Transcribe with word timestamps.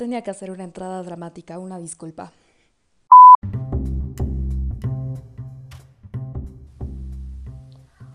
tenía 0.00 0.22
que 0.22 0.30
hacer 0.30 0.50
una 0.50 0.64
entrada 0.64 1.02
dramática, 1.02 1.58
una 1.58 1.78
disculpa. 1.78 2.32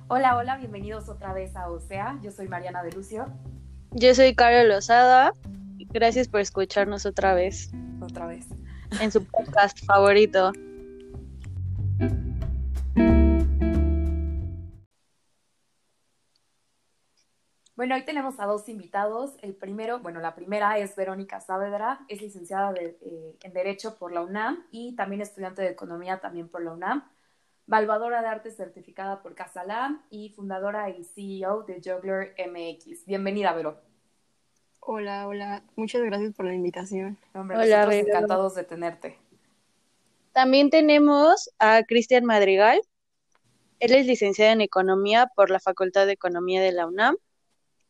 Hola, 0.08 0.36
hola, 0.36 0.58
bienvenidos 0.58 1.10
otra 1.10 1.32
vez 1.32 1.56
a 1.56 1.70
OSEA. 1.70 2.20
Yo 2.24 2.32
soy 2.32 2.48
Mariana 2.48 2.82
de 2.82 2.92
Lucio. 2.92 3.28
Yo 3.92 4.16
soy 4.16 4.34
Carol 4.34 4.68
Lozada. 4.68 5.34
Gracias 5.92 6.28
por 6.28 6.40
escucharnos 6.40 7.06
otra 7.06 7.36
vez. 7.36 7.70
Otra 8.02 8.26
vez. 8.26 8.48
En 9.00 9.12
su 9.12 9.24
podcast 9.24 9.86
favorito. 9.86 10.54
Bueno, 17.75 17.96
hoy 17.96 18.04
tenemos 18.04 18.39
a 18.39 18.46
dos 18.46 18.70
invitados. 18.70 19.34
El 19.42 19.54
primero, 19.54 20.00
bueno, 20.00 20.21
la 20.21 20.34
primera 20.34 20.78
es 20.78 20.96
Verónica 20.96 21.42
Saavedra, 21.42 22.06
es 22.07 22.21
licenciada 22.21 22.74
eh, 22.79 23.36
en 23.43 23.54
Derecho 23.54 23.98
por 23.98 24.14
la 24.14 24.21
UNAM 24.21 24.65
y 24.71 24.96
también 24.96 25.21
estudiante 25.21 25.61
de 25.61 25.71
Economía 25.71 26.21
también 26.21 26.48
por 26.48 26.64
la 26.64 26.71
UNAM, 26.71 27.04
valvadora 27.68 28.21
de 28.21 28.28
arte 28.29 28.51
certificada 28.51 29.21
por 29.21 29.36
Casalam 29.36 30.01
y 30.10 30.29
fundadora 30.29 30.89
y 30.89 31.04
CEO 31.04 31.64
de 31.64 31.82
Juggler 31.84 32.34
MX. 32.48 33.06
Bienvenida, 33.06 33.52
Vero. 33.52 33.81
Hola, 34.80 35.28
hola. 35.28 35.62
Muchas 35.76 36.02
gracias 36.02 36.34
por 36.34 36.45
la 36.45 36.53
invitación. 36.53 37.17
Hombre, 37.34 37.58
hola, 37.58 37.94
encantados 37.94 38.56
de 38.56 38.64
tenerte. 38.64 39.20
También 40.31 40.70
tenemos 40.70 41.50
a 41.59 41.84
Cristian 41.84 42.23
Madrigal. 42.23 42.80
Él 43.81 43.94
es 43.94 44.06
licenciado 44.06 44.53
en 44.53 44.62
Economía 44.62 45.30
por 45.36 45.50
la 45.50 45.59
Facultad 45.59 46.06
de 46.06 46.14
Economía 46.14 46.62
de 46.62 46.72
la 46.72 46.88
UNAM 46.88 47.18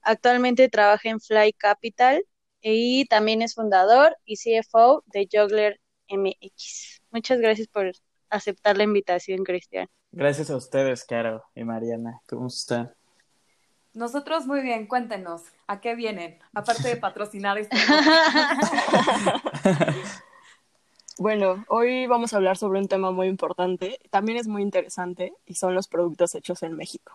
Actualmente 0.05 0.69
trabaja 0.69 1.09
en 1.09 1.19
Fly 1.19 1.53
Capital 1.53 2.23
y 2.61 3.05
también 3.05 3.41
es 3.41 3.55
fundador 3.55 4.15
y 4.23 4.37
CFO 4.37 5.03
de 5.07 5.27
Juggler 5.31 5.81
MX. 6.07 7.01
Muchas 7.09 7.39
gracias 7.39 7.67
por 7.67 7.91
aceptar 8.29 8.77
la 8.77 8.83
invitación, 8.83 9.43
Cristian. 9.43 9.87
Gracias 10.11 10.51
a 10.51 10.57
ustedes, 10.57 11.03
Caro 11.05 11.43
y 11.55 11.63
Mariana. 11.63 12.21
¿Cómo 12.27 12.47
están? 12.47 12.93
Nosotros 13.93 14.45
muy 14.45 14.61
bien, 14.61 14.85
cuéntenos, 14.85 15.41
¿a 15.65 15.81
qué 15.81 15.95
vienen? 15.95 16.37
Aparte 16.53 16.87
de 16.87 16.97
patrocinar 16.97 17.57
este 17.57 17.75
Bueno, 21.17 21.65
hoy 21.69 22.05
vamos 22.05 22.33
a 22.33 22.37
hablar 22.37 22.57
sobre 22.57 22.79
un 22.79 22.89
tema 22.89 23.09
muy 23.11 23.27
importante, 23.27 23.97
también 24.11 24.37
es 24.37 24.47
muy 24.47 24.61
interesante, 24.61 25.33
y 25.45 25.55
son 25.55 25.73
los 25.73 25.87
productos 25.87 26.35
hechos 26.35 26.61
en 26.61 26.75
México. 26.75 27.13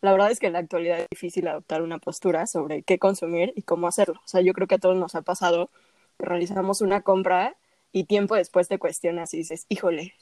La 0.00 0.12
verdad 0.12 0.30
es 0.30 0.38
que 0.38 0.46
en 0.46 0.52
la 0.52 0.60
actualidad 0.60 1.00
es 1.00 1.08
difícil 1.10 1.48
adoptar 1.48 1.82
una 1.82 1.98
postura 1.98 2.46
sobre 2.46 2.82
qué 2.82 2.98
consumir 2.98 3.52
y 3.56 3.62
cómo 3.62 3.88
hacerlo. 3.88 4.20
O 4.24 4.28
sea, 4.28 4.40
yo 4.40 4.52
creo 4.52 4.68
que 4.68 4.76
a 4.76 4.78
todos 4.78 4.96
nos 4.96 5.14
ha 5.14 5.22
pasado 5.22 5.70
que 6.18 6.26
realizamos 6.26 6.80
una 6.80 7.02
compra 7.02 7.56
y 7.92 8.04
tiempo 8.04 8.36
después 8.36 8.68
te 8.68 8.78
cuestionas 8.78 9.34
y 9.34 9.38
dices, 9.38 9.66
híjole, 9.68 10.14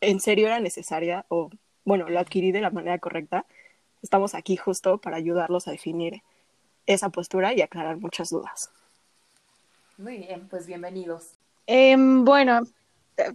¿en 0.00 0.20
serio 0.20 0.46
era 0.46 0.58
necesaria? 0.58 1.26
O, 1.28 1.50
bueno, 1.84 2.08
lo 2.08 2.18
adquirí 2.18 2.50
de 2.50 2.60
la 2.60 2.70
manera 2.70 2.98
correcta. 2.98 3.46
Estamos 4.02 4.34
aquí 4.34 4.56
justo 4.56 4.98
para 4.98 5.16
ayudarlos 5.16 5.68
a 5.68 5.70
definir 5.70 6.22
esa 6.86 7.08
postura 7.10 7.54
y 7.54 7.62
aclarar 7.62 7.98
muchas 7.98 8.30
dudas. 8.30 8.70
Muy 9.96 10.18
bien, 10.18 10.48
pues 10.48 10.66
bienvenidos. 10.66 11.34
Em, 11.66 12.24
bueno, 12.24 12.62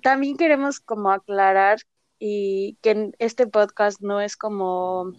también 0.02 0.35
queremos 0.35 0.80
como 0.80 1.11
aclarar 1.11 1.80
y 2.19 2.77
que 2.81 3.11
este 3.17 3.47
podcast 3.47 4.01
no 4.01 4.19
es 4.19 4.35
como 4.35 5.13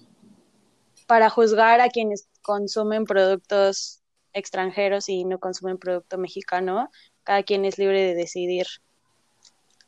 para 1.10 1.28
juzgar 1.28 1.80
a 1.80 1.88
quienes 1.88 2.28
consumen 2.40 3.04
productos 3.04 4.00
extranjeros 4.32 5.08
y 5.08 5.24
no 5.24 5.40
consumen 5.40 5.76
producto 5.76 6.18
mexicano. 6.18 6.88
Cada 7.24 7.42
quien 7.42 7.64
es 7.64 7.78
libre 7.78 8.00
de 8.00 8.14
decidir 8.14 8.68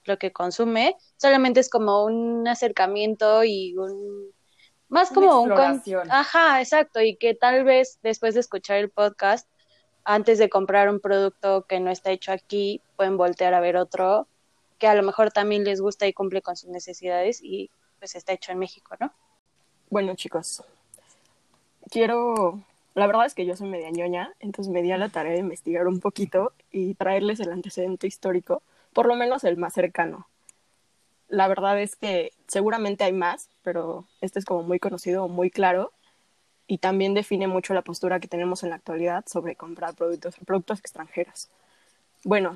lo 0.05 0.19
que 0.19 0.33
consume. 0.33 0.97
Solamente 1.19 1.61
es 1.61 1.71
como 1.71 2.05
un 2.05 2.49
acercamiento 2.49 3.45
y 3.45 3.77
un 3.77 4.33
más 4.89 5.11
como 5.11 5.43
un 5.43 5.53
ajá, 6.11 6.61
exacto, 6.61 7.01
y 7.01 7.15
que 7.15 7.37
tal 7.37 7.63
vez 7.63 8.01
después 8.03 8.35
de 8.35 8.41
escuchar 8.41 8.79
el 8.79 8.91
podcast 8.91 9.49
antes 10.03 10.41
de 10.41 10.51
comprar 10.51 10.91
un 10.91 10.99
producto 10.99 11.67
que 11.69 11.79
no 11.79 11.93
está 11.93 12.11
hecho 12.11 12.33
aquí, 12.33 12.81
pueden 12.97 13.17
voltear 13.17 13.55
a 13.55 13.61
ver 13.61 13.77
otro 13.77 14.27
que 14.81 14.89
a 14.89 14.97
lo 14.97 15.05
mejor 15.05 15.31
también 15.31 15.63
les 15.63 15.81
gusta 15.81 16.09
y 16.09 16.13
cumple 16.13 16.43
con 16.43 16.57
sus 16.57 16.69
necesidades 16.69 17.39
y 17.41 17.71
pues 18.01 18.17
está 18.17 18.33
hecho 18.33 18.51
en 18.51 18.59
México, 18.59 18.97
¿no? 18.99 19.15
Bueno, 19.89 20.17
chicos, 20.17 20.65
quiero, 21.93 22.59
la 22.95 23.07
verdad 23.07 23.27
es 23.27 23.35
que 23.35 23.45
yo 23.45 23.55
soy 23.55 23.69
media 23.69 23.91
ñoña, 23.91 24.33
entonces 24.41 24.73
me 24.73 24.83
di 24.83 24.91
a 24.91 24.99
la 24.99 25.11
tarea 25.11 25.33
de 25.33 25.39
investigar 25.39 25.87
un 25.87 26.01
poquito 26.01 26.53
y 26.73 26.95
traerles 26.95 27.39
el 27.39 27.53
antecedente 27.53 28.07
histórico, 28.07 28.63
por 28.95 29.07
lo 29.07 29.15
menos 29.15 29.45
el 29.45 29.59
más 29.59 29.75
cercano. 29.75 30.27
La 31.29 31.49
verdad 31.49 31.81
es 31.81 31.95
que 31.95 32.33
seguramente 32.47 33.05
hay 33.05 33.13
más, 33.13 33.49
pero 33.63 34.07
este 34.23 34.39
es 34.39 34.45
como 34.47 34.63
muy 34.63 34.79
conocido, 34.79 35.29
muy 35.29 35.51
claro 35.51 35.93
y 36.67 36.79
también 36.79 37.13
define 37.13 37.47
mucho 37.47 37.75
la 37.75 37.83
postura 37.83 38.21
que 38.21 38.29
tenemos 38.29 38.63
en 38.63 38.71
la 38.71 38.77
actualidad 38.77 39.25
sobre 39.27 39.57
comprar 39.57 39.95
productos, 39.95 40.37
productos 40.47 40.79
extranjeros. 40.79 41.49
Bueno, 42.25 42.55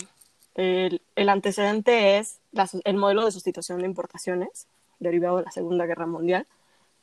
el, 0.54 1.02
el 1.14 1.28
antecedente 1.28 2.16
es 2.16 2.38
el 2.84 2.96
modelo 2.96 3.24
de 3.24 3.32
sustitución 3.32 3.80
de 3.80 3.86
importaciones 3.86 4.66
derivado 4.98 5.38
de 5.38 5.44
la 5.44 5.50
Segunda 5.50 5.84
Guerra 5.84 6.06
Mundial, 6.06 6.46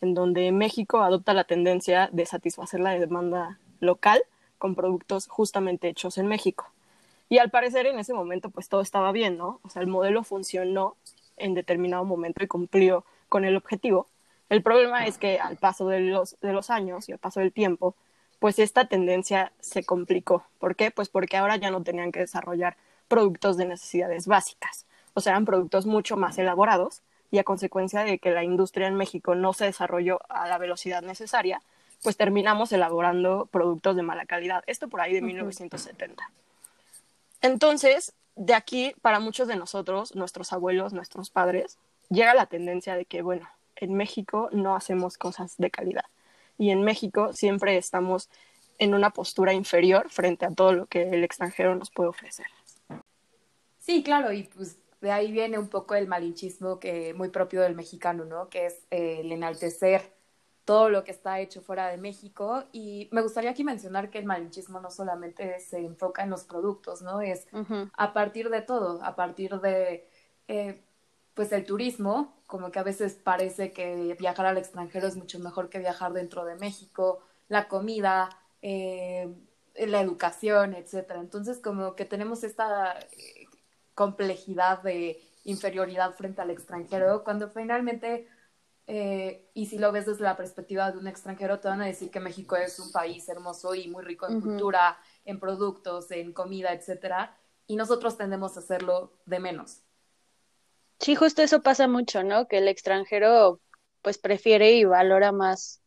en 0.03 0.13
donde 0.13 0.51
México 0.51 1.01
adopta 1.01 1.33
la 1.33 1.45
tendencia 1.45 2.09
de 2.11 2.25
satisfacer 2.25 2.81
la 2.81 2.91
demanda 2.91 3.57
local 3.79 4.21
con 4.57 4.75
productos 4.75 5.27
justamente 5.27 5.87
hechos 5.87 6.17
en 6.17 6.27
México. 6.27 6.69
Y 7.29 7.37
al 7.37 7.49
parecer 7.49 7.85
en 7.85 7.97
ese 7.97 8.13
momento 8.13 8.49
pues 8.49 8.67
todo 8.67 8.81
estaba 8.81 9.13
bien, 9.13 9.37
¿no? 9.37 9.61
O 9.63 9.69
sea, 9.69 9.81
el 9.81 9.87
modelo 9.87 10.23
funcionó 10.25 10.97
en 11.37 11.53
determinado 11.53 12.03
momento 12.03 12.43
y 12.43 12.47
cumplió 12.47 13.05
con 13.29 13.45
el 13.45 13.55
objetivo. 13.55 14.07
El 14.49 14.61
problema 14.61 15.07
es 15.07 15.17
que 15.17 15.39
al 15.39 15.55
paso 15.55 15.87
de 15.87 16.01
los, 16.01 16.37
de 16.41 16.51
los 16.51 16.69
años 16.69 17.07
y 17.07 17.13
al 17.13 17.17
paso 17.17 17.39
del 17.39 17.53
tiempo, 17.53 17.95
pues 18.39 18.59
esta 18.59 18.89
tendencia 18.89 19.53
se 19.61 19.85
complicó. 19.85 20.43
¿Por 20.59 20.75
qué? 20.75 20.91
Pues 20.91 21.07
porque 21.07 21.37
ahora 21.37 21.55
ya 21.55 21.71
no 21.71 21.81
tenían 21.81 22.11
que 22.11 22.19
desarrollar 22.19 22.75
productos 23.07 23.55
de 23.55 23.67
necesidades 23.67 24.27
básicas. 24.27 24.85
O 25.13 25.21
sea, 25.21 25.31
eran 25.31 25.45
productos 25.45 25.85
mucho 25.85 26.17
más 26.17 26.37
elaborados 26.37 27.01
y 27.33 27.39
a 27.39 27.43
consecuencia 27.43 28.03
de 28.03 28.19
que 28.19 28.29
la 28.29 28.43
industria 28.43 28.85
en 28.85 28.93
México 28.93 29.33
no 29.33 29.53
se 29.53 29.65
desarrolló 29.65 30.19
a 30.29 30.47
la 30.47 30.59
velocidad 30.59 31.01
necesaria, 31.01 31.63
pues 32.03 32.15
terminamos 32.15 32.71
elaborando 32.71 33.47
productos 33.47 33.95
de 33.95 34.03
mala 34.03 34.27
calidad. 34.27 34.63
Esto 34.67 34.87
por 34.87 35.01
ahí 35.01 35.15
de 35.15 35.23
1970. 35.23 36.29
Entonces, 37.41 38.13
de 38.35 38.53
aquí, 38.53 38.93
para 39.01 39.19
muchos 39.19 39.47
de 39.47 39.55
nosotros, 39.55 40.13
nuestros 40.13 40.53
abuelos, 40.53 40.93
nuestros 40.93 41.31
padres, 41.31 41.79
llega 42.11 42.35
la 42.35 42.45
tendencia 42.45 42.93
de 42.95 43.05
que, 43.05 43.23
bueno, 43.23 43.49
en 43.77 43.95
México 43.95 44.49
no 44.51 44.75
hacemos 44.75 45.17
cosas 45.17 45.55
de 45.57 45.71
calidad. 45.71 46.05
Y 46.59 46.69
en 46.69 46.83
México 46.83 47.33
siempre 47.33 47.77
estamos 47.77 48.29
en 48.77 48.93
una 48.93 49.09
postura 49.09 49.53
inferior 49.53 50.11
frente 50.11 50.45
a 50.45 50.51
todo 50.51 50.73
lo 50.73 50.85
que 50.85 51.09
el 51.09 51.23
extranjero 51.23 51.73
nos 51.73 51.89
puede 51.89 52.09
ofrecer. 52.09 52.45
Sí, 53.79 54.03
claro, 54.03 54.31
y 54.31 54.43
pues 54.43 54.77
de 55.03 55.11
ahí 55.11 55.33
viene 55.33 55.59
un 55.59 55.67
poco 55.67 55.95
el 55.95 56.07
malinchismo 56.07 56.79
que 56.79 57.13
muy 57.13 57.27
propio 57.27 57.61
del 57.61 57.75
mexicano, 57.75 58.23
¿no? 58.23 58.47
Que 58.49 58.67
es 58.67 58.85
eh, 58.89 59.19
el 59.19 59.33
enaltecer 59.33 60.13
todo 60.63 60.87
lo 60.87 61.03
que 61.03 61.11
está 61.11 61.41
hecho 61.41 61.61
fuera 61.61 61.89
de 61.89 61.97
México. 61.97 62.63
Y 62.71 63.09
me 63.11 63.21
gustaría 63.21 63.49
aquí 63.49 63.65
mencionar 63.65 64.09
que 64.09 64.19
el 64.19 64.25
malinchismo 64.25 64.79
no 64.79 64.89
solamente 64.89 65.59
se 65.59 65.79
enfoca 65.79 66.23
en 66.23 66.29
los 66.29 66.45
productos, 66.45 67.01
¿no? 67.01 67.19
Es 67.19 67.47
a 67.97 68.13
partir 68.13 68.49
de 68.49 68.61
todo, 68.61 69.03
a 69.03 69.13
partir 69.17 69.59
de, 69.59 70.07
eh, 70.47 70.81
pues, 71.33 71.51
el 71.51 71.65
turismo, 71.65 72.33
como 72.47 72.71
que 72.71 72.79
a 72.79 72.83
veces 72.83 73.15
parece 73.15 73.73
que 73.73 74.15
viajar 74.17 74.45
al 74.45 74.57
extranjero 74.57 75.09
es 75.09 75.17
mucho 75.17 75.37
mejor 75.39 75.69
que 75.69 75.79
viajar 75.79 76.13
dentro 76.13 76.45
de 76.45 76.55
México, 76.55 77.19
la 77.49 77.67
comida, 77.67 78.29
eh, 78.61 79.27
la 79.75 79.99
educación, 79.99 80.75
etcétera. 80.75 81.19
Entonces, 81.19 81.59
como 81.59 81.97
que 81.97 82.05
tenemos 82.05 82.45
esta 82.45 82.97
complejidad 83.95 84.81
de 84.83 85.21
inferioridad 85.43 86.13
frente 86.13 86.41
al 86.41 86.49
extranjero, 86.49 87.23
cuando 87.23 87.49
finalmente, 87.49 88.27
eh, 88.87 89.49
y 89.53 89.65
si 89.65 89.77
lo 89.77 89.91
ves 89.91 90.05
desde 90.05 90.23
la 90.23 90.37
perspectiva 90.37 90.91
de 90.91 90.97
un 90.97 91.07
extranjero, 91.07 91.59
te 91.59 91.67
van 91.67 91.81
a 91.81 91.85
decir 91.85 92.09
que 92.11 92.19
México 92.19 92.55
es 92.55 92.79
un 92.79 92.91
país 92.91 93.27
hermoso 93.29 93.75
y 93.75 93.87
muy 93.87 94.03
rico 94.03 94.27
en 94.27 94.41
cultura, 94.41 94.97
en 95.25 95.39
productos, 95.39 96.11
en 96.11 96.33
comida, 96.33 96.73
etcétera, 96.73 97.37
y 97.67 97.75
nosotros 97.75 98.17
tendemos 98.17 98.55
a 98.55 98.61
hacerlo 98.61 99.13
de 99.25 99.39
menos. 99.39 99.81
Sí, 100.99 101.15
justo 101.15 101.41
eso 101.41 101.61
pasa 101.61 101.87
mucho, 101.87 102.23
¿no? 102.23 102.47
Que 102.47 102.59
el 102.59 102.67
extranjero 102.67 103.59
pues 104.01 104.17
prefiere 104.17 104.73
y 104.73 104.85
valora 104.85 105.31
más 105.31 105.81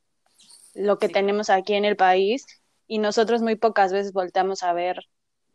lo 0.75 0.99
que 0.99 1.09
tenemos 1.09 1.49
aquí 1.49 1.75
en 1.75 1.85
el 1.85 1.97
país 1.97 2.45
y 2.87 2.99
nosotros 2.99 3.43
muy 3.43 3.57
pocas 3.57 3.93
veces 3.93 4.13
volteamos 4.13 4.63
a 4.63 4.73
ver 4.73 5.07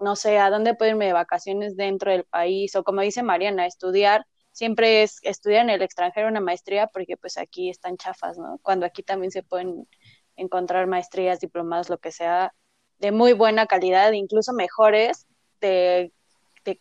no 0.01 0.15
sé, 0.15 0.37
a 0.39 0.49
dónde 0.49 0.75
puedo 0.75 0.91
irme 0.91 1.05
de 1.05 1.13
vacaciones 1.13 1.75
dentro 1.77 2.11
del 2.11 2.25
país 2.25 2.75
o 2.75 2.83
como 2.83 3.01
dice 3.01 3.23
Mariana, 3.23 3.65
estudiar, 3.65 4.25
siempre 4.51 5.03
es 5.03 5.19
estudiar 5.23 5.63
en 5.63 5.69
el 5.69 5.81
extranjero 5.81 6.27
una 6.27 6.41
maestría 6.41 6.87
porque 6.87 7.17
pues 7.17 7.37
aquí 7.37 7.69
están 7.69 7.97
chafas, 7.97 8.37
¿no? 8.37 8.59
Cuando 8.61 8.85
aquí 8.85 9.03
también 9.03 9.31
se 9.31 9.43
pueden 9.43 9.87
encontrar 10.35 10.87
maestrías, 10.87 11.39
diplomados, 11.39 11.89
lo 11.89 11.99
que 11.99 12.11
sea, 12.11 12.53
de 12.99 13.11
muy 13.11 13.33
buena 13.33 13.65
calidad, 13.67 14.11
incluso 14.11 14.53
mejores 14.53 15.27
de, 15.59 16.11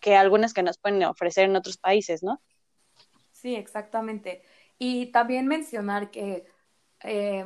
que 0.00 0.16
algunas 0.16 0.52
que 0.52 0.62
nos 0.62 0.78
pueden 0.78 1.02
ofrecer 1.04 1.44
en 1.44 1.56
otros 1.56 1.78
países, 1.78 2.22
¿no? 2.22 2.40
Sí, 3.32 3.54
exactamente. 3.54 4.42
Y 4.78 5.06
también 5.12 5.46
mencionar 5.46 6.10
que 6.10 6.46
eh, 7.02 7.44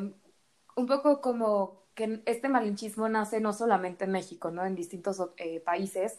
un 0.76 0.86
poco 0.86 1.20
como 1.20 1.83
que 1.94 2.22
este 2.26 2.48
malinchismo 2.48 3.08
nace 3.08 3.40
no 3.40 3.52
solamente 3.52 4.04
en 4.04 4.12
México, 4.12 4.50
¿no? 4.50 4.64
En 4.64 4.74
distintos 4.74 5.22
eh, 5.36 5.60
países, 5.60 6.18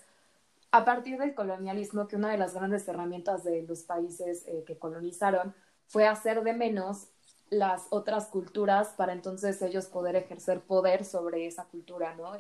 a 0.71 0.83
partir 0.83 1.17
del 1.17 1.35
colonialismo, 1.35 2.07
que 2.07 2.15
una 2.15 2.31
de 2.31 2.37
las 2.37 2.53
grandes 2.53 2.87
herramientas 2.87 3.43
de 3.43 3.63
los 3.63 3.83
países 3.83 4.45
eh, 4.47 4.63
que 4.65 4.77
colonizaron 4.77 5.53
fue 5.87 6.07
hacer 6.07 6.43
de 6.43 6.53
menos 6.53 7.07
las 7.49 7.87
otras 7.91 8.27
culturas 8.27 8.89
para 8.89 9.13
entonces 9.13 9.61
ellos 9.61 9.85
poder 9.85 10.15
ejercer 10.15 10.61
poder 10.61 11.05
sobre 11.05 11.45
esa 11.45 11.65
cultura, 11.65 12.15
¿no? 12.15 12.33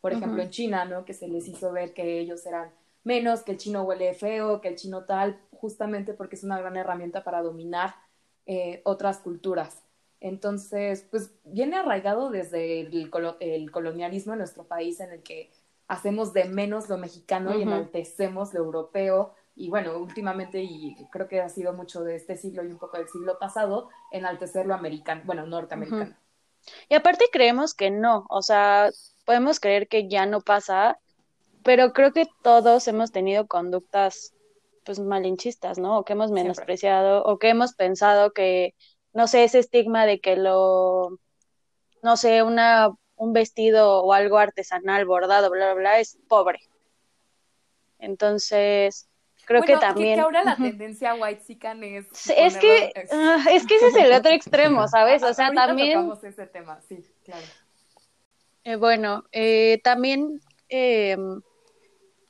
por 0.00 0.12
ejemplo, 0.12 0.42
en 0.42 0.50
China, 0.50 0.84
¿no? 0.86 1.04
Que 1.04 1.14
se 1.14 1.28
les 1.28 1.46
hizo 1.46 1.72
ver 1.72 1.92
que 1.92 2.18
ellos 2.18 2.44
eran 2.46 2.72
menos, 3.04 3.42
que 3.42 3.52
el 3.52 3.58
chino 3.58 3.82
huele 3.82 4.14
feo, 4.14 4.60
que 4.60 4.68
el 4.68 4.76
chino 4.76 5.04
tal, 5.04 5.38
justamente 5.52 6.14
porque 6.14 6.36
es 6.36 6.44
una 6.44 6.58
gran 6.58 6.76
herramienta 6.76 7.22
para 7.22 7.42
dominar 7.42 7.94
eh, 8.46 8.80
otras 8.84 9.18
culturas. 9.18 9.82
Entonces, 10.20 11.06
pues 11.10 11.32
viene 11.44 11.76
arraigado 11.76 12.30
desde 12.30 12.80
el, 12.80 13.10
el, 13.40 13.70
colonialismo 13.70 14.34
en 14.34 14.38
nuestro 14.38 14.64
país 14.64 15.00
en 15.00 15.12
el 15.12 15.22
que 15.22 15.50
hacemos 15.88 16.32
de 16.34 16.44
menos 16.44 16.88
lo 16.88 16.98
mexicano 16.98 17.58
y 17.58 17.62
enaltecemos 17.62 18.52
lo 18.52 18.60
europeo. 18.60 19.34
Y 19.56 19.70
bueno, 19.70 19.98
últimamente, 19.98 20.62
y 20.62 20.94
creo 21.10 21.26
que 21.26 21.40
ha 21.40 21.48
sido 21.48 21.72
mucho 21.72 22.02
de 22.04 22.16
este 22.16 22.36
siglo 22.36 22.62
y 22.62 22.68
un 22.68 22.78
poco 22.78 22.98
del 22.98 23.08
siglo 23.08 23.38
pasado, 23.38 23.88
enaltecer 24.12 24.66
lo 24.66 24.74
americano, 24.74 25.22
bueno, 25.24 25.46
norteamericano. 25.46 26.14
Y 26.88 26.94
aparte 26.94 27.24
creemos 27.32 27.74
que 27.74 27.90
no, 27.90 28.26
o 28.28 28.42
sea, 28.42 28.90
podemos 29.24 29.58
creer 29.58 29.88
que 29.88 30.08
ya 30.08 30.26
no 30.26 30.40
pasa, 30.40 30.98
pero 31.62 31.92
creo 31.92 32.12
que 32.12 32.26
todos 32.42 32.86
hemos 32.88 33.10
tenido 33.10 33.46
conductas 33.46 34.34
pues 34.84 34.98
malinchistas, 34.98 35.78
¿no? 35.78 35.98
O 35.98 36.04
que 36.04 36.14
hemos 36.14 36.30
menospreciado, 36.30 37.22
o 37.24 37.38
que 37.38 37.50
hemos 37.50 37.74
pensado 37.74 38.32
que 38.32 38.74
no 39.12 39.26
sé, 39.26 39.44
ese 39.44 39.58
estigma 39.58 40.06
de 40.06 40.20
que 40.20 40.36
lo, 40.36 41.18
no 42.02 42.16
sé, 42.16 42.42
una, 42.42 42.90
un 43.16 43.32
vestido 43.32 44.02
o 44.02 44.12
algo 44.12 44.38
artesanal, 44.38 45.04
bordado, 45.04 45.50
bla, 45.50 45.66
bla, 45.66 45.74
bla, 45.74 46.00
es 46.00 46.18
pobre. 46.28 46.60
Entonces, 47.98 49.08
creo 49.44 49.62
que 49.62 49.76
también... 49.76 50.14
Que, 50.16 50.20
ahora 50.20 50.44
la 50.44 50.56
tendencia 50.56 51.14
white 51.14 51.42
sican 51.42 51.84
es... 51.84 52.06
Es 52.30 52.56
que, 52.56 52.92
ah, 53.12 53.44
es 53.50 53.66
que 53.66 53.76
ese 53.76 53.88
es 53.88 53.96
el 53.96 54.12
otro 54.12 54.32
extremo, 54.32 54.88
¿sabes? 54.88 55.22
O 55.22 55.34
sea, 55.34 55.52
también... 55.52 56.10
ese 56.22 56.46
tema, 56.46 56.80
sí, 56.80 57.04
claro. 57.24 57.44
Eh, 58.64 58.76
bueno, 58.76 59.24
eh, 59.32 59.80
también 59.82 60.40
eh, 60.68 61.16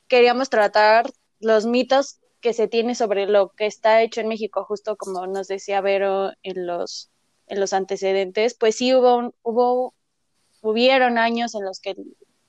queríamos 0.07 0.49
tratar 0.49 1.05
los 1.39 1.65
mitos 1.65 2.19
que 2.41 2.53
se 2.53 2.67
tiene 2.67 2.95
sobre 2.95 3.27
lo 3.27 3.49
que 3.49 3.65
está 3.65 4.01
hecho 4.01 4.21
en 4.21 4.27
México, 4.27 4.65
justo 4.65 4.97
como 4.97 5.27
nos 5.27 5.47
decía 5.47 5.81
Vero 5.81 6.31
en 6.43 6.65
los, 6.65 7.11
en 7.47 7.59
los 7.59 7.73
antecedentes, 7.73 8.55
pues 8.55 8.75
sí 8.75 8.93
hubo, 8.93 9.33
hubo, 9.43 9.93
hubieron 10.61 11.17
años 11.17 11.55
en 11.55 11.63
los 11.63 11.79
que 11.79 11.95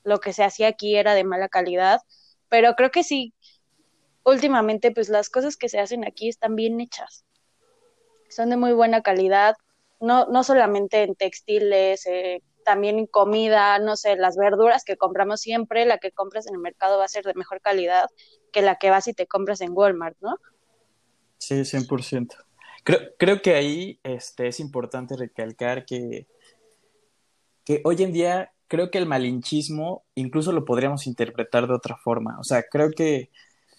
lo 0.05 0.19
que 0.21 0.33
se 0.33 0.43
hacía 0.43 0.69
aquí 0.69 0.97
era 0.97 1.15
de 1.15 1.25
mala 1.25 1.49
calidad, 1.49 2.00
pero 2.49 2.75
creo 2.75 2.91
que 2.91 3.05
sí, 3.05 3.35
últimamente 4.25 4.91
pues 4.91 5.09
las 5.09 5.31
cosas 5.31 5.56
que 5.56 5.69
se 5.69 5.79
hacen 5.79 6.05
aquí 6.05 6.29
están 6.29 6.56
bien 6.56 6.81
hechas, 6.81 7.25
son 8.29 8.50
de 8.50 8.56
muy 8.56 8.73
buena 8.73 9.03
calidad, 9.03 9.55
no, 10.00 10.27
no 10.27 10.43
solamente 10.43 11.03
en 11.03 11.15
textiles, 11.15 12.06
eh, 12.06 12.43
también 12.64 12.99
en 12.99 13.06
comida, 13.06 13.79
no 13.79 13.97
sé, 13.97 14.17
las 14.17 14.37
verduras 14.37 14.85
que 14.85 14.97
compramos 14.97 15.41
siempre, 15.41 15.85
la 15.85 15.99
que 15.99 16.12
compras 16.12 16.47
en 16.47 16.55
el 16.55 16.61
mercado 16.61 16.99
va 16.99 17.05
a 17.05 17.09
ser 17.09 17.25
de 17.25 17.35
mejor 17.35 17.61
calidad 17.61 18.09
que 18.53 18.62
la 18.62 18.76
que 18.76 18.91
vas 18.91 19.09
y 19.09 19.14
te 19.14 19.26
compras 19.26 19.61
en 19.61 19.73
Walmart, 19.73 20.17
¿no? 20.20 20.37
Sí, 21.38 21.64
100%. 21.64 22.37
Creo, 22.85 23.00
creo 23.19 23.43
que 23.43 23.55
ahí 23.55 23.99
este, 24.03 24.49
es 24.49 24.61
importante 24.61 25.17
recalcar 25.17 25.85
que, 25.85 26.26
que 27.64 27.81
hoy 27.85 28.03
en 28.03 28.12
día 28.12 28.53
creo 28.69 28.91
que 28.91 28.99
el 28.99 29.06
malinchismo 29.06 30.05
incluso 30.15 30.53
lo 30.53 30.65
podríamos 30.65 31.06
interpretar 31.06 31.67
de 31.67 31.75
otra 31.75 31.97
forma. 31.97 32.38
O 32.41 32.44
sea, 32.44 32.62
creo 32.62 32.91
que 32.91 33.31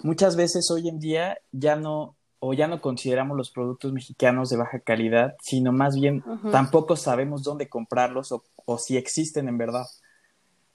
muchas 0.03 0.35
veces 0.35 0.69
hoy 0.71 0.87
en 0.87 0.99
día 0.99 1.37
ya 1.51 1.75
no 1.75 2.15
o 2.45 2.53
ya 2.53 2.67
no 2.67 2.81
consideramos 2.81 3.37
los 3.37 3.51
productos 3.51 3.93
mexicanos 3.93 4.49
de 4.49 4.57
baja 4.57 4.81
calidad, 4.81 5.37
sino 5.41 5.71
más 5.71 5.95
bien 5.95 6.21
tampoco 6.51 6.97
sabemos 6.97 7.41
dónde 7.41 7.69
comprarlos 7.69 8.33
o, 8.33 8.43
o, 8.65 8.77
si 8.77 8.97
existen 8.97 9.47
en 9.47 9.57
verdad. 9.57 9.85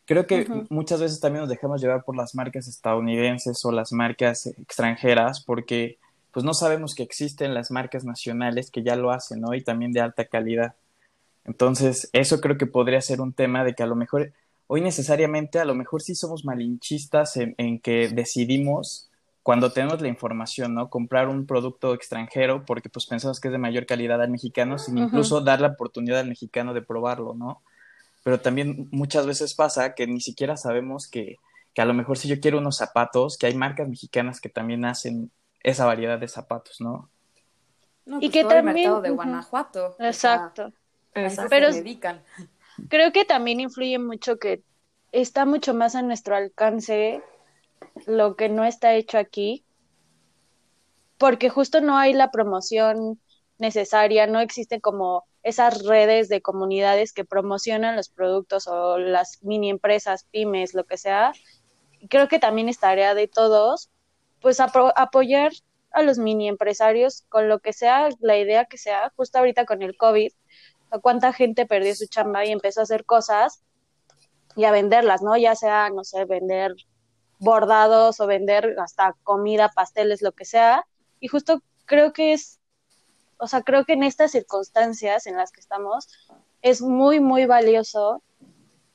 Creo 0.07 0.27
que 0.27 0.49
muchas 0.71 0.99
veces 0.99 1.21
también 1.21 1.43
nos 1.43 1.51
dejamos 1.51 1.83
llevar 1.83 2.05
por 2.05 2.17
las 2.17 2.35
marcas 2.35 2.69
estadounidenses 2.69 3.63
o 3.67 3.71
las 3.71 3.93
marcas 3.93 4.47
extranjeras 4.47 5.45
porque 5.45 5.99
pues 6.33 6.43
no 6.43 6.55
sabemos 6.55 6.95
que 6.95 7.03
existen 7.03 7.53
las 7.53 7.71
marcas 7.71 8.03
nacionales 8.03 8.71
que 8.71 8.83
ya 8.83 8.97
lo 8.97 9.11
hacen, 9.11 9.43
¿no? 9.43 9.53
Y 9.53 9.63
también 9.63 9.93
de 9.93 10.01
alta 10.01 10.25
calidad. 10.25 10.75
Entonces, 11.45 12.09
eso 12.15 12.41
creo 12.41 12.57
que 12.57 12.65
podría 12.65 13.03
ser 13.03 13.21
un 13.21 13.35
tema 13.35 13.63
de 13.63 13.75
que 13.75 13.83
a 13.83 13.87
lo 13.87 13.95
mejor, 13.95 14.33
hoy 14.69 14.81
necesariamente, 14.81 15.59
a 15.59 15.67
lo 15.67 15.75
mejor 15.75 16.01
sí 16.01 16.15
somos 16.15 16.47
malinchistas 16.47 17.37
en, 17.37 17.55
en 17.59 17.79
que 17.79 18.09
decidimos 18.09 19.08
cuando 19.49 19.73
tenemos 19.73 19.99
la 20.03 20.09
información, 20.09 20.75
¿no? 20.75 20.91
Comprar 20.91 21.27
un 21.27 21.47
producto 21.47 21.95
extranjero 21.95 22.67
porque 22.67 22.91
pues 22.91 23.07
pensamos 23.07 23.41
que 23.41 23.49
es 23.49 23.53
de 23.53 23.57
mayor 23.57 23.87
calidad 23.87 24.21
al 24.21 24.29
mexicano 24.29 24.79
sin 24.79 24.99
incluso 24.99 25.41
dar 25.41 25.63
la 25.63 25.69
oportunidad 25.69 26.21
al 26.21 26.29
mexicano 26.29 26.75
de 26.75 26.83
probarlo, 26.83 27.33
¿no? 27.33 27.63
Pero 28.23 28.43
también 28.43 28.89
muchas 28.91 29.25
veces 29.25 29.55
pasa 29.55 29.95
que 29.95 30.07
ni 30.07 30.21
siquiera 30.21 30.59
sabemos 30.59 31.09
que, 31.09 31.37
que 31.73 31.81
a 31.81 31.87
lo 31.87 31.95
mejor 31.95 32.19
si 32.19 32.29
yo 32.29 32.41
quiero 32.41 32.59
unos 32.59 32.77
zapatos, 32.77 33.39
que 33.39 33.47
hay 33.47 33.55
marcas 33.55 33.89
mexicanas 33.89 34.39
que 34.43 34.51
también 34.51 34.85
hacen 34.85 35.31
esa 35.63 35.87
variedad 35.87 36.19
de 36.19 36.29
zapatos, 36.29 36.83
¿no? 36.83 37.09
y 38.05 38.11
pues, 38.11 38.31
que 38.31 38.45
también 38.45 38.69
el 38.69 38.75
mercado 38.75 39.01
de 39.01 39.11
Guanajuato. 39.13 39.97
Exacto. 39.99 40.75
Pero 41.49 41.73
se 41.73 41.79
dedican. 41.79 42.23
creo 42.91 43.13
que 43.13 43.25
también 43.25 43.61
influye 43.61 43.99
mucho 43.99 44.39
que 44.39 44.63
está 45.11 45.47
mucho 45.47 45.73
más 45.73 45.95
a 45.95 46.03
nuestro 46.03 46.37
alcance 46.37 47.23
lo 48.07 48.37
que 48.37 48.49
no 48.49 48.65
está 48.65 48.95
hecho 48.95 49.19
aquí, 49.19 49.65
porque 51.19 51.51
justo 51.51 51.81
no 51.81 51.99
hay 51.99 52.13
la 52.13 52.31
promoción 52.31 53.21
necesaria, 53.59 54.27
no 54.27 54.41
existen 54.41 54.81
como 54.81 55.25
esas 55.43 55.85
redes 55.85 56.29
de 56.29 56.43
comunidades 56.43 57.13
que 57.13 57.25
promocionan 57.25 57.97
los 57.97 58.09
productos 58.09 58.67
o 58.69 58.99
las 58.99 59.43
mini 59.43 59.71
empresas, 59.71 60.25
pymes, 60.31 60.75
lo 60.75 60.85
que 60.85 60.97
sea. 60.97 61.33
Creo 62.09 62.29
que 62.29 62.39
también 62.39 62.69
es 62.69 62.79
tarea 62.79 63.15
de 63.15 63.29
todos, 63.29 63.91
pues 64.41 64.61
apoyar 64.61 65.53
a 65.91 66.03
los 66.03 66.19
mini 66.19 66.49
empresarios 66.49 67.25
con 67.29 67.49
lo 67.49 67.59
que 67.61 67.73
sea, 67.73 68.09
la 68.21 68.37
idea 68.37 68.67
que 68.67 68.79
sea, 68.79 69.13
justo 69.17 69.39
ahorita 69.39 69.65
con 69.65 69.83
el 69.83 69.97
COVID, 69.97 70.33
cuánta 71.03 71.33
gente 71.33 71.67
perdió 71.67 71.95
su 71.95 72.07
chamba 72.07 72.45
y 72.45 72.53
empezó 72.53 72.81
a 72.81 72.83
hacer 72.85 73.05
cosas 73.05 73.63
y 74.55 74.65
a 74.65 74.71
venderlas, 74.71 75.23
¿no? 75.23 75.37
Ya 75.37 75.55
sea, 75.55 75.91
no 75.91 76.05
sé, 76.05 76.25
vender 76.25 76.75
bordados 77.39 78.21
o 78.21 78.27
vender 78.27 78.77
hasta 78.79 79.15
comida, 79.23 79.71
pasteles, 79.71 80.23
lo 80.23 80.33
que 80.33 80.45
sea. 80.45 80.87
Y 81.21 81.29
justo 81.29 81.63
creo 81.87 82.13
que 82.13 82.33
es, 82.33 82.59
o 83.39 83.47
sea, 83.47 83.63
creo 83.63 83.85
que 83.85 83.95
en 83.95 84.03
estas 84.03 84.33
circunstancias 84.33 85.27
en 85.27 85.37
las 85.37 85.53
que 85.53 85.61
estamos 85.61 86.09
es 86.63 86.81
muy, 86.83 87.21
muy 87.21 87.47
valioso 87.47 88.23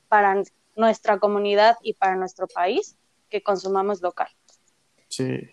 para 0.09 0.43
nuestra 0.75 1.19
comunidad 1.19 1.77
y 1.81 1.93
para 1.93 2.15
nuestro 2.15 2.47
país 2.47 2.97
que 3.29 3.41
consumamos 3.41 4.01
local. 4.01 4.29
Sí. 5.07 5.49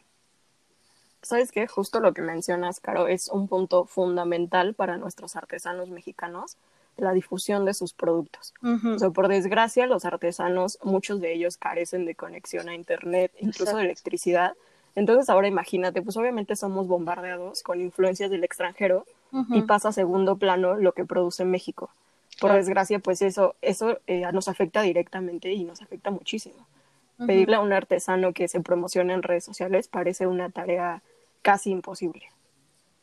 ¿Sabes 1.23 1.53
qué? 1.53 1.67
Justo 1.67 2.01
lo 2.01 2.15
que 2.15 2.23
mencionas, 2.23 2.81
Caro, 2.81 3.07
es 3.07 3.29
un 3.29 3.47
punto 3.47 3.85
fundamental 3.85 4.75
para 4.75 4.97
nuestros 4.97 5.37
artesanos 5.37 5.91
mexicanos 5.91 6.57
la 6.97 7.13
difusión 7.13 7.65
de 7.65 7.75
sus 7.75 7.93
productos. 7.93 8.55
O 8.63 8.99
sea, 8.99 9.11
por 9.11 9.29
desgracia, 9.29 9.87
los 9.87 10.05
artesanos, 10.05 10.79
muchos 10.83 11.21
de 11.21 11.33
ellos 11.33 11.57
carecen 11.57 12.05
de 12.05 12.15
conexión 12.15 12.69
a 12.69 12.75
Internet, 12.75 13.33
incluso 13.41 13.77
de 13.77 13.85
electricidad. 13.85 14.55
Entonces, 14.95 15.29
ahora 15.31 15.49
imagínate, 15.49 16.03
pues 16.03 16.17
obviamente 16.17 16.57
somos 16.57 16.87
bombardeados 16.87 17.63
con 17.63 17.81
influencias 17.81 18.31
del 18.31 18.45
extranjero 18.45 19.07
y 19.51 19.63
pasa 19.63 19.91
a 19.91 19.93
segundo 19.93 20.37
plano 20.37 20.75
lo 20.75 20.93
que 20.93 21.05
produce 21.05 21.45
México. 21.45 21.91
Por 22.41 22.53
desgracia, 22.53 22.99
pues 22.99 23.23
eso, 23.23 23.55
eso 23.63 23.99
eh, 24.07 24.25
nos 24.33 24.49
afecta 24.49 24.83
directamente 24.83 25.53
y 25.53 25.65
nos 25.65 25.83
afecta 25.83 26.11
muchísimo. 26.11 26.67
Pedirle 27.27 27.57
a 27.57 27.61
un 27.61 27.73
artesano 27.73 28.33
que 28.33 28.49
se 28.49 28.61
promocione 28.61 29.13
en 29.13 29.23
redes 29.23 29.45
sociales 29.45 29.89
parece 29.89 30.27
una 30.27 30.49
tarea 30.49 31.03
casi 31.43 31.71
imposible. 31.71 32.27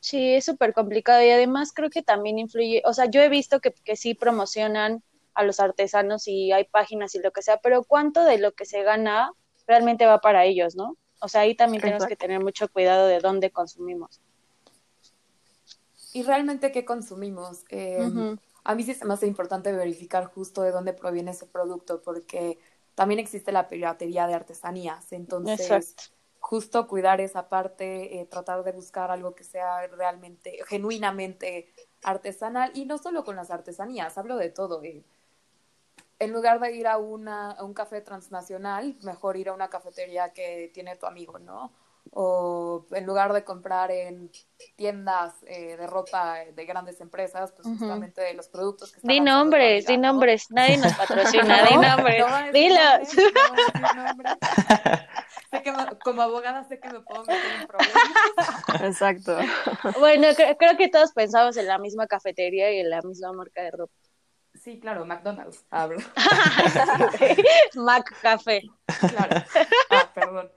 Sí, 0.08 0.36
es 0.36 0.46
súper 0.46 0.74
complicado 0.74 1.22
y 1.22 1.32
además 1.32 1.74
creo 1.74 1.90
que 1.90 2.02
también 2.02 2.40
influye, 2.40 2.82
o 2.86 2.94
sea, 2.94 3.08
yo 3.08 3.22
he 3.22 3.28
visto 3.28 3.60
que, 3.60 3.74
que 3.74 3.98
sí 3.98 4.14
promocionan 4.14 5.04
a 5.34 5.44
los 5.44 5.60
artesanos 5.60 6.30
y 6.30 6.54
hay 6.54 6.64
páginas 6.64 7.14
y 7.16 7.20
lo 7.20 7.32
que 7.32 7.42
sea, 7.42 7.58
pero 7.58 7.84
¿cuánto 7.84 8.24
de 8.24 8.38
lo 8.38 8.54
que 8.54 8.64
se 8.64 8.84
gana 8.84 9.34
realmente 9.68 10.06
va 10.06 10.22
para 10.22 10.46
ellos, 10.46 10.78
no? 10.78 10.96
O 11.20 11.28
sea, 11.28 11.42
ahí 11.42 11.56
también 11.56 11.82
tenemos 11.82 12.06
que 12.06 12.16
tener 12.16 12.40
mucho 12.40 12.70
cuidado 12.70 13.06
de 13.06 13.20
dónde 13.20 13.52
consumimos. 13.52 14.22
Y 16.14 16.24
realmente 16.24 16.72
qué 16.72 16.86
consumimos. 16.86 17.66
Eh, 17.70 18.38
a 18.64 18.76
mí 18.76 18.84
sí 18.84 18.94
se 18.94 19.04
me 19.04 19.14
hace 19.14 19.28
importante 19.28 19.74
verificar 19.74 20.24
justo 20.28 20.62
de 20.62 20.72
dónde 20.72 20.94
proviene 20.94 21.32
ese 21.32 21.48
producto, 21.48 22.02
porque 22.02 22.60
también 22.96 23.20
existe 23.20 23.52
la 23.52 23.68
piratería 23.68 24.26
de 24.26 24.36
artesanías. 24.36 25.12
Entonces, 25.12 25.96
justo 26.48 26.88
cuidar 26.88 27.20
esa 27.20 27.50
parte, 27.50 28.22
eh, 28.22 28.25
tratar 28.25 28.63
de 28.63 28.72
buscar 28.72 29.12
algo 29.12 29.36
que 29.36 29.44
sea 29.44 29.86
realmente, 29.88 30.60
genuinamente 30.66 31.74
artesanal 32.04 32.72
y 32.74 32.86
no 32.86 32.98
solo 32.98 33.25
con 33.25 33.36
las 33.36 33.51
artesanías, 33.51 34.18
hablo 34.18 34.38
de 34.38 34.50
todo. 34.50 34.82
Eh. 34.82 35.04
En 36.20 36.32
lugar 36.32 36.62
de 36.62 36.74
ir 36.74 36.88
a, 36.88 36.98
una, 37.00 37.51
a 37.51 37.66
un 37.66 37.74
café 37.74 38.00
transnacional, 38.00 38.96
mejor 39.01 39.36
ir 39.36 39.50
a 39.50 39.54
una 39.54 39.70
cafetería 39.70 40.32
que 40.32 40.72
tiene 40.74 40.96
tu 40.96 41.06
amigo, 41.06 41.38
¿no? 41.38 41.74
O 42.12 42.86
en 42.92 43.06
lugar 43.06 43.34
de 43.34 43.44
comprar 43.44 43.92
en 43.92 44.32
tiendas 44.76 45.36
eh, 45.46 45.78
de 45.78 45.86
ropa 45.88 46.38
de 46.54 46.66
grandes 46.66 47.00
empresas, 47.02 47.52
pues 47.52 47.68
justamente 47.68 48.22
de 48.22 48.34
los 48.34 48.48
productos 48.48 48.92
que 48.92 48.98
están 48.98 49.10
Di 49.10 49.20
nombres, 49.20 49.86
di 49.86 49.98
nombres, 49.98 50.50
nadie 50.52 50.78
nos 50.78 50.94
patrocina, 50.94 51.64
di 51.70 51.76
nombres, 51.76 52.26
dilo. 52.54 52.80
sé 55.52 55.64
que 55.64 55.74
como 56.04 56.22
abogada 56.22 56.64
sé 56.66 56.80
que 56.80 56.90
me 56.90 57.00
puedo 57.02 57.26
meter 57.26 57.62
en 57.62 57.68
problemas. 57.68 58.82
Exacto. 58.82 59.38
Bueno, 60.00 60.28
creo 60.36 60.78
que 60.78 60.90
todos 60.90 61.12
pensamos 61.14 61.58
en 61.58 61.68
la 61.68 61.78
misma 61.78 62.08
cafetería 62.08 62.72
y 62.72 62.80
en 62.80 62.90
la 62.90 63.02
misma 63.02 63.34
marca 63.34 63.62
de 63.64 63.72
ropa. 63.72 63.94
Sí, 64.56 64.80
claro, 64.80 65.06
McDonald's, 65.06 65.66
hablo. 65.70 66.00
Mac 67.76 68.12
Café. 68.22 68.64
Claro. 69.00 69.44
Ah, 69.90 70.10
perdón. 70.14 70.52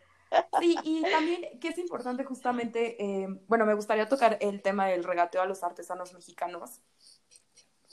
Sí, 0.61 0.77
y 0.85 1.03
también 1.03 1.59
que 1.61 1.69
es 1.69 1.79
importante 1.79 2.25
justamente, 2.25 3.03
eh, 3.03 3.29
bueno, 3.49 3.67
me 3.67 3.75
gustaría 3.75 4.09
tocar 4.09 4.39
el 4.41 4.63
tema 4.63 4.87
del 4.87 5.05
regateo 5.05 5.43
a 5.43 5.47
los 5.47 5.63
artesanos 5.63 6.13
mexicanos, 6.13 6.81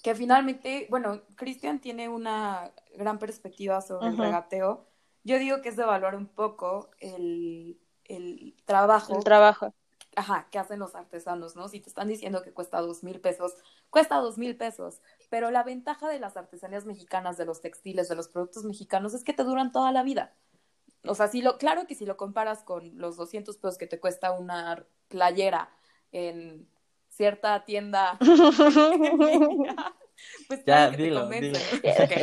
que 0.04 0.16
finalmente, 0.16 0.88
bueno, 0.90 1.22
Cristian 1.36 1.80
tiene 1.80 2.10
una 2.10 2.72
gran 2.96 3.20
perspectiva 3.20 3.82
sobre 3.82 4.08
el 4.08 4.18
regateo. 4.18 4.88
Yo 5.24 5.40
digo 5.40 5.62
que 5.62 5.70
es 5.70 5.76
de 5.76 5.84
evaluar 5.84 6.16
un 6.16 6.28
poco 6.28 6.90
el, 7.00 7.80
el 8.06 8.56
trabajo. 8.66 9.18
El 9.18 9.24
trabajo. 9.24 9.74
Ajá, 10.16 10.48
que 10.50 10.58
hacen 10.58 10.80
los 10.80 10.96
artesanos, 10.96 11.56
¿no? 11.56 11.68
Si 11.68 11.80
te 11.80 11.90
están 11.90 12.08
diciendo 12.08 12.42
que 12.42 12.54
cuesta 12.54 12.82
dos 12.82 13.04
mil 13.04 13.20
pesos, 13.20 13.54
cuesta 13.90 14.16
dos 14.18 14.38
mil 14.38 14.56
pesos. 14.56 15.02
Pero 15.30 15.52
la 15.52 15.64
ventaja 15.64 16.08
de 16.10 16.20
las 16.20 16.38
artesanías 16.38 16.86
mexicanas, 16.86 17.38
de 17.38 17.46
los 17.46 17.62
textiles, 17.62 18.08
de 18.08 18.16
los 18.16 18.28
productos 18.30 18.64
mexicanos, 18.64 19.14
es 19.14 19.24
que 19.24 19.34
te 19.34 19.44
duran 19.44 19.72
toda 19.72 19.92
la 19.92 20.04
vida. 20.04 20.34
O 21.04 21.16
sea, 21.16 21.28
si 21.28 21.42
lo, 21.42 21.58
claro 21.58 21.88
que 21.88 21.96
si 21.96 22.06
lo 22.06 22.18
comparas 22.18 22.64
con 22.64 22.98
los 22.98 23.18
200 23.18 23.58
pesos 23.58 23.78
que 23.78 23.88
te 23.88 24.00
cuesta 24.00 24.32
una 24.32 24.86
playera 25.08 25.70
en 26.12 26.68
cierta 27.10 27.66
tienda. 27.66 28.18
pues 30.48 30.64
ya, 30.66 30.90
dilo, 30.92 31.28
dilo. 31.28 31.60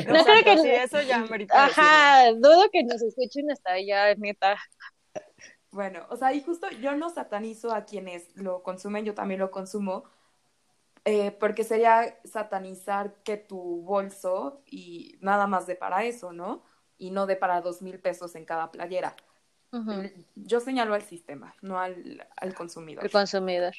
no, 0.08 0.24
creo 0.24 0.42
que 0.44 0.82
eso 0.82 1.00
ya 1.02 1.24
Ajá, 1.50 2.32
dudo 2.32 2.70
que 2.70 2.82
nos 2.84 3.02
escuchen 3.02 3.50
hasta 3.50 3.72
allá, 3.72 4.14
neta. 4.14 4.56
Bueno, 5.70 6.06
o 6.08 6.16
sea, 6.16 6.32
y 6.32 6.40
justo 6.40 6.70
yo 6.80 6.94
no 6.94 7.10
satanizo 7.10 7.74
a 7.74 7.84
quienes 7.84 8.34
lo 8.36 8.62
consumen, 8.62 9.04
yo 9.04 9.14
también 9.14 9.40
lo 9.40 9.50
consumo, 9.50 10.04
eh, 11.04 11.32
porque 11.32 11.64
sería 11.64 12.16
satanizar 12.24 13.16
que 13.24 13.36
tu 13.36 13.82
bolso 13.82 14.62
y 14.66 15.18
nada 15.20 15.48
más 15.48 15.66
de 15.66 15.74
para 15.74 16.04
eso, 16.04 16.32
¿no? 16.32 16.62
Y 16.98 17.10
no 17.10 17.26
de 17.26 17.36
para 17.36 17.60
dos 17.60 17.82
mil 17.82 17.98
pesos 17.98 18.34
en 18.34 18.44
cada 18.44 18.70
playera. 18.70 19.16
Yo 20.36 20.60
señalo 20.60 20.94
al 20.94 21.02
sistema, 21.02 21.54
no 21.60 21.80
al, 21.80 22.26
al 22.36 22.54
consumidor. 22.54 23.04
El 23.04 23.10
consumidor. 23.10 23.74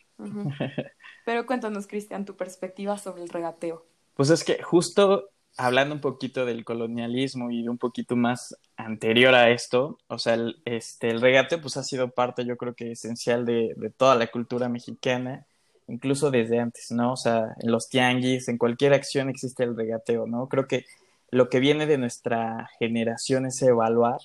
Pero 1.25 1.45
cuéntanos, 1.45 1.88
Cristian, 1.88 2.25
tu 2.25 2.36
perspectiva 2.36 2.98
sobre 2.98 3.24
el 3.24 3.29
regateo. 3.29 3.86
Pues 4.13 4.29
es 4.29 4.43
que 4.43 4.62
justo 4.62 5.29
hablando 5.57 5.95
un 5.95 6.01
poquito 6.01 6.45
del 6.45 6.65
colonialismo 6.65 7.50
y 7.50 7.63
de 7.63 7.69
un 7.69 7.77
poquito 7.77 8.17
más 8.17 8.57
anterior 8.75 9.34
a 9.36 9.50
esto, 9.51 9.98
o 10.07 10.19
sea, 10.19 10.34
el, 10.34 10.62
este, 10.65 11.10
el 11.10 11.22
regateo 11.22 11.62
pues 11.62 11.77
ha 11.77 11.84
sido 11.84 12.10
parte 12.10 12.45
yo 12.45 12.57
creo 12.57 12.75
que 12.75 12.91
esencial 12.91 13.45
de, 13.45 13.74
de 13.77 13.89
toda 13.89 14.15
la 14.15 14.27
cultura 14.27 14.67
mexicana, 14.67 15.45
incluso 15.88 16.29
desde 16.29 16.60
antes, 16.60 16.91
¿no? 16.91 17.13
O 17.13 17.17
sea, 17.17 17.55
en 17.62 17.72
los 17.72 17.88
tianguis, 17.88 18.50
en 18.50 18.57
cualquier 18.57 18.93
acción 18.93 19.29
existe 19.29 19.63
el 19.63 19.77
regateo, 19.77 20.27
¿no? 20.27 20.50
Creo 20.50 20.67
que 20.67 20.86
lo 21.32 21.50
que 21.50 21.60
viene 21.60 21.86
de 21.86 21.98
nuestra 21.98 22.70
generación 22.79 23.46
es 23.46 23.62
evaluar 23.62 24.20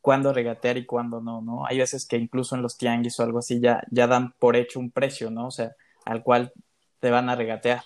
cuándo 0.00 0.32
regatear 0.32 0.76
y 0.76 0.84
cuándo 0.84 1.20
no, 1.20 1.40
¿no? 1.40 1.66
Hay 1.66 1.78
veces 1.78 2.06
que 2.06 2.16
incluso 2.16 2.54
en 2.54 2.62
los 2.62 2.76
tianguis 2.76 3.18
o 3.18 3.22
algo 3.22 3.38
así 3.38 3.60
ya, 3.60 3.82
ya 3.90 4.06
dan 4.06 4.34
por 4.38 4.54
hecho 4.54 4.78
un 4.78 4.90
precio, 4.90 5.30
¿no? 5.30 5.46
O 5.46 5.50
sea, 5.50 5.74
al 6.04 6.22
cual 6.22 6.52
te 7.00 7.10
van 7.10 7.30
a 7.30 7.36
regatear. 7.36 7.82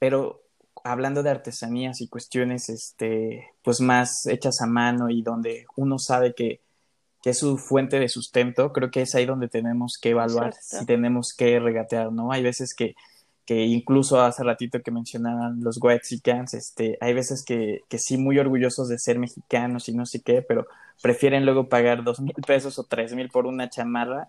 Pero 0.00 0.42
hablando 0.82 1.22
de 1.22 1.30
artesanías 1.30 2.00
y 2.00 2.08
cuestiones, 2.08 2.68
este, 2.68 3.50
pues 3.62 3.80
más 3.80 4.26
hechas 4.26 4.60
a 4.62 4.66
mano 4.66 5.10
y 5.10 5.22
donde 5.22 5.66
uno 5.76 5.98
sabe 5.98 6.34
que, 6.34 6.60
que 7.22 7.30
es 7.30 7.38
su 7.38 7.56
fuente 7.58 8.00
de 8.00 8.08
sustento, 8.08 8.72
creo 8.72 8.90
que 8.90 9.02
es 9.02 9.14
ahí 9.14 9.26
donde 9.26 9.48
tenemos 9.48 9.98
que 10.00 10.10
evaluar 10.10 10.54
si 10.54 10.84
tenemos 10.86 11.34
que 11.36 11.60
regatear, 11.60 12.10
¿no? 12.12 12.32
Hay 12.32 12.42
veces 12.42 12.74
que 12.74 12.96
que 13.50 13.64
incluso 13.64 14.20
hace 14.20 14.44
ratito 14.44 14.80
que 14.80 14.92
mencionaban 14.92 15.64
los 15.64 15.82
Wexicans, 15.82 16.54
este, 16.54 16.96
hay 17.00 17.14
veces 17.14 17.44
que, 17.44 17.80
que 17.88 17.98
sí 17.98 18.16
muy 18.16 18.38
orgullosos 18.38 18.88
de 18.88 18.96
ser 18.96 19.18
mexicanos 19.18 19.88
y 19.88 19.92
no 19.92 20.06
sé 20.06 20.22
qué, 20.22 20.40
pero 20.40 20.68
prefieren 21.02 21.44
luego 21.44 21.68
pagar 21.68 22.04
dos 22.04 22.20
mil 22.20 22.36
pesos 22.46 22.78
o 22.78 22.84
tres 22.84 23.12
mil 23.12 23.28
por 23.28 23.46
una 23.46 23.68
chamarra 23.68 24.28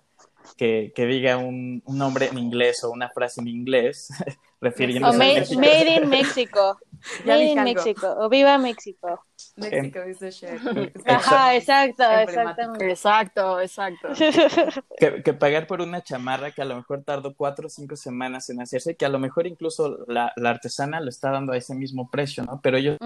que, 0.58 0.92
que 0.96 1.06
diga 1.06 1.38
un, 1.38 1.84
un, 1.86 1.98
nombre 2.00 2.30
en 2.30 2.40
inglés 2.40 2.84
o 2.84 2.90
una 2.90 3.10
frase 3.10 3.42
en 3.42 3.50
inglés, 3.50 4.10
refiriéndose 4.60 5.16
o 5.16 5.20
made, 5.20 5.56
made 5.56 5.96
in 5.98 6.10
Mexico. 6.10 6.80
made 7.24 7.44
in 7.44 7.64
Mexico. 7.64 8.16
O 8.18 8.28
viva 8.28 8.58
México. 8.58 9.24
México 9.56 10.00
the 10.20 10.32
shit. 10.32 11.08
Ajá, 11.08 11.56
exacto, 11.56 12.04
exactamente. 12.04 12.90
Exacto, 12.90 13.60
exacto. 13.60 14.10
Que, 14.98 15.24
que, 15.24 15.34
pagar 15.34 15.68
por 15.68 15.82
una 15.82 16.02
chamarra 16.02 16.52
que 16.52 16.62
a 16.62 16.66
lo 16.66 16.76
mejor 16.76 17.04
tardó 17.04 17.36
cuatro 17.36 17.68
o 17.68 17.70
cinco 17.70 17.96
semanas 17.96 18.50
en 18.50 18.62
hacerse, 18.62 18.96
que 18.96 19.06
a 19.06 19.10
lo 19.10 19.20
mejor 19.20 19.48
incluso 19.48 20.06
la, 20.08 20.32
la 20.36 20.52
artesana 20.52 21.00
lo 21.00 21.10
está 21.10 21.32
dando 21.32 21.54
a 21.54 21.58
ese 21.58 21.74
mismo 21.74 22.10
precio, 22.10 22.44
¿no? 22.44 22.60
Pero 22.62 22.78
ellos, 22.78 22.98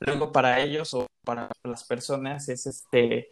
luego 0.00 0.32
para 0.32 0.60
ellos 0.60 0.94
o 0.94 1.06
para 1.24 1.50
las 1.64 1.84
personas 1.84 2.48
es 2.48 2.66
este, 2.66 3.30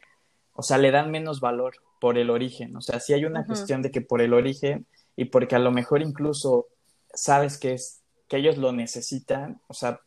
o 0.52 0.62
sea, 0.62 0.78
le 0.78 0.90
dan 0.90 1.10
menos 1.10 1.40
valor 1.40 1.76
por 2.00 2.18
el 2.18 2.30
origen. 2.30 2.76
O 2.76 2.80
sea, 2.80 3.00
si 3.00 3.14
hay 3.14 3.24
una 3.24 3.46
cuestión 3.46 3.82
de 3.82 3.90
que 3.90 4.00
por 4.00 4.20
el 4.20 4.34
origen 4.34 4.86
y 5.16 5.26
porque 5.26 5.56
a 5.56 5.60
lo 5.60 5.72
mejor 5.72 6.02
incluso 6.02 6.68
sabes 7.14 7.58
que 7.58 7.72
es 7.72 8.02
que 8.28 8.38
ellos 8.38 8.58
lo 8.58 8.72
necesitan, 8.72 9.60
o 9.68 9.74
sea, 9.74 10.00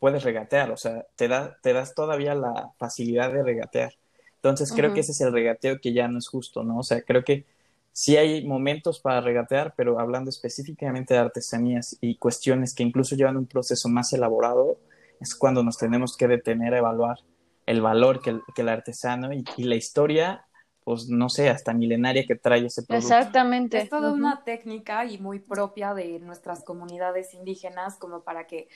puedes 0.00 0.24
regatear, 0.24 0.72
o 0.72 0.76
sea, 0.76 1.06
te, 1.14 1.28
da, 1.28 1.58
te 1.62 1.72
das 1.72 1.94
todavía 1.94 2.34
la 2.34 2.72
facilidad 2.78 3.32
de 3.32 3.44
regatear. 3.44 3.92
Entonces 4.36 4.72
creo 4.72 4.94
que 4.94 5.00
ese 5.00 5.12
es 5.12 5.20
el 5.20 5.32
regateo 5.32 5.80
que 5.80 5.92
ya 5.92 6.08
no 6.08 6.18
es 6.18 6.26
justo, 6.26 6.64
¿no? 6.64 6.78
O 6.78 6.82
sea, 6.82 7.02
creo 7.02 7.22
que 7.22 7.44
sí 7.92 8.16
hay 8.16 8.46
momentos 8.46 8.98
para 8.98 9.20
regatear, 9.20 9.74
pero 9.76 10.00
hablando 10.00 10.30
específicamente 10.30 11.12
de 11.12 11.20
artesanías 11.20 11.98
y 12.00 12.16
cuestiones 12.16 12.74
que 12.74 12.82
incluso 12.82 13.14
llevan 13.14 13.36
un 13.36 13.46
proceso 13.46 13.90
más 13.90 14.14
elaborado, 14.14 14.78
es 15.20 15.34
cuando 15.34 15.62
nos 15.62 15.76
tenemos 15.76 16.16
que 16.16 16.26
detener 16.26 16.72
a 16.72 16.78
evaluar 16.78 17.18
el 17.66 17.82
valor 17.82 18.22
que 18.22 18.30
el, 18.30 18.40
que 18.54 18.62
el 18.62 18.70
artesano 18.70 19.34
y, 19.34 19.44
y, 19.58 19.64
la 19.64 19.76
historia 19.76 20.46
pues 20.82 21.08
no 21.08 21.28
sé, 21.28 21.50
hasta 21.50 21.74
milenaria 21.74 22.24
que 22.26 22.34
trae 22.34 22.64
ese 22.64 22.82
producto. 22.82 23.06
Exactamente. 23.06 23.78
Es 23.78 23.90
toda 23.90 24.12
una 24.12 24.42
técnica 24.44 25.04
y 25.04 25.18
muy 25.18 25.38
propia 25.38 25.92
de 25.94 26.18
nuestras 26.20 26.64
comunidades 26.64 27.34
indígenas, 27.34 27.96
como 27.96 28.22
para 28.22 28.46
que 28.46 28.68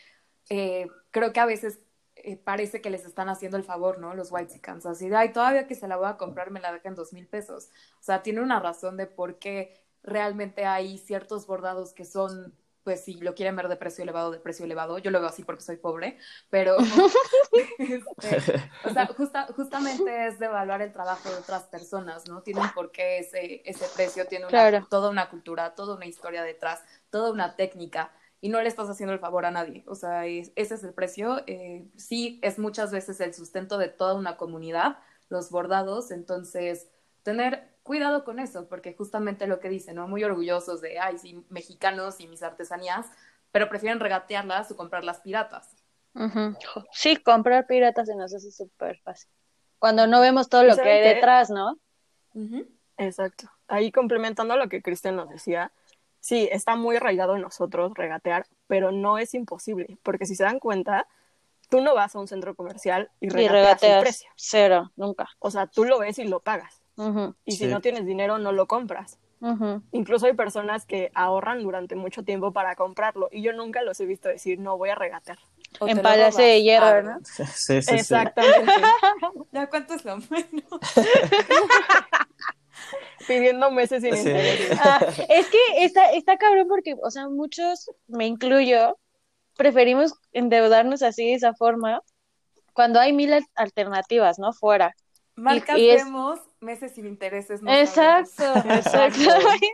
eh, 0.49 0.89
creo 1.11 1.33
que 1.33 1.41
a 1.41 1.47
veces 1.47 1.81
eh, 2.17 2.37
parece 2.37 2.81
que 2.81 2.91
les 2.91 3.05
están 3.05 3.29
haciendo 3.29 3.57
el 3.57 3.65
favor, 3.65 3.99
¿no? 3.99 4.15
Los 4.15 4.33
white 4.33 4.53
chickens, 4.53 4.87
así 4.87 5.09
de, 5.09 5.17
ay, 5.17 5.33
todavía 5.33 5.67
que 5.67 5.75
se 5.75 5.89
la 5.89 5.97
voy 5.97 6.07
a 6.09 6.17
comprar, 6.17 6.51
me 6.51 6.61
la 6.61 6.73
dejan 6.73 6.95
dos 6.95 7.13
mil 7.13 7.27
pesos. 7.27 7.71
O 8.01 8.03
sea, 8.03 8.23
tiene 8.23 8.41
una 8.41 8.61
razón 8.61 8.97
de 8.97 9.07
por 9.07 9.39
qué 9.39 9.85
realmente 10.03 10.65
hay 10.67 10.99
ciertos 10.99 11.47
bordados 11.47 11.93
que 11.93 12.05
son 12.05 12.55
pues 12.85 13.03
si 13.03 13.15
lo 13.15 13.35
quieren 13.35 13.57
ver 13.57 13.69
de 13.69 13.77
precio 13.77 14.03
elevado, 14.03 14.31
de 14.31 14.39
precio 14.39 14.67
elevado, 14.67 14.99
yo 14.99 15.11
lo 15.11 15.19
veo 15.19 15.29
así 15.29 15.43
porque 15.43 15.63
soy 15.63 15.79
pobre, 15.79 16.19
pero, 16.51 16.77
este, 17.79 18.71
o 18.85 18.91
sea, 18.91 19.07
justa, 19.07 19.47
justamente 19.57 20.27
es 20.27 20.39
de 20.39 20.47
evaluar 20.47 20.83
el 20.83 20.93
trabajo 20.93 21.31
de 21.31 21.37
otras 21.37 21.65
personas, 21.65 22.29
¿no? 22.29 22.43
Tienen 22.43 22.71
por 22.75 22.93
qué 22.93 23.19
ese, 23.21 23.63
ese 23.65 23.87
precio, 23.97 24.27
tiene 24.27 24.45
una, 24.45 24.51
claro. 24.51 24.87
toda 24.89 25.09
una 25.09 25.31
cultura, 25.31 25.75
toda 25.75 25.97
una 25.97 26.05
historia 26.05 26.43
detrás, 26.43 26.83
toda 27.09 27.33
una 27.33 27.57
técnica, 27.57 28.13
y 28.45 28.51
no 28.51 28.61
le 28.61 28.69
estás 28.69 28.91
haciendo 28.91 29.15
el 29.15 29.21
favor 29.21 29.47
a 29.47 29.51
nadie, 29.51 29.85
o 29.87 29.95
sea, 29.95 30.27
es, 30.27 30.53
ese 30.55 30.75
es 30.75 30.85
el 30.85 30.93
precio, 30.93 31.43
eh, 31.47 31.89
sí, 31.97 32.39
es 32.43 32.59
muchas 32.59 32.93
veces 32.93 33.19
el 33.21 33.33
sustento 33.33 33.79
de 33.79 33.89
toda 33.89 34.13
una 34.13 34.37
comunidad, 34.37 34.99
los 35.31 35.49
bordados, 35.49 36.11
entonces, 36.11 36.87
tener 37.23 37.67
cuidado 37.83 38.23
con 38.23 38.39
eso, 38.39 38.69
porque 38.69 38.93
justamente 38.93 39.47
lo 39.47 39.61
que 39.61 39.71
dicen, 39.71 39.97
¿no? 39.97 40.09
Muy 40.09 40.25
orgullosos 40.25 40.83
de, 40.83 40.99
ay, 40.99 41.17
sí, 41.17 41.43
mexicanos 41.49 42.21
y 42.21 42.27
mis 42.27 42.43
artesanías, 42.43 43.07
pero 43.51 43.71
prefieren 43.71 43.99
regatearlas 43.99 44.71
o 44.71 44.77
comprarlas 44.77 45.21
piratas. 45.21 45.75
Uh 46.13 46.25
-huh. 46.25 46.87
Sí, 46.93 47.17
comprar 47.17 47.67
piratas 47.67 48.09
se 48.09 48.15
nos 48.15 48.35
hace 48.35 48.51
súper 48.51 48.99
fácil. 48.99 49.31
Cuando 49.79 50.07
no 50.07 50.21
vemos 50.21 50.51
todo 50.51 50.65
lo 50.65 50.77
que 50.77 50.83
hay 50.83 51.03
qué? 51.03 51.15
detrás, 51.15 51.49
¿no? 51.49 51.79
Uh 52.35 52.43
-huh. 52.43 52.69
Exacto. 52.99 53.51
Ahí 53.69 53.91
complementando 53.91 54.55
lo 54.59 54.69
que 54.69 54.83
Cristian 54.83 55.17
nos 55.17 55.31
decía, 55.31 55.73
sí, 56.25 56.49
está 56.51 56.75
muy 56.75 56.97
arraigado 56.97 57.37
en 57.37 57.43
nosotros 57.43 57.93
regatear, 57.95 58.47
pero 58.67 58.91
no 58.93 59.19
es 59.19 59.35
imposible, 59.35 59.99
porque 60.03 60.25
si 60.25 60.35
se 60.35 60.45
dan 60.45 60.59
cuenta, 60.59 61.07
tú 61.69 61.83
no 61.83 61.95
vas 61.95 62.15
a 62.17 62.19
un 62.19 62.29
centro 62.29 62.55
comercial 62.55 63.11
y 63.21 63.27
Y 63.27 63.29
regateas, 63.29 63.83
el 63.83 64.01
precio. 64.01 64.31
cero, 64.35 64.91
nunca. 64.97 65.29
O 65.39 65.51
sea, 65.51 65.67
tú 65.67 65.85
lo 65.85 65.99
ves 65.99 66.19
y 66.19 66.25
lo 66.25 66.41
pagas. 66.41 66.81
Y 67.45 67.53
si 67.53 67.65
Sí. 67.65 67.67
no 67.67 67.81
tienes 67.83 68.07
dinero, 68.07 68.39
no 68.39 68.53
lo 68.53 68.67
compras. 68.67 69.19
Incluso 69.93 70.25
hay 70.25 70.33
personas 70.33 70.87
que 70.87 71.11
ahorran 71.15 71.63
durante 71.63 71.95
mucho 71.97 72.23
tiempo 72.25 72.53
para 72.55 72.75
comprarlo 72.77 73.29
y 73.31 73.43
yo 73.43 73.53
nunca 73.53 73.83
los 73.83 74.01
he 74.01 74.07
visto 74.07 74.31
decir, 74.31 74.59
no, 74.59 74.79
voy 74.79 74.89
a 74.89 74.95
regatear. 74.95 75.39
O 75.81 75.87
En 75.89 76.01
Palacio 76.01 76.43
de. 76.43 76.63
Hierro, 76.63 76.87
Ah, 76.87 77.03
¿no? 77.03 77.19
Sí, 77.25 77.45
sí, 77.53 77.83
sí. 77.83 77.95
Exactamente. 77.95 78.73
¿Ya 79.53 79.69
cuánto 79.69 79.93
es 79.95 80.05
lo 80.07 80.17
menos? 80.17 80.81
Pidiendo 83.27 83.71
meses 83.71 84.03
sin 84.03 84.15
Sí. 84.15 84.29
intereses. 84.29 84.79
Ah, 84.83 85.01
es 85.29 85.47
que 85.49 85.59
está, 85.85 86.11
está 86.13 86.37
cabrón 86.37 86.69
porque, 86.69 86.95
o 87.03 87.11
sea, 87.11 87.29
muchos, 87.29 87.91
me 88.07 88.27
incluyo, 88.27 88.99
preferimos 89.57 90.15
endeudarnos 90.33 91.03
así 91.03 91.27
de 91.27 91.35
esa 91.35 91.55
forma 91.55 92.03
cuando 92.73 92.99
hay 93.01 93.13
mil 93.13 93.33
al- 93.33 93.47
alternativas, 93.55 94.39
¿no? 94.39 94.53
Fuera. 94.53 94.95
Marcas 95.37 95.79
y 95.79 95.91
es- 95.91 96.05
vemos, 96.05 96.41
meses 96.61 96.93
sin 96.95 97.07
intereses. 97.07 97.63
No 97.63 97.73
Exacto, 97.73 98.45
exactamente. 98.71 99.69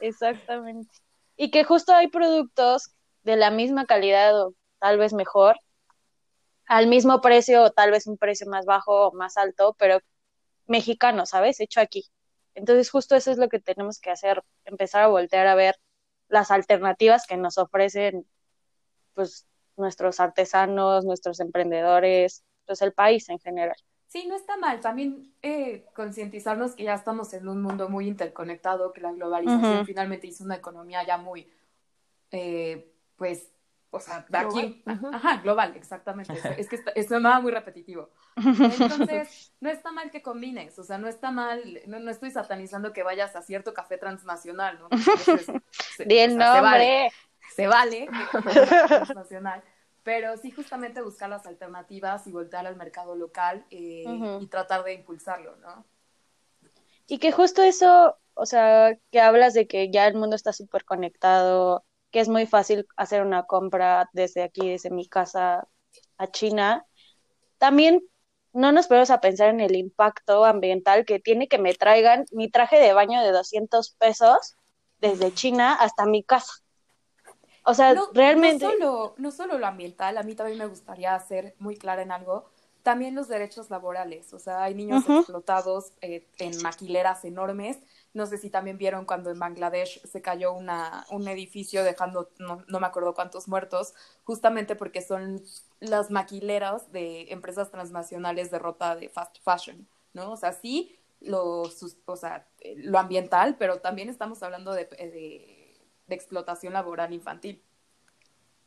Exactamente. 0.00 0.90
Y 1.36 1.50
que 1.50 1.64
justo 1.64 1.92
hay 1.94 2.08
productos 2.08 2.90
de 3.22 3.36
la 3.36 3.50
misma 3.50 3.86
calidad 3.86 4.38
o 4.40 4.54
tal 4.78 4.98
vez 4.98 5.12
mejor, 5.12 5.56
al 6.66 6.86
mismo 6.86 7.20
precio 7.20 7.62
o 7.64 7.70
tal 7.70 7.90
vez 7.90 8.06
un 8.06 8.16
precio 8.16 8.46
más 8.48 8.64
bajo 8.64 9.08
o 9.08 9.12
más 9.12 9.36
alto, 9.36 9.74
pero 9.78 9.98
mexicano, 10.70 11.26
¿sabes? 11.26 11.60
Hecho 11.60 11.80
aquí. 11.80 12.06
Entonces 12.54 12.90
justo 12.90 13.16
eso 13.16 13.30
es 13.30 13.38
lo 13.38 13.48
que 13.48 13.58
tenemos 13.60 14.00
que 14.00 14.10
hacer, 14.10 14.42
empezar 14.64 15.02
a 15.02 15.08
voltear 15.08 15.46
a 15.46 15.54
ver 15.54 15.76
las 16.28 16.50
alternativas 16.50 17.26
que 17.26 17.36
nos 17.36 17.58
ofrecen 17.58 18.26
pues 19.14 19.46
nuestros 19.76 20.20
artesanos, 20.20 21.04
nuestros 21.04 21.40
emprendedores, 21.40 22.44
pues 22.66 22.82
el 22.82 22.92
país 22.92 23.28
en 23.28 23.38
general. 23.40 23.76
Sí, 24.06 24.26
no 24.26 24.36
está 24.36 24.56
mal. 24.56 24.80
También 24.80 25.34
eh, 25.42 25.86
concientizarnos 25.94 26.74
que 26.74 26.84
ya 26.84 26.94
estamos 26.94 27.32
en 27.32 27.48
un 27.48 27.62
mundo 27.62 27.88
muy 27.88 28.08
interconectado, 28.08 28.92
que 28.92 29.00
la 29.00 29.12
globalización 29.12 29.86
finalmente 29.86 30.26
hizo 30.26 30.44
una 30.44 30.56
economía 30.56 31.04
ya 31.06 31.16
muy, 31.16 31.48
eh, 32.32 32.92
pues, 33.16 33.52
o 33.90 34.00
sea, 34.00 34.24
de 34.28 34.38
aquí. 34.38 34.82
Global, 34.84 35.12
ajá. 35.14 35.36
Global, 35.42 35.72
exactamente. 35.76 36.32
Es, 36.58 36.68
que 36.68 36.76
está, 36.76 36.90
es 36.92 37.08
sonaba 37.08 37.40
muy 37.40 37.52
repetitivo. 37.52 38.10
Entonces, 38.36 39.52
no 39.60 39.68
está 39.68 39.92
mal 39.92 40.10
que 40.10 40.22
combines, 40.22 40.78
o 40.78 40.84
sea, 40.84 40.98
no 40.98 41.08
está 41.08 41.30
mal, 41.30 41.80
no, 41.86 41.98
no 41.98 42.10
estoy 42.10 42.30
satanizando 42.30 42.92
que 42.92 43.02
vayas 43.02 43.34
a 43.36 43.42
cierto 43.42 43.74
café 43.74 43.98
transnacional, 43.98 44.78
¿no? 44.78 44.88
Veces 44.90 45.46
se- 45.96 46.04
Di 46.04 46.18
el 46.18 46.32
o 46.32 46.36
sea, 46.36 46.54
se 46.54 46.60
vale 46.60 47.12
se 47.54 47.66
vale 47.66 48.06
que 48.06 48.86
transnacional, 48.86 49.62
pero 50.02 50.36
sí 50.36 50.50
justamente 50.50 51.02
buscar 51.02 51.28
las 51.28 51.46
alternativas 51.46 52.26
y 52.26 52.32
voltear 52.32 52.66
al 52.66 52.76
mercado 52.76 53.16
local 53.16 53.66
eh, 53.70 54.04
y 54.40 54.46
tratar 54.46 54.84
de 54.84 54.94
impulsarlo, 54.94 55.56
¿no? 55.56 55.84
Y 57.06 57.18
que 57.18 57.32
justo 57.32 57.62
eso, 57.62 58.16
o 58.34 58.46
sea, 58.46 58.96
que 59.10 59.20
hablas 59.20 59.52
de 59.52 59.66
que 59.66 59.90
ya 59.90 60.06
el 60.06 60.14
mundo 60.14 60.36
está 60.36 60.52
súper 60.52 60.84
conectado, 60.84 61.84
que 62.10 62.20
es 62.20 62.28
muy 62.28 62.46
fácil 62.46 62.86
hacer 62.96 63.22
una 63.24 63.44
compra 63.44 64.08
desde 64.12 64.42
aquí, 64.42 64.70
desde 64.70 64.90
mi 64.90 65.08
casa 65.08 65.68
a 66.18 66.26
China, 66.28 66.86
también 67.58 68.02
no 68.52 68.72
nos 68.72 68.88
ponemos 68.88 69.10
a 69.10 69.20
pensar 69.20 69.50
en 69.50 69.60
el 69.60 69.76
impacto 69.76 70.44
ambiental 70.44 71.04
que 71.04 71.20
tiene 71.20 71.48
que 71.48 71.58
me 71.58 71.74
traigan 71.74 72.24
mi 72.32 72.50
traje 72.50 72.78
de 72.78 72.92
baño 72.92 73.22
de 73.22 73.32
200 73.32 73.92
pesos 73.98 74.56
desde 75.00 75.32
China 75.34 75.74
hasta 75.74 76.06
mi 76.06 76.24
casa. 76.24 76.52
O 77.64 77.72
sea, 77.74 77.88
No, 77.88 78.06
realmente... 78.12 78.36
no 78.36 78.70
solo, 78.70 79.14
no 79.18 79.30
solo 79.32 79.58
lo 79.58 79.66
ambiental, 79.66 80.16
a 80.18 80.22
mí 80.22 80.34
también 80.34 80.58
me 80.58 80.66
gustaría 80.66 81.18
ser 81.20 81.54
muy 81.58 81.76
clara 81.76 82.02
en 82.02 82.12
algo, 82.12 82.44
también 82.82 83.14
los 83.14 83.28
derechos 83.28 83.68
laborales, 83.70 84.32
o 84.32 84.38
sea, 84.38 84.62
hay 84.64 84.74
niños 84.74 85.06
Ujú. 85.06 85.06
explotados 85.06 85.92
eh, 86.00 86.26
en 86.38 86.62
maquileras 86.62 87.24
enormes, 87.24 87.78
no 88.14 88.26
sé 88.26 88.38
si 88.38 88.50
también 88.50 88.78
vieron 88.78 89.04
cuando 89.06 89.30
en 89.30 89.38
Bangladesh 89.38 90.02
se 90.06 90.22
cayó 90.22 90.52
una, 90.52 91.06
un 91.10 91.28
edificio 91.28 91.84
dejando, 91.84 92.30
no, 92.38 92.64
no 92.68 92.80
me 92.80 92.86
acuerdo 92.86 93.14
cuántos 93.14 93.48
muertos, 93.48 93.94
justamente 94.24 94.76
porque 94.76 95.02
son 95.02 95.42
las 95.80 96.10
maquileras 96.10 96.90
de 96.92 97.32
empresas 97.32 97.70
transnacionales 97.70 98.50
de 98.50 98.58
ropa 98.58 98.96
de 98.96 99.08
fast 99.08 99.36
fashion, 99.42 99.86
¿no? 100.12 100.32
O 100.32 100.36
sea, 100.36 100.52
sí, 100.52 100.98
lo, 101.20 101.64
sus- 101.66 101.96
o 102.06 102.16
sea, 102.16 102.48
eh, 102.60 102.74
lo 102.78 102.98
ambiental, 102.98 103.56
pero 103.58 103.80
también 103.80 104.08
estamos 104.08 104.42
hablando 104.42 104.72
de, 104.72 104.84
de, 104.86 105.76
de 106.06 106.14
explotación 106.14 106.72
laboral 106.72 107.12
infantil. 107.12 107.62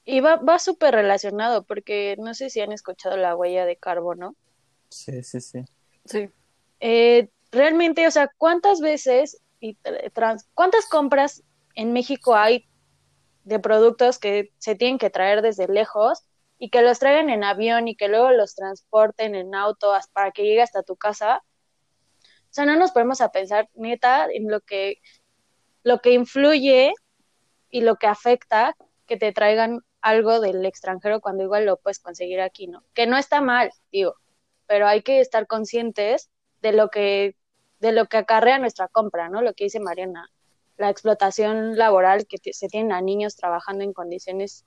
Y 0.06 0.22
va, 0.22 0.38
va 0.38 0.60
súper 0.60 0.96
relacionado 0.96 1.64
porque 1.66 2.16
no 2.18 2.34
sé 2.34 2.50
si 2.50 2.62
han 2.62 2.72
escuchado 2.72 3.18
la 3.18 3.36
huella 3.36 3.66
de 3.66 3.76
carbono. 3.76 4.38
Sí, 4.90 5.24
sí, 5.24 5.42
sí. 5.42 5.66
Sí. 6.06 6.30
Eh, 6.80 7.30
realmente, 7.54 8.06
o 8.08 8.12
sea, 8.12 8.30
¿cuántas 8.38 8.82
veces 8.82 9.42
y 9.60 9.78
cuántas 10.54 10.88
compras 10.88 11.44
en 11.76 11.94
México 11.94 12.36
hay 12.36 12.68
de 13.46 13.60
productos 13.60 14.20
que 14.20 14.52
se 14.58 14.76
tienen 14.76 14.98
que 14.98 15.10
traer 15.10 15.42
desde 15.42 15.68
lejos 15.68 16.24
y 16.58 16.70
que 16.70 16.82
los 16.82 17.00
traigan 17.00 17.30
en 17.30 17.44
avión 17.44 17.88
y 17.88 17.96
que 17.96 18.08
luego 18.10 18.32
los 18.32 18.56
transporten 18.56 19.36
en 19.36 19.56
auto 19.56 19.94
hasta- 19.94 20.12
para 20.14 20.32
que 20.32 20.44
llegue 20.44 20.62
hasta 20.62 20.84
tu 20.84 20.96
casa? 20.96 21.44
O 22.18 22.54
sea, 22.56 22.66
no 22.66 22.76
nos 22.76 22.92
ponemos 22.92 23.22
a 23.22 23.32
pensar 23.32 23.70
neta 23.74 24.28
en 24.32 24.50
lo 24.50 24.62
que 24.62 24.98
lo 25.84 26.00
que 26.00 26.12
influye 26.14 26.94
y 27.70 27.82
lo 27.82 27.96
que 27.98 28.08
afecta 28.08 28.76
que 29.06 29.18
te 29.18 29.34
traigan 29.34 29.82
algo 30.02 30.40
del 30.40 30.66
extranjero 30.66 31.20
cuando 31.22 31.44
igual 31.44 31.66
lo 31.66 31.78
puedes 31.78 32.00
conseguir 32.00 32.40
aquí, 32.42 32.68
¿no? 32.68 32.84
Que 32.94 33.08
no 33.08 33.18
está 33.18 33.42
mal, 33.42 33.72
digo, 33.92 34.16
pero 34.66 34.88
hay 34.88 35.02
que 35.02 35.20
estar 35.20 35.48
conscientes 35.48 36.30
de 36.62 36.72
lo 36.72 36.90
que 36.90 37.36
de 37.84 37.92
lo 37.92 38.06
que 38.06 38.16
acarrea 38.16 38.60
nuestra 38.60 38.88
compra, 38.88 39.28
¿no? 39.28 39.42
Lo 39.42 39.54
que 39.54 39.66
dice 39.66 39.82
Mariana, 39.82 40.32
la 40.78 40.90
explotación 40.90 41.78
laboral 41.78 42.26
que 42.26 42.38
se 42.54 42.70
tienen 42.70 42.94
a 42.94 43.02
niños 43.02 43.36
trabajando 43.36 43.84
en 43.84 43.92
condiciones 43.92 44.64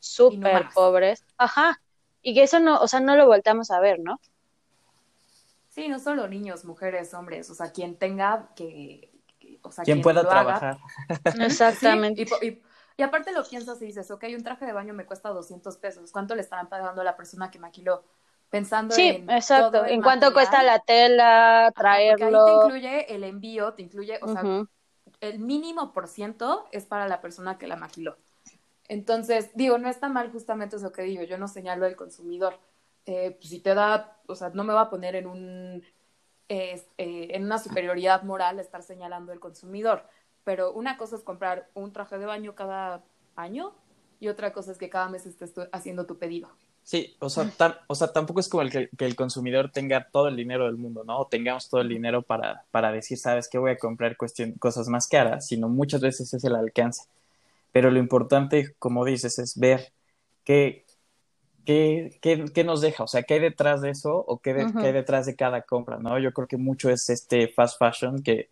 súper 0.00 0.68
pobres, 0.74 1.24
ajá, 1.38 1.80
y 2.22 2.34
que 2.34 2.42
eso 2.42 2.58
no, 2.58 2.80
o 2.80 2.88
sea, 2.88 2.98
no 2.98 3.14
lo 3.14 3.26
volteamos 3.26 3.70
a 3.70 3.78
ver, 3.78 4.00
¿no? 4.00 4.20
Sí, 5.68 5.88
no 5.88 6.00
solo 6.00 6.26
niños, 6.26 6.64
mujeres, 6.64 7.14
hombres, 7.14 7.48
o 7.50 7.54
sea, 7.54 7.70
quien 7.70 7.96
tenga 7.96 8.48
que, 8.56 9.12
que- 9.38 9.60
o 9.62 9.70
sea, 9.70 9.84
Quien 9.84 10.02
pueda 10.02 10.22
lo 10.24 10.30
haga. 10.30 10.58
trabajar. 10.58 10.78
Exactamente. 11.40 12.24
Sí, 12.24 12.26
y, 12.26 12.30
po- 12.30 12.44
y- 12.44 12.62
y 12.96 13.02
aparte 13.04 13.30
lo 13.30 13.44
piensas 13.48 13.80
y 13.80 13.86
dices, 13.86 14.10
ok, 14.10 14.24
un 14.36 14.42
traje 14.42 14.66
de 14.66 14.72
baño 14.72 14.92
me 14.92 15.06
cuesta 15.06 15.28
200 15.28 15.76
pesos, 15.76 16.10
¿cuánto 16.10 16.34
le 16.34 16.40
estarán 16.40 16.68
pagando 16.68 17.02
a 17.02 17.04
la 17.04 17.16
persona 17.16 17.48
que 17.50 17.60
maquiló? 17.60 18.02
Pensando 18.50 18.94
Sí, 18.94 19.08
en 19.08 19.30
exacto. 19.30 19.78
todo 19.78 19.84
el 19.86 19.92
En 19.92 20.02
cuánto 20.02 20.32
cuesta 20.32 20.62
la 20.62 20.78
tela, 20.80 21.72
Ajá, 21.74 22.02
porque 22.06 22.24
ahí 22.24 22.42
te 22.44 22.50
traerlo. 22.50 22.52
incluye 22.52 23.14
el 23.14 23.24
envío, 23.24 23.74
te 23.74 23.82
incluye, 23.82 24.18
o 24.22 24.28
sea, 24.28 24.42
el 25.20 25.38
mínimo 25.38 25.92
por 25.92 26.08
ciento 26.08 26.66
es 26.72 26.86
para 26.86 27.08
la 27.08 27.20
persona 27.20 27.58
que 27.58 27.66
la 27.66 27.76
maquiló. 27.76 28.16
Entonces, 28.88 29.50
digo, 29.54 29.78
no 29.78 29.88
está 29.88 30.08
mal 30.08 30.30
justamente 30.32 30.76
eso 30.76 30.92
que 30.92 31.02
digo, 31.02 31.22
yo 31.24 31.38
no 31.38 31.48
señalo 31.48 31.86
al 31.86 31.96
consumidor. 31.96 32.58
Eh, 33.06 33.32
pues, 33.38 33.50
si 33.50 33.60
te 33.60 33.74
da, 33.74 34.18
o 34.26 34.34
sea, 34.34 34.50
no 34.50 34.64
me 34.64 34.72
va 34.74 34.82
a 34.82 34.90
poner 34.90 35.16
en 35.16 35.26
un 35.26 35.82
eh, 36.48 36.84
en 36.98 37.44
una 37.44 37.58
superioridad 37.58 38.22
moral 38.24 38.60
estar 38.60 38.82
señalando 38.82 39.32
al 39.32 39.40
consumidor, 39.40 40.04
pero 40.44 40.72
una 40.72 40.96
cosa 40.98 41.16
es 41.16 41.22
comprar 41.24 41.68
un 41.74 41.92
traje 41.92 42.18
de 42.18 42.26
baño 42.26 42.54
cada 42.54 43.02
año 43.36 43.74
y 44.20 44.28
otra 44.28 44.52
cosa 44.52 44.72
es 44.72 44.78
que 44.78 44.90
cada 44.90 45.08
mes 45.08 45.26
estés 45.26 45.54
haciendo 45.72 46.06
tu 46.06 46.18
pedido. 46.18 46.50
Sí, 46.86 47.16
o 47.18 47.28
sea, 47.28 47.46
tam- 47.58 47.76
o 47.88 47.96
sea, 47.96 48.12
tampoco 48.12 48.38
es 48.38 48.48
como 48.48 48.62
el 48.62 48.70
que, 48.70 48.88
que 48.96 49.06
el 49.06 49.16
consumidor 49.16 49.72
tenga 49.72 50.08
todo 50.08 50.28
el 50.28 50.36
dinero 50.36 50.66
del 50.66 50.76
mundo, 50.76 51.02
¿no? 51.04 51.18
O 51.18 51.26
tengamos 51.26 51.68
todo 51.68 51.80
el 51.80 51.88
dinero 51.88 52.22
para, 52.22 52.64
para 52.70 52.92
decir, 52.92 53.18
sabes 53.18 53.48
que 53.48 53.58
voy 53.58 53.72
a 53.72 53.76
comprar 53.78 54.16
cuestión, 54.16 54.52
cosas 54.52 54.86
más 54.88 55.08
caras, 55.08 55.48
sino 55.48 55.68
muchas 55.68 56.00
veces 56.00 56.32
es 56.32 56.44
el 56.44 56.54
alcance. 56.54 57.02
Pero 57.72 57.90
lo 57.90 57.98
importante, 57.98 58.74
como 58.78 59.04
dices, 59.04 59.38
es 59.40 59.58
ver 59.58 59.92
qué, 60.44 60.84
qué, 61.64 62.18
qué, 62.22 62.44
qué 62.54 62.64
nos 62.64 62.80
deja, 62.82 63.04
o 63.04 63.08
sea, 63.08 63.24
qué 63.24 63.34
hay 63.34 63.40
detrás 63.40 63.80
de 63.82 63.90
eso 63.90 64.16
o 64.26 64.38
qué, 64.40 64.54
de- 64.54 64.66
qué 64.80 64.88
hay 64.88 64.92
detrás 64.92 65.26
de 65.26 65.36
cada 65.36 65.62
compra, 65.62 65.98
¿no? 65.98 66.18
Yo 66.18 66.32
creo 66.32 66.48
que 66.48 66.56
mucho 66.58 66.90
es 66.90 67.10
este 67.10 67.48
fast 67.48 67.78
fashion 67.78 68.22
que, 68.22 68.48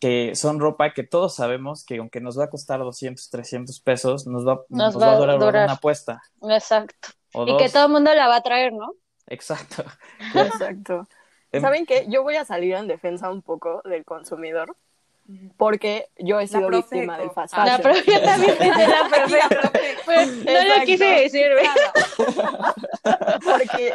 que 0.00 0.34
son 0.34 0.58
ropa 0.60 0.92
que 0.94 1.02
todos 1.04 1.34
sabemos 1.36 1.84
que 1.84 1.98
aunque 1.98 2.20
nos 2.20 2.38
va 2.38 2.44
a 2.44 2.50
costar 2.50 2.80
200, 2.80 3.28
300 3.30 3.80
pesos, 3.80 4.26
nos 4.26 4.46
va, 4.46 4.62
Nos 4.70 4.94
nos 4.94 5.02
va 5.02 5.06
va 5.08 5.12
a 5.12 5.16
durar 5.18 5.38
durar. 5.38 5.64
una 5.64 5.74
apuesta. 5.74 6.22
Exacto. 6.42 7.10
O 7.34 7.46
Y 7.46 7.56
que 7.58 7.68
todo 7.68 7.86
el 7.86 7.92
mundo 7.92 8.12
la 8.14 8.26
va 8.26 8.36
a 8.36 8.40
traer, 8.42 8.72
¿no? 8.72 8.94
Exacto. 9.26 9.84
Exacto. 10.34 11.06
Em- 11.52 11.62
¿Saben 11.62 11.84
qué? 11.86 12.06
Yo 12.08 12.22
voy 12.22 12.36
a 12.36 12.44
salir 12.44 12.74
en 12.74 12.86
defensa 12.88 13.30
un 13.30 13.42
poco 13.42 13.82
del 13.84 14.04
consumidor 14.04 14.74
porque 15.56 16.06
yo 16.18 16.40
he 16.40 16.48
sido 16.48 16.68
víctima 16.70 17.16
del 17.16 17.30
fast 17.30 17.54
Ah, 17.56 17.64
La 17.64 17.78
fashion. 17.78 18.04
profe 18.04 18.12
yo 18.12 18.20
también 18.24 18.56
en 18.62 18.90
la 18.90 19.08
profe. 19.08 19.38
Pues, 20.04 20.44
no 20.44 20.78
lo 20.78 20.84
quise 20.84 21.04
decir, 21.04 21.46
¿ves? 21.54 21.68
porque 23.44 23.94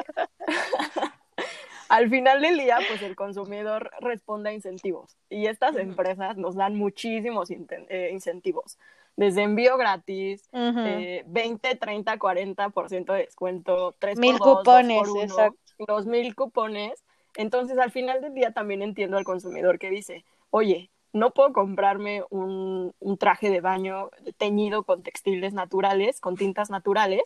al 1.89 2.10
final 2.10 2.41
del 2.41 2.58
día, 2.58 2.80
pues 2.88 3.02
el 3.02 3.15
consumidor 3.15 3.91
responde 4.00 4.50
a 4.50 4.54
incentivos 4.54 5.17
y 5.30 5.48
estas 5.48 5.76
empresas 5.76 6.38
nos 6.38 6.56
dan 6.56 6.76
muchísimos 6.76 7.50
eh, 7.52 8.10
incentivos. 8.12 8.78
desde 9.17 9.43
envío 9.43 9.78
gratis, 9.78 10.50
Ujú. 10.52 10.80
eh, 10.80 11.24
20, 11.28 11.76
30, 11.76 12.17
40% 12.17 13.13
de 13.13 13.19
descuento, 13.19 13.95
3 14.00 14.19
Mil 14.19 14.38
por 14.38 14.48
2, 14.48 14.58
cupones, 14.58 14.98
por 15.00 15.10
1, 15.10 15.24
exacto. 15.24 15.58
los 15.88 16.06
mil 16.06 16.36
cupones. 16.36 17.06
Entonces, 17.36 17.78
al 17.78 17.91
final 17.91 18.21
del 18.21 18.34
día 18.34 18.52
también 18.52 18.82
entiendo 18.82 19.17
al 19.17 19.24
consumidor 19.24 19.80
que 19.80 19.89
dice, 19.89 20.26
oye, 20.50 20.89
no 21.13 21.32
puedo 21.32 21.54
comprarme 21.54 22.24
un, 22.30 22.93
un 23.00 23.17
traje 23.17 23.50
de 23.50 23.62
baño 23.62 24.10
teñido 24.38 24.84
con 24.84 25.02
textiles 25.02 25.54
naturales, 25.54 26.19
con 26.19 26.36
tintas 26.36 26.69
naturales, 26.69 27.24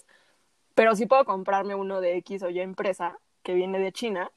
pero 0.75 0.95
sí 0.95 1.07
puedo 1.07 1.25
comprarme 1.25 1.73
uno 1.73 2.01
de 2.01 2.17
X 2.17 2.43
o 2.43 2.49
Y 2.49 2.59
empresa 2.59 3.17
que 3.41 3.55
viene 3.55 3.79
de 3.79 3.91
China. 3.91 4.31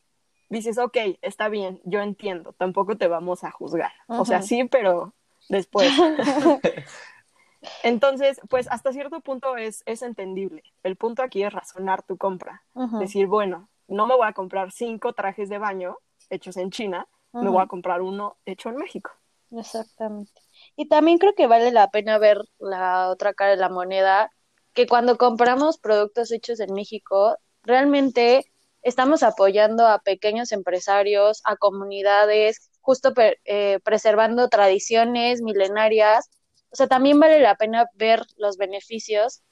Dices, 0.52 0.76
ok, 0.76 0.98
está 1.22 1.48
bien, 1.48 1.80
yo 1.84 2.02
entiendo, 2.02 2.52
tampoco 2.52 2.98
te 2.98 3.08
vamos 3.08 3.42
a 3.42 3.50
juzgar. 3.50 3.90
O 4.06 4.26
sea, 4.26 4.42
sí, 4.42 4.64
pero 4.64 5.14
después. 5.48 5.90
Entonces, 7.82 8.38
pues 8.50 8.68
hasta 8.70 8.92
cierto 8.92 9.22
punto 9.22 9.56
es, 9.56 9.82
es 9.86 10.02
entendible. 10.02 10.62
El 10.82 10.96
punto 10.96 11.22
aquí 11.22 11.42
es 11.42 11.50
razonar 11.50 12.02
tu 12.02 12.18
compra. 12.18 12.64
Decir, 13.00 13.28
bueno, 13.28 13.70
no 13.88 14.06
me 14.06 14.14
voy 14.14 14.26
a 14.28 14.34
comprar 14.34 14.72
cinco 14.72 15.14
trajes 15.14 15.48
de 15.48 15.56
baño 15.56 15.96
hechos 16.28 16.58
en 16.58 16.70
China, 16.70 17.08
me 17.32 17.48
voy 17.48 17.62
a 17.62 17.66
comprar 17.66 18.02
uno 18.02 18.36
hecho 18.44 18.68
en 18.68 18.76
México. 18.76 19.10
Exactamente. 19.52 20.38
Y 20.76 20.86
también 20.86 21.16
creo 21.16 21.34
que 21.34 21.46
vale 21.46 21.72
la 21.72 21.88
pena 21.88 22.18
ver 22.18 22.42
la 22.58 23.08
otra 23.08 23.32
cara 23.32 23.52
de 23.52 23.56
la 23.56 23.70
moneda, 23.70 24.30
que 24.74 24.86
cuando 24.86 25.16
compramos 25.16 25.78
productos 25.78 26.30
hechos 26.30 26.60
en 26.60 26.74
México, 26.74 27.38
realmente 27.62 28.51
estamos 28.82 29.22
apoyando 29.22 29.86
a 29.86 30.00
pequeños 30.00 30.52
empresarios, 30.52 31.40
a 31.44 31.56
comunidades, 31.56 32.70
justo 32.80 33.14
per- 33.14 33.38
eh, 33.44 33.80
preservando 33.84 34.48
tradiciones 34.48 35.42
milenarias. 35.42 36.30
O 36.70 36.76
sea, 36.76 36.86
también 36.88 37.20
vale 37.20 37.40
la 37.40 37.56
pena 37.56 37.86
ver 37.94 38.22
los 38.36 38.56
beneficios 38.56 39.42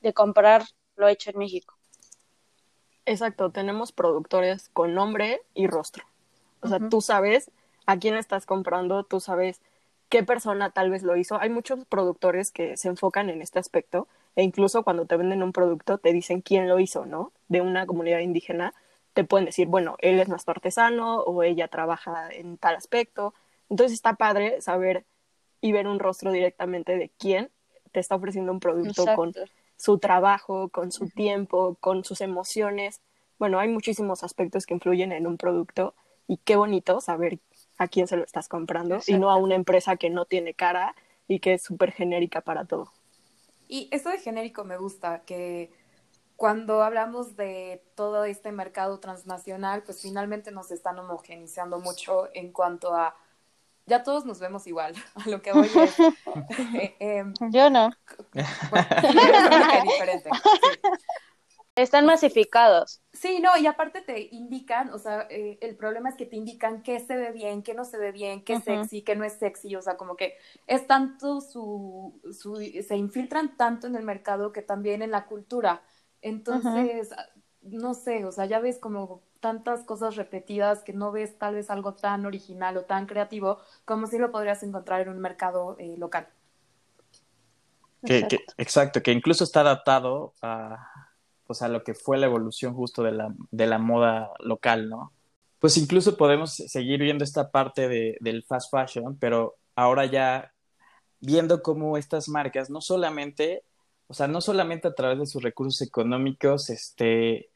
de 0.00 0.12
comprar 0.12 0.64
lo 0.96 1.08
hecho 1.08 1.30
en 1.30 1.38
México. 1.38 1.74
Exacto, 3.04 3.50
tenemos 3.50 3.92
productores 3.92 4.68
con 4.72 4.94
nombre 4.94 5.40
y 5.54 5.68
rostro. 5.68 6.04
O 6.60 6.68
sea, 6.68 6.80
tú 6.80 7.00
sabes 7.00 7.50
a 7.86 7.98
quién 7.98 8.16
estás 8.16 8.46
comprando, 8.46 9.04
tú 9.04 9.20
sabes 9.20 9.60
qué 10.08 10.24
persona 10.24 10.70
tal 10.70 10.90
vez 10.90 11.02
lo 11.02 11.16
hizo. 11.16 11.38
Hay 11.40 11.50
muchos 11.50 11.84
productores 11.86 12.50
que 12.50 12.76
se 12.76 12.88
enfocan 12.88 13.30
en 13.30 13.42
este 13.42 13.58
aspecto 13.60 14.08
e 14.36 14.42
incluso 14.42 14.84
cuando 14.84 15.06
te 15.06 15.16
venden 15.16 15.42
un 15.42 15.52
producto 15.52 15.98
te 15.98 16.12
dicen 16.12 16.42
quién 16.42 16.68
lo 16.68 16.78
hizo, 16.78 17.06
¿no? 17.06 17.32
De 17.48 17.62
una 17.62 17.86
comunidad 17.86 18.20
indígena, 18.20 18.74
te 19.14 19.24
pueden 19.24 19.46
decir, 19.46 19.66
bueno, 19.66 19.96
él 20.00 20.20
es 20.20 20.28
nuestro 20.28 20.52
artesano 20.52 21.20
o 21.20 21.42
ella 21.42 21.68
trabaja 21.68 22.28
en 22.30 22.58
tal 22.58 22.76
aspecto. 22.76 23.32
Entonces 23.70 23.94
está 23.94 24.12
padre 24.14 24.60
saber 24.60 25.06
y 25.62 25.72
ver 25.72 25.88
un 25.88 25.98
rostro 25.98 26.30
directamente 26.32 26.98
de 26.98 27.10
quién 27.18 27.50
te 27.92 28.00
está 28.00 28.14
ofreciendo 28.14 28.52
un 28.52 28.60
producto 28.60 29.06
con 29.16 29.32
su 29.76 29.98
trabajo, 29.98 30.68
con 30.68 30.92
su 30.92 31.08
tiempo, 31.08 31.76
con 31.80 32.04
sus 32.04 32.20
emociones. 32.20 33.00
Bueno, 33.38 33.58
hay 33.58 33.68
muchísimos 33.68 34.22
aspectos 34.22 34.66
que 34.66 34.74
influyen 34.74 35.12
en 35.12 35.26
un 35.26 35.38
producto 35.38 35.94
y 36.28 36.36
qué 36.36 36.56
bonito 36.56 37.00
saber 37.00 37.38
a 37.78 37.88
quién 37.88 38.06
se 38.06 38.18
lo 38.18 38.24
estás 38.24 38.48
comprando 38.48 38.98
y 39.06 39.14
no 39.14 39.30
a 39.30 39.36
una 39.36 39.54
empresa 39.54 39.96
que 39.96 40.10
no 40.10 40.26
tiene 40.26 40.52
cara 40.52 40.94
y 41.26 41.40
que 41.40 41.54
es 41.54 41.62
súper 41.62 41.92
genérica 41.92 42.42
para 42.42 42.66
todo. 42.66 42.92
Y 43.68 43.88
esto 43.92 44.10
de 44.10 44.18
genérico 44.18 44.64
me 44.64 44.76
gusta, 44.76 45.22
que 45.24 45.70
cuando 46.36 46.82
hablamos 46.82 47.36
de 47.36 47.82
todo 47.94 48.24
este 48.24 48.52
mercado 48.52 49.00
transnacional, 49.00 49.82
pues 49.82 50.02
finalmente 50.02 50.50
nos 50.52 50.70
están 50.70 50.98
homogenizando 50.98 51.80
mucho 51.80 52.28
en 52.34 52.52
cuanto 52.52 52.94
a, 52.94 53.16
ya 53.86 54.02
todos 54.02 54.24
nos 54.26 54.38
vemos 54.38 54.66
igual, 54.66 54.94
a 55.14 55.28
lo 55.28 55.40
que 55.42 55.52
voy 55.52 55.66
es, 55.66 55.98
eh, 56.74 56.96
em, 57.00 57.32
Yo 57.50 57.70
no. 57.70 57.90
bueno, 58.70 58.86
como 59.02 59.70
que 59.70 59.82
diferente, 59.82 60.30
sí. 60.30 60.78
Están 61.76 62.06
masificados. 62.06 63.00
Sí, 63.12 63.40
no, 63.40 63.56
y 63.56 63.66
aparte 63.66 64.02
te 64.02 64.28
indican, 64.30 64.90
o 64.92 64.98
sea, 64.98 65.26
eh, 65.30 65.58
el 65.62 65.74
problema 65.76 66.10
es 66.10 66.16
que 66.16 66.26
te 66.26 66.36
indican 66.36 66.82
qué 66.82 67.00
se 67.00 67.16
ve 67.16 67.32
bien, 67.32 67.62
qué 67.62 67.72
no 67.72 67.84
se 67.86 67.96
ve 67.96 68.12
bien, 68.12 68.44
qué 68.44 68.54
es 68.54 68.64
sexy, 68.64 69.00
qué 69.02 69.16
no 69.16 69.24
es 69.24 69.32
sexy, 69.38 69.74
o 69.74 69.80
sea, 69.80 69.96
como 69.96 70.16
que 70.16 70.34
es 70.66 70.86
tanto 70.86 71.40
su, 71.40 72.20
su, 72.38 72.56
se 72.86 72.96
infiltran 72.96 73.56
tanto 73.56 73.86
en 73.86 73.96
el 73.96 74.04
mercado 74.04 74.52
que 74.52 74.60
también 74.60 75.00
en 75.00 75.10
la 75.12 75.24
cultura. 75.26 75.82
Entonces, 76.20 77.10
no 77.62 77.94
sé, 77.94 78.26
o 78.26 78.32
sea, 78.32 78.44
ya 78.44 78.60
ves 78.60 78.78
como 78.78 79.22
tantas 79.40 79.82
cosas 79.84 80.16
repetidas 80.16 80.82
que 80.82 80.92
no 80.92 81.10
ves 81.10 81.38
tal 81.38 81.54
vez 81.54 81.70
algo 81.70 81.94
tan 81.94 82.26
original 82.26 82.76
o 82.76 82.84
tan 82.84 83.06
creativo 83.06 83.58
como 83.86 84.06
si 84.06 84.18
lo 84.18 84.30
podrías 84.30 84.62
encontrar 84.62 85.00
en 85.00 85.08
un 85.08 85.20
mercado 85.20 85.76
eh, 85.78 85.96
local. 85.96 86.28
Que, 88.04 88.26
que- 88.28 88.44
exacto, 88.58 89.02
que 89.02 89.12
incluso 89.12 89.44
está 89.44 89.60
adaptado 89.60 90.34
a, 90.42 90.86
pues 91.46 91.62
a 91.62 91.68
lo 91.68 91.84
que 91.84 91.94
fue 91.94 92.18
la 92.18 92.26
evolución 92.26 92.74
justo 92.74 93.02
de 93.02 93.12
la, 93.12 93.34
de 93.50 93.66
la 93.66 93.78
moda 93.78 94.30
local, 94.40 94.88
¿no? 94.88 95.12
Pues 95.58 95.76
incluso 95.76 96.16
podemos 96.16 96.52
seguir 96.54 97.00
viendo 97.00 97.24
esta 97.24 97.50
parte 97.50 97.88
de, 97.88 98.16
del 98.20 98.44
fast 98.44 98.70
fashion, 98.70 99.16
pero 99.18 99.56
ahora 99.74 100.06
ya 100.06 100.52
viendo 101.20 101.62
cómo 101.62 101.96
estas 101.96 102.28
marcas 102.28 102.70
no 102.70 102.80
solamente, 102.80 103.64
o 104.08 104.14
sea, 104.14 104.28
no 104.28 104.40
solamente 104.40 104.88
a 104.88 104.94
través 104.94 105.18
de 105.18 105.26
sus 105.26 105.42
recursos 105.42 105.80
económicos, 105.82 106.70
este, 106.70 107.48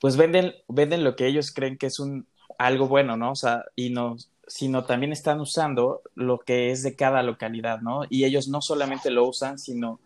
pues 0.00 0.16
venden, 0.16 0.54
venden 0.68 1.04
lo 1.04 1.16
que 1.16 1.26
ellos 1.26 1.52
creen 1.52 1.76
que 1.76 1.86
es 1.86 1.98
un 2.00 2.26
algo 2.58 2.88
bueno, 2.88 3.16
¿no? 3.16 3.32
O 3.32 3.36
sea, 3.36 3.64
y 3.76 3.90
no, 3.90 4.16
sino 4.46 4.84
también 4.84 5.12
están 5.12 5.40
usando 5.40 6.02
lo 6.14 6.38
que 6.38 6.70
es 6.70 6.82
de 6.82 6.96
cada 6.96 7.22
localidad, 7.22 7.80
¿no? 7.80 8.02
Y 8.08 8.24
ellos 8.24 8.48
no 8.48 8.62
solamente 8.62 9.10
lo 9.10 9.26
usan, 9.28 9.58
sino 9.58 10.00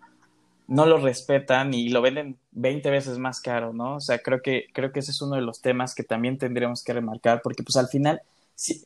no 0.73 0.87
lo 0.87 0.97
respetan 0.97 1.75
y 1.75 1.91
lo 1.91 2.01
venden 2.01 2.39
20 2.53 2.91
veces 2.91 3.19
más 3.19 3.43
caro, 3.43 3.75
¿no? 3.75 3.97
O 3.97 4.01
sea, 4.01 4.21
creo 4.23 4.41
que, 4.41 4.69
creo 4.73 4.91
que 4.91 5.01
ese 5.01 5.11
es 5.11 5.21
uno 5.21 5.37
de 5.37 5.43
los 5.43 5.61
temas 5.61 5.95
que 5.95 6.03
también 6.03 6.39
tendríamos 6.39 6.83
que 6.83 6.95
remarcar, 6.95 7.43
porque 7.43 7.63
pues 7.63 7.77
al 7.77 7.89
final, 7.89 8.23
sí, 8.55 8.83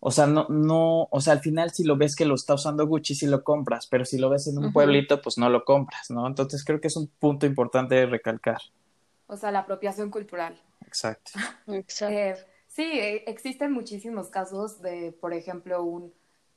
o 0.00 0.10
sea, 0.10 0.26
no, 0.26 0.46
no, 0.50 1.08
o 1.10 1.20
sea, 1.22 1.32
al 1.32 1.40
final 1.40 1.70
si 1.70 1.82
lo 1.84 1.96
ves 1.96 2.14
que 2.14 2.26
lo 2.26 2.34
está 2.34 2.52
usando 2.52 2.86
Gucci, 2.86 3.14
sí 3.14 3.26
lo 3.26 3.42
compras, 3.42 3.86
pero 3.86 4.04
si 4.04 4.18
lo 4.18 4.28
ves 4.28 4.48
en 4.48 4.58
un 4.58 4.70
pueblito, 4.70 5.22
pues 5.22 5.38
no 5.38 5.48
lo 5.48 5.64
compras, 5.64 6.10
¿no? 6.10 6.26
Entonces 6.26 6.62
creo 6.62 6.78
que 6.78 6.88
es 6.88 6.96
un 6.96 7.06
punto 7.06 7.46
importante 7.46 7.94
de 7.94 8.04
recalcar. 8.04 8.60
O 9.26 9.38
sea, 9.38 9.50
la 9.50 9.60
apropiación 9.60 10.10
cultural. 10.10 10.60
Exacto. 10.86 11.32
Exacto. 11.68 12.14
Eh, 12.14 12.36
sí, 12.66 12.82
eh, 12.82 13.24
existen 13.26 13.72
muchísimos 13.72 14.28
casos 14.28 14.82
de, 14.82 15.12
por 15.18 15.32
ejemplo, 15.32 15.82
un 15.84 16.12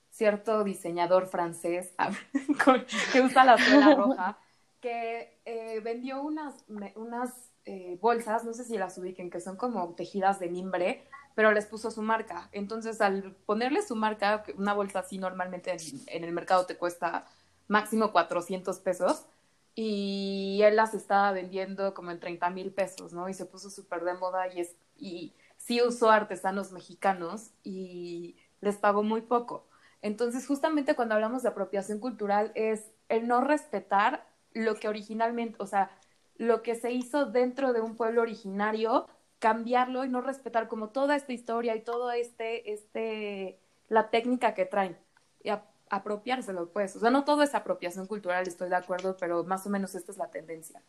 cierto 0.10 0.65
diseñador 0.65 1.28
francés 1.28 1.93
que 3.13 3.22
usa 3.22 3.46
la 3.46 3.58
suela 3.58 3.96
roja, 3.96 4.38
que 4.84 5.39
eh, 5.46 5.80
vendió 5.80 6.22
unas, 6.22 6.65
unas 6.96 7.54
eh, 7.63 7.98
bolsas, 8.02 8.43
no 8.43 8.54
sé 8.54 8.65
si 8.65 8.78
las 8.78 8.98
ubiquen, 8.98 9.30
que 9.30 9.39
son 9.39 9.56
como 9.56 9.96
tejidas 9.96 10.41
de 10.41 10.50
mimbre, 10.50 11.06
pero 11.36 11.54
les 11.54 11.65
puso 11.65 11.89
su 11.89 12.02
marca. 12.02 12.50
Entonces, 12.52 13.00
al 13.00 13.34
ponerle 13.46 13.82
su 13.82 13.96
marca, 13.96 14.43
una 14.58 14.74
bolsa 14.74 15.00
así 15.00 15.17
normalmente 15.17 15.72
en, 15.72 15.80
en 16.08 16.24
el 16.26 16.34
mercado 16.34 16.65
te 16.65 16.76
cuesta 16.76 17.26
máximo 17.69 18.12
400 18.12 18.78
pesos, 18.80 19.26
y 19.74 20.60
él 20.63 20.76
las 20.76 20.93
estaba 20.93 21.32
vendiendo 21.32 21.93
como 21.93 22.12
en 22.12 22.19
30 22.19 22.50
mil 22.50 22.74
pesos, 22.74 23.13
¿no? 23.13 23.30
Y 23.30 23.34
se 23.34 23.46
puso 23.46 23.69
súper 23.69 24.04
de 24.04 24.13
moda 24.15 24.54
y, 24.54 24.60
es, 24.60 24.76
y 24.98 25.34
sí 25.56 25.82
usó 25.82 26.12
artesanos 26.12 26.74
mexicanos 26.74 27.52
y 27.63 28.36
les 28.60 28.76
pagó 28.76 29.02
muy 29.02 29.22
poco. 29.22 29.65
Entonces, 30.02 30.46
justamente 30.46 30.93
cuando 30.96 31.15
hablamos 31.15 31.41
de 31.41 31.50
apropiación 31.50 32.00
cultural 32.00 32.52
es 32.54 32.91
el 33.08 33.28
no 33.28 33.41
respetar 33.41 34.28
lo 34.54 34.76
que 34.76 34.88
originalmente, 34.88 35.58
o 35.60 35.68
sea, 35.68 35.92
lo 36.38 36.62
que 36.63 36.76
se 36.76 36.92
hizo 36.92 37.26
dentro 37.26 37.74
de 37.74 37.82
un 37.82 37.96
pueblo 37.96 38.22
originario, 38.22 39.08
cambiarlo 39.39 40.06
y 40.06 40.10
no 40.10 40.22
respetar 40.22 40.68
como 40.68 40.89
toda 40.89 41.16
esta 41.16 41.34
historia 41.34 41.76
y 41.76 41.82
todo 41.82 42.12
este, 42.12 42.72
este, 42.72 43.60
la 43.89 44.10
técnica 44.10 44.54
que 44.54 44.66
traen. 44.66 44.98
Y 45.44 45.50
a- 45.50 45.66
apropiárselo, 45.89 46.70
pues. 46.72 46.96
O 46.96 47.00
sea, 47.00 47.12
no 47.12 47.24
todo 47.24 47.44
es 47.44 47.54
apropiación 47.54 48.08
cultural, 48.08 48.48
estoy 48.48 48.70
de 48.70 48.76
acuerdo, 48.76 49.16
pero 49.18 49.44
más 49.44 49.66
o 49.68 49.70
menos 49.70 49.94
esta 49.96 50.12
es 50.12 50.18
la 50.18 50.32
tendencia. 50.32 50.82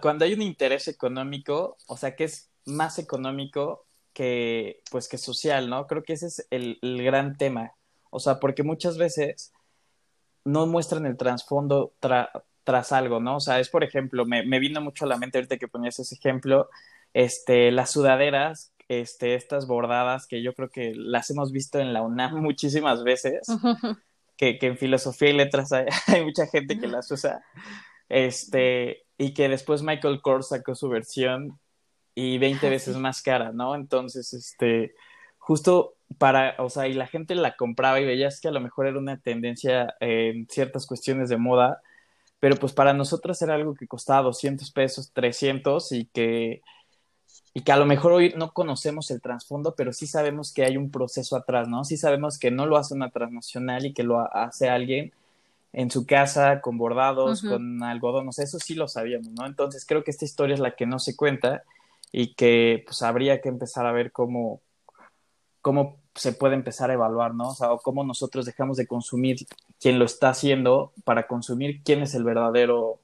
Cuando 0.00 0.24
hay 0.24 0.32
un 0.34 0.42
interés 0.42 0.88
económico, 0.88 1.76
o 1.86 1.96
sea, 1.96 2.16
que 2.16 2.24
es 2.24 2.50
más 2.66 2.98
económico 2.98 3.86
que, 4.12 4.82
pues, 4.90 5.08
que 5.08 5.18
social, 5.18 5.68
¿no? 5.70 5.86
Creo 5.86 6.02
que 6.02 6.14
ese 6.14 6.26
es 6.26 6.46
el, 6.50 6.78
el 6.82 7.02
gran 7.04 7.36
tema. 7.36 7.74
O 8.10 8.18
sea, 8.18 8.40
porque 8.40 8.62
muchas 8.62 8.98
veces 8.98 9.52
no 10.44 10.66
muestran 10.66 11.06
el 11.06 11.16
trasfondo 11.16 11.94
tra- 12.00 12.30
tras 12.64 12.92
algo, 12.92 13.20
¿no? 13.20 13.36
O 13.36 13.40
sea, 13.40 13.60
es, 13.60 13.68
por 13.68 13.84
ejemplo, 13.84 14.26
me, 14.26 14.44
me 14.44 14.58
vino 14.58 14.80
mucho 14.80 15.04
a 15.04 15.08
la 15.08 15.18
mente 15.18 15.38
ahorita 15.38 15.58
que 15.58 15.68
ponías 15.68 15.98
ese 15.98 16.14
ejemplo, 16.14 16.68
este, 17.12 17.70
las 17.70 17.92
sudaderas, 17.92 18.72
este, 18.88 19.34
estas 19.34 19.66
bordadas 19.66 20.26
que 20.26 20.42
yo 20.42 20.54
creo 20.54 20.70
que 20.70 20.94
las 20.94 21.30
hemos 21.30 21.52
visto 21.52 21.78
en 21.78 21.92
la 21.92 22.02
UNAM 22.02 22.34
muchísimas 22.42 23.04
veces, 23.04 23.46
que, 24.36 24.58
que 24.58 24.66
en 24.66 24.78
filosofía 24.78 25.30
y 25.30 25.34
letras 25.34 25.72
hay, 25.72 25.86
hay 26.08 26.24
mucha 26.24 26.46
gente 26.46 26.78
que 26.78 26.88
las 26.88 27.10
usa, 27.10 27.44
este, 28.08 29.04
y 29.18 29.34
que 29.34 29.48
después 29.48 29.82
Michael 29.82 30.20
Kors 30.22 30.48
sacó 30.48 30.74
su 30.74 30.88
versión 30.88 31.58
y 32.14 32.38
20 32.38 32.66
Ah, 32.66 32.70
veces 32.70 32.96
más 32.96 33.22
cara, 33.22 33.52
¿no? 33.52 33.74
Entonces, 33.74 34.32
este, 34.32 34.94
justo 35.38 35.96
para, 36.18 36.54
o 36.58 36.70
sea, 36.70 36.86
y 36.88 36.94
la 36.94 37.06
gente 37.06 37.34
la 37.34 37.56
compraba 37.56 38.00
y 38.00 38.04
veías 38.04 38.40
que 38.40 38.48
a 38.48 38.52
lo 38.52 38.60
mejor 38.60 38.86
era 38.86 38.98
una 38.98 39.20
tendencia 39.20 39.94
en 40.00 40.46
ciertas 40.48 40.86
cuestiones 40.86 41.28
de 41.28 41.36
moda, 41.36 41.82
pero 42.44 42.56
pues 42.56 42.74
para 42.74 42.92
nosotros 42.92 43.40
era 43.40 43.54
algo 43.54 43.74
que 43.74 43.86
costaba 43.86 44.20
200 44.20 44.70
pesos, 44.70 45.10
300 45.14 45.92
y 45.92 46.04
que, 46.04 46.60
y 47.54 47.62
que 47.62 47.72
a 47.72 47.78
lo 47.78 47.86
mejor 47.86 48.12
hoy 48.12 48.34
no 48.36 48.52
conocemos 48.52 49.10
el 49.10 49.22
trasfondo, 49.22 49.74
pero 49.74 49.94
sí 49.94 50.06
sabemos 50.06 50.52
que 50.52 50.62
hay 50.62 50.76
un 50.76 50.90
proceso 50.90 51.36
atrás, 51.36 51.68
¿no? 51.68 51.86
Sí 51.86 51.96
sabemos 51.96 52.38
que 52.38 52.50
no 52.50 52.66
lo 52.66 52.76
hace 52.76 52.92
una 52.92 53.08
transnacional 53.08 53.86
y 53.86 53.94
que 53.94 54.02
lo 54.02 54.20
hace 54.36 54.68
alguien 54.68 55.14
en 55.72 55.90
su 55.90 56.04
casa 56.04 56.60
con 56.60 56.76
bordados, 56.76 57.40
con 57.40 57.82
algodón, 57.82 58.28
o 58.28 58.32
sea, 58.32 58.44
eso 58.44 58.58
sí 58.58 58.74
lo 58.74 58.88
sabíamos, 58.88 59.30
¿no? 59.30 59.46
Entonces 59.46 59.86
creo 59.86 60.04
que 60.04 60.10
esta 60.10 60.26
historia 60.26 60.52
es 60.52 60.60
la 60.60 60.76
que 60.76 60.84
no 60.84 60.98
se 60.98 61.16
cuenta 61.16 61.62
y 62.12 62.34
que 62.34 62.84
pues 62.84 63.00
habría 63.00 63.40
que 63.40 63.48
empezar 63.48 63.86
a 63.86 63.92
ver 63.92 64.12
cómo, 64.12 64.60
cómo 65.62 65.96
se 66.14 66.34
puede 66.34 66.56
empezar 66.56 66.90
a 66.90 66.92
evaluar, 66.92 67.34
¿no? 67.34 67.48
O 67.48 67.54
sea, 67.54 67.72
o 67.72 67.78
cómo 67.78 68.04
nosotros 68.04 68.44
dejamos 68.44 68.76
de 68.76 68.86
consumir 68.86 69.38
quién 69.84 69.98
lo 69.98 70.06
está 70.06 70.30
haciendo 70.30 70.94
para 71.04 71.26
consumir 71.26 71.82
quién 71.82 72.00
es 72.00 72.14
el 72.14 72.24
verdadero 72.24 73.00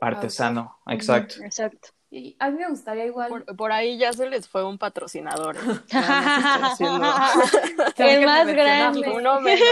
artesano. 0.00 0.78
Exacto. 0.86 1.34
Exacto. 1.44 1.90
Y 2.10 2.36
a 2.38 2.50
mí 2.50 2.56
me 2.56 2.70
gustaría 2.70 3.04
igual. 3.04 3.44
Por, 3.54 3.70
ahí 3.70 3.98
ya 3.98 4.14
se 4.14 4.30
les 4.30 4.48
fue 4.48 4.64
un 4.64 4.78
patrocinador. 4.78 5.56
el 7.98 8.24
más 8.24 8.46
grande. 8.46 9.10
Uno 9.10 9.42
menos. 9.42 9.68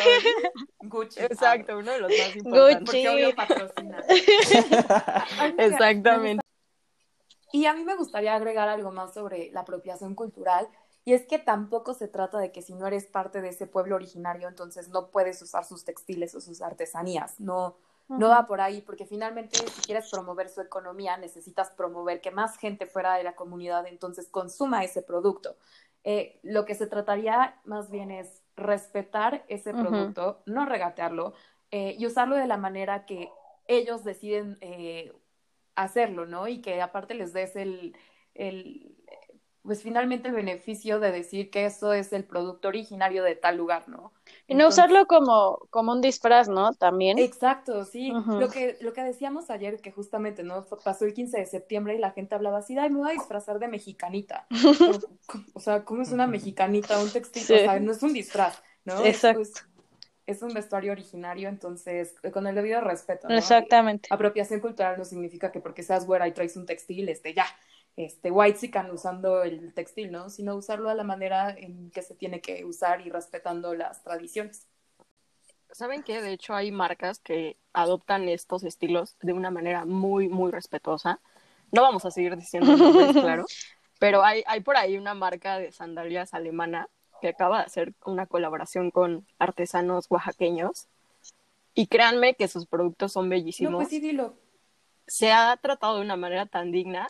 Gucci. 0.80 1.20
Exacto, 1.20 1.78
uno 1.78 1.92
de 1.92 2.00
los 2.00 2.10
más 2.10 2.36
importantes. 2.36 2.92
Gucci. 2.92 3.32
patrocina. 3.36 4.04
Exactamente. 5.56 6.44
Y 7.54 7.64
a 7.64 7.72
mí 7.72 7.84
me 7.84 7.96
gustaría 7.96 8.34
agregar 8.34 8.68
algo 8.68 8.92
más 8.92 9.14
sobre 9.14 9.50
la 9.52 9.60
apropiación 9.60 10.14
cultural. 10.14 10.68
Y 11.10 11.12
es 11.12 11.26
que 11.26 11.40
tampoco 11.40 11.92
se 11.92 12.06
trata 12.06 12.38
de 12.38 12.52
que 12.52 12.62
si 12.62 12.72
no 12.72 12.86
eres 12.86 13.04
parte 13.04 13.40
de 13.40 13.48
ese 13.48 13.66
pueblo 13.66 13.96
originario, 13.96 14.46
entonces 14.46 14.90
no 14.90 15.08
puedes 15.08 15.42
usar 15.42 15.64
sus 15.64 15.84
textiles 15.84 16.36
o 16.36 16.40
sus 16.40 16.62
artesanías. 16.62 17.40
No, 17.40 17.74
no 18.06 18.28
va 18.28 18.46
por 18.46 18.60
ahí, 18.60 18.80
porque 18.80 19.06
finalmente 19.06 19.56
si 19.56 19.82
quieres 19.82 20.08
promover 20.08 20.48
su 20.48 20.60
economía, 20.60 21.16
necesitas 21.16 21.72
promover 21.72 22.20
que 22.20 22.30
más 22.30 22.56
gente 22.58 22.86
fuera 22.86 23.14
de 23.14 23.24
la 23.24 23.34
comunidad 23.34 23.88
entonces 23.88 24.28
consuma 24.28 24.84
ese 24.84 25.02
producto. 25.02 25.56
Eh, 26.04 26.38
lo 26.44 26.64
que 26.64 26.76
se 26.76 26.86
trataría 26.86 27.60
más 27.64 27.90
bien 27.90 28.12
es 28.12 28.44
respetar 28.54 29.44
ese 29.48 29.72
producto, 29.72 30.44
no 30.46 30.64
regatearlo 30.64 31.32
eh, 31.72 31.96
y 31.98 32.06
usarlo 32.06 32.36
de 32.36 32.46
la 32.46 32.56
manera 32.56 33.04
que 33.04 33.32
ellos 33.66 34.04
deciden 34.04 34.58
eh, 34.60 35.12
hacerlo, 35.74 36.24
¿no? 36.24 36.46
Y 36.46 36.60
que 36.60 36.80
aparte 36.80 37.14
les 37.14 37.32
des 37.32 37.56
el, 37.56 37.96
el, 38.34 38.96
pues 39.62 39.82
finalmente 39.82 40.28
el 40.28 40.34
beneficio 40.34 41.00
de 41.00 41.12
decir 41.12 41.50
que 41.50 41.66
eso 41.66 41.92
es 41.92 42.12
el 42.12 42.24
producto 42.24 42.68
originario 42.68 43.22
de 43.22 43.36
tal 43.36 43.58
lugar, 43.58 43.88
¿no? 43.88 44.12
Y 44.46 44.54
no 44.54 44.68
usarlo 44.68 45.06
como, 45.06 45.58
como 45.70 45.92
un 45.92 46.00
disfraz, 46.00 46.48
¿no? 46.48 46.72
También. 46.72 47.18
Exacto, 47.18 47.84
sí. 47.84 48.10
Lo 48.26 48.48
que, 48.48 48.78
lo 48.80 48.92
que 48.92 49.02
decíamos 49.02 49.50
ayer, 49.50 49.80
que 49.80 49.92
justamente, 49.92 50.42
¿no? 50.42 50.64
Pasó 50.82 51.04
el 51.04 51.12
15 51.12 51.38
de 51.38 51.46
septiembre 51.46 51.94
y 51.94 51.98
la 51.98 52.12
gente 52.12 52.34
hablaba 52.34 52.58
así, 52.58 52.76
ay, 52.78 52.90
me 52.90 53.00
voy 53.00 53.10
a 53.10 53.12
disfrazar 53.12 53.58
de 53.58 53.68
mexicanita. 53.68 54.46
o, 55.54 55.60
sea, 55.60 55.84
¿cómo 55.84 56.02
es 56.02 56.10
una 56.10 56.26
mexicanita? 56.26 56.98
Un 56.98 57.10
textil, 57.10 57.42
o 57.42 57.46
sea, 57.46 57.78
no 57.80 57.92
es 57.92 58.02
un 58.02 58.14
disfraz, 58.14 58.62
¿no? 58.84 59.04
Exacto. 59.04 59.42
Es, 59.42 59.52
es, 60.26 60.42
un 60.42 60.54
vestuario 60.54 60.92
originario, 60.92 61.50
entonces, 61.50 62.14
con 62.32 62.46
el 62.46 62.54
debido 62.54 62.80
respeto, 62.80 63.28
¿no? 63.28 63.36
Exactamente. 63.36 64.08
apropiación 64.10 64.60
cultural 64.60 64.96
no 64.96 65.04
significa 65.04 65.52
que 65.52 65.60
porque 65.60 65.82
seas 65.82 66.06
güera 66.06 66.26
y 66.26 66.32
traes 66.32 66.56
un 66.56 66.66
textil, 66.66 67.08
este, 67.08 67.34
ya, 67.34 67.46
este, 68.04 68.30
white 68.30 68.58
usando 68.92 69.42
el 69.42 69.72
textil, 69.74 70.10
¿no? 70.10 70.30
Sino 70.30 70.56
usarlo 70.56 70.88
a 70.88 70.94
la 70.94 71.04
manera 71.04 71.50
en 71.50 71.90
que 71.90 72.02
se 72.02 72.14
tiene 72.14 72.40
que 72.40 72.64
usar 72.64 73.00
y 73.06 73.10
respetando 73.10 73.74
las 73.74 74.02
tradiciones. 74.02 74.66
¿Saben 75.72 76.02
qué? 76.02 76.20
De 76.20 76.32
hecho, 76.32 76.54
hay 76.54 76.72
marcas 76.72 77.20
que 77.20 77.56
adoptan 77.72 78.28
estos 78.28 78.64
estilos 78.64 79.16
de 79.22 79.32
una 79.32 79.50
manera 79.50 79.84
muy, 79.84 80.28
muy 80.28 80.50
respetuosa. 80.50 81.20
No 81.70 81.82
vamos 81.82 82.04
a 82.04 82.10
seguir 82.10 82.36
diciendo 82.36 82.76
nombres, 82.76 83.12
claro, 83.22 83.44
pero 83.98 84.24
hay, 84.24 84.42
hay 84.46 84.60
por 84.60 84.76
ahí 84.76 84.96
una 84.96 85.14
marca 85.14 85.58
de 85.58 85.70
sandalias 85.70 86.34
alemana 86.34 86.88
que 87.20 87.28
acaba 87.28 87.58
de 87.58 87.64
hacer 87.64 87.94
una 88.04 88.26
colaboración 88.26 88.90
con 88.90 89.26
artesanos 89.38 90.06
oaxaqueños. 90.10 90.88
Y 91.74 91.86
créanme 91.86 92.34
que 92.34 92.48
sus 92.48 92.66
productos 92.66 93.12
son 93.12 93.28
bellísimos. 93.28 93.72
No, 93.72 93.78
pues 93.78 93.88
sí, 93.88 94.00
dilo. 94.00 94.34
Se 95.06 95.30
ha 95.32 95.56
tratado 95.56 95.96
de 95.96 96.02
una 96.02 96.16
manera 96.16 96.46
tan 96.46 96.72
digna 96.72 97.08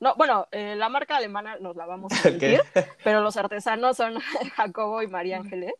no, 0.00 0.14
bueno, 0.16 0.48
eh, 0.50 0.74
la 0.76 0.88
marca 0.88 1.16
alemana 1.16 1.56
nos 1.60 1.76
la 1.76 1.86
vamos 1.86 2.12
a 2.12 2.16
decir, 2.30 2.62
pero 3.04 3.20
los 3.20 3.36
artesanos 3.36 3.96
son 3.96 4.18
Jacobo 4.56 5.02
y 5.02 5.06
María 5.06 5.36
Ángeles. 5.36 5.74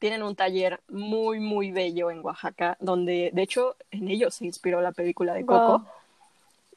Tienen 0.00 0.22
un 0.22 0.34
taller 0.34 0.80
muy, 0.88 1.40
muy 1.40 1.70
bello 1.70 2.10
en 2.10 2.24
Oaxaca, 2.24 2.76
donde 2.80 3.30
de 3.32 3.42
hecho 3.42 3.76
en 3.90 4.08
ellos 4.08 4.34
se 4.34 4.46
inspiró 4.46 4.80
la 4.80 4.92
película 4.92 5.34
de 5.34 5.44
Coco. 5.44 5.84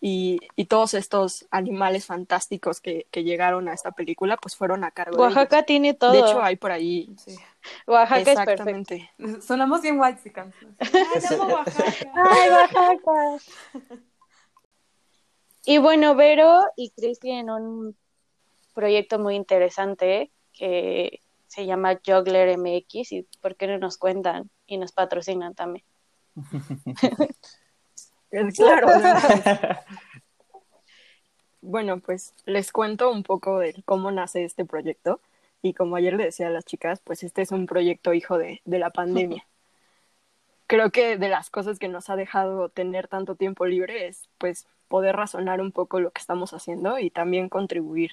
Y, 0.05 0.41
y, 0.57 0.65
todos 0.65 0.95
estos 0.95 1.45
animales 1.49 2.05
fantásticos 2.05 2.81
que, 2.81 3.07
que, 3.09 3.23
llegaron 3.23 3.69
a 3.69 3.73
esta 3.73 3.91
película, 3.91 4.35
pues 4.35 4.53
fueron 4.53 4.83
a 4.83 4.91
cargo 4.91 5.15
Oaxaca 5.15 5.57
de 5.57 5.63
tiene 5.63 5.93
todo. 5.93 6.11
De 6.11 6.19
hecho, 6.19 6.43
hay 6.43 6.57
por 6.57 6.73
ahí. 6.73 7.15
Sí. 7.17 7.37
Oaxaca 7.87 8.31
Exactamente. 8.33 8.95
es 8.95 9.11
perfecto. 9.15 9.41
Sonamos 9.47 9.81
bien 9.81 9.97
white 9.97 10.19
Ay, 10.35 11.39
Oaxaca. 11.39 12.11
Ay, 12.13 12.49
Oaxaca. 12.49 14.03
Y 15.65 15.77
bueno, 15.77 16.15
Vero 16.15 16.61
y 16.75 16.91
Chris 16.91 17.19
tienen 17.19 17.49
un 17.49 17.95
proyecto 18.73 19.19
muy 19.19 19.35
interesante 19.35 20.31
que 20.51 21.21
se 21.47 21.65
llama 21.65 21.99
Juggler 22.05 22.57
MX 22.57 23.11
y 23.11 23.27
por 23.41 23.55
qué 23.55 23.67
no 23.67 23.77
nos 23.77 23.97
cuentan 23.97 24.49
y 24.65 24.77
nos 24.77 24.91
patrocinan 24.91 25.53
también. 25.53 25.85
claro. 28.55 28.87
bueno, 31.61 31.99
pues 31.99 32.33
les 32.45 32.71
cuento 32.71 33.11
un 33.11 33.23
poco 33.23 33.59
de 33.59 33.81
cómo 33.85 34.11
nace 34.11 34.43
este 34.43 34.65
proyecto 34.65 35.21
y 35.61 35.73
como 35.73 35.95
ayer 35.95 36.15
le 36.15 36.25
decía 36.25 36.47
a 36.47 36.51
las 36.51 36.65
chicas, 36.65 36.99
pues 37.03 37.23
este 37.23 37.41
es 37.41 37.51
un 37.51 37.67
proyecto 37.67 38.13
hijo 38.13 38.37
de, 38.37 38.61
de 38.65 38.79
la 38.79 38.89
pandemia. 38.89 39.45
Creo 40.67 40.91
que 40.91 41.17
de 41.17 41.29
las 41.29 41.49
cosas 41.49 41.77
que 41.77 41.87
nos 41.87 42.09
ha 42.09 42.15
dejado 42.15 42.69
tener 42.69 43.07
tanto 43.07 43.35
tiempo 43.35 43.65
libre 43.65 44.07
es 44.07 44.27
pues 44.39 44.65
poder 44.93 45.15
razonar 45.15 45.59
un 45.59 45.71
poco 45.71 45.99
lo 45.99 46.11
que 46.11 46.19
estamos 46.19 46.53
haciendo 46.53 46.99
y 46.99 47.09
también 47.09 47.49
contribuir. 47.49 48.11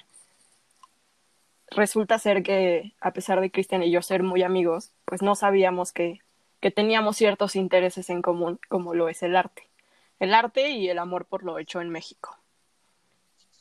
Resulta 1.69 2.17
ser 2.17 2.41
que, 2.41 2.93
a 2.99 3.13
pesar 3.13 3.39
de 3.39 3.51
Cristian 3.51 3.83
y 3.83 3.91
yo 3.91 4.01
ser 4.01 4.23
muy 4.23 4.41
amigos, 4.41 4.91
pues 5.05 5.21
no 5.21 5.35
sabíamos 5.35 5.93
que, 5.93 6.21
que 6.59 6.71
teníamos 6.71 7.17
ciertos 7.17 7.55
intereses 7.55 8.09
en 8.09 8.23
común, 8.23 8.59
como 8.67 8.95
lo 8.95 9.09
es 9.09 9.21
el 9.21 9.35
arte. 9.35 9.69
El 10.19 10.33
arte 10.33 10.71
y 10.71 10.89
el 10.89 10.97
amor 10.97 11.25
por 11.25 11.43
lo 11.43 11.59
hecho 11.59 11.81
en 11.81 11.91
México. 11.91 12.35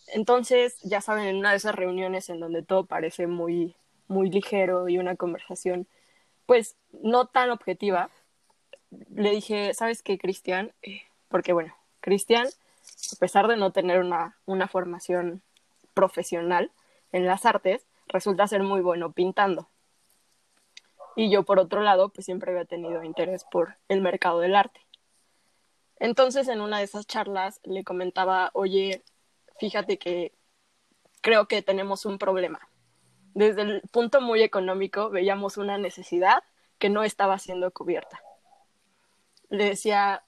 Entonces, 0.06 0.80
ya 0.80 1.02
saben, 1.02 1.26
en 1.26 1.36
una 1.36 1.50
de 1.50 1.58
esas 1.58 1.74
reuniones 1.74 2.30
en 2.30 2.40
donde 2.40 2.62
todo 2.62 2.86
parece 2.86 3.26
muy, 3.26 3.76
muy 4.08 4.30
ligero 4.30 4.88
y 4.88 4.96
una 4.96 5.16
conversación, 5.16 5.86
pues 6.46 6.74
no 7.02 7.26
tan 7.26 7.50
objetiva, 7.50 8.08
le 9.14 9.30
dije, 9.32 9.74
¿sabes 9.74 10.02
qué, 10.02 10.16
Cristian? 10.16 10.72
Eh, 10.80 11.02
porque 11.28 11.52
bueno, 11.52 11.74
Cristian 12.00 12.48
a 13.12 13.16
pesar 13.16 13.48
de 13.48 13.56
no 13.56 13.72
tener 13.72 14.00
una, 14.00 14.36
una 14.46 14.68
formación 14.68 15.42
profesional 15.94 16.70
en 17.12 17.26
las 17.26 17.46
artes, 17.46 17.86
resulta 18.08 18.46
ser 18.46 18.62
muy 18.62 18.80
bueno 18.80 19.12
pintando. 19.12 19.68
Y 21.16 21.30
yo, 21.30 21.42
por 21.42 21.58
otro 21.58 21.82
lado, 21.82 22.10
pues 22.10 22.24
siempre 22.24 22.52
había 22.52 22.64
tenido 22.64 23.02
interés 23.02 23.44
por 23.44 23.76
el 23.88 24.00
mercado 24.00 24.40
del 24.40 24.54
arte. 24.54 24.80
Entonces, 25.98 26.48
en 26.48 26.60
una 26.60 26.78
de 26.78 26.84
esas 26.84 27.06
charlas 27.06 27.60
le 27.64 27.84
comentaba, 27.84 28.50
oye, 28.54 29.02
fíjate 29.58 29.98
que 29.98 30.32
creo 31.20 31.46
que 31.46 31.62
tenemos 31.62 32.06
un 32.06 32.18
problema. 32.18 32.60
Desde 33.34 33.62
el 33.62 33.82
punto 33.92 34.20
muy 34.20 34.42
económico 34.42 35.10
veíamos 35.10 35.56
una 35.56 35.78
necesidad 35.78 36.42
que 36.78 36.88
no 36.88 37.04
estaba 37.04 37.38
siendo 37.38 37.70
cubierta. 37.70 38.20
Le 39.50 39.66
decía, 39.66 40.24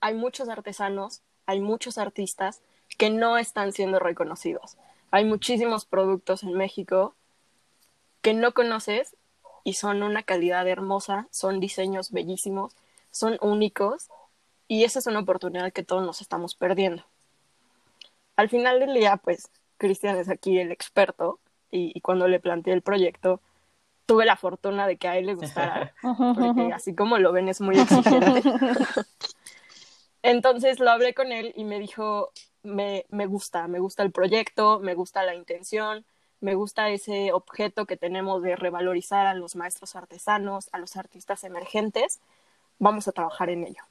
hay 0.00 0.14
muchos 0.14 0.48
artesanos 0.48 1.22
hay 1.48 1.60
muchos 1.60 1.96
artistas 1.96 2.60
que 2.98 3.08
no 3.08 3.38
están 3.38 3.72
siendo 3.72 3.98
reconocidos. 3.98 4.76
Hay 5.10 5.24
muchísimos 5.24 5.86
productos 5.86 6.42
en 6.42 6.52
México 6.52 7.14
que 8.20 8.34
no 8.34 8.52
conoces 8.52 9.16
y 9.64 9.72
son 9.72 10.02
una 10.02 10.22
calidad 10.22 10.68
hermosa, 10.68 11.26
son 11.30 11.58
diseños 11.58 12.12
bellísimos, 12.12 12.76
son 13.10 13.38
únicos 13.40 14.08
y 14.68 14.84
esa 14.84 14.98
es 14.98 15.06
una 15.06 15.20
oportunidad 15.20 15.72
que 15.72 15.82
todos 15.82 16.04
nos 16.04 16.20
estamos 16.20 16.54
perdiendo. 16.54 17.02
Al 18.36 18.50
final 18.50 18.78
del 18.78 18.92
día, 18.92 19.16
pues 19.16 19.48
Cristian 19.78 20.18
es 20.18 20.28
aquí 20.28 20.58
el 20.58 20.70
experto 20.70 21.40
y, 21.70 21.98
cuando 22.02 22.28
le 22.28 22.40
planteé 22.40 22.74
el 22.74 22.82
proyecto, 22.82 23.40
tuve 24.04 24.26
la 24.26 24.36
fortuna 24.36 24.86
de 24.86 24.98
que 24.98 25.08
a 25.08 25.16
él 25.16 25.24
le 25.24 25.34
gustara, 25.34 25.94
porque 26.02 26.74
así 26.74 26.94
como 26.94 27.16
lo 27.16 27.32
ven 27.32 27.48
es 27.48 27.62
muy 27.62 27.78
exigente. 27.78 28.42
Entonces 30.22 30.80
lo 30.80 30.90
hablé 30.90 31.14
con 31.14 31.32
él 31.32 31.52
y 31.56 31.64
me 31.64 31.78
dijo, 31.78 32.32
me, 32.62 33.06
me 33.08 33.26
gusta, 33.26 33.68
me 33.68 33.78
gusta 33.78 34.02
el 34.02 34.12
proyecto, 34.12 34.80
me 34.80 34.94
gusta 34.94 35.22
la 35.22 35.34
intención, 35.34 36.04
me 36.40 36.54
gusta 36.54 36.90
ese 36.90 37.32
objeto 37.32 37.86
que 37.86 37.96
tenemos 37.96 38.42
de 38.42 38.56
revalorizar 38.56 39.26
a 39.26 39.34
los 39.34 39.56
maestros 39.56 39.96
artesanos, 39.96 40.68
a 40.72 40.78
los 40.78 40.96
artistas 40.96 41.44
emergentes. 41.44 42.20
Vamos 42.78 43.08
a 43.08 43.12
trabajar 43.12 43.50
en 43.50 43.64
ello. 43.64 43.82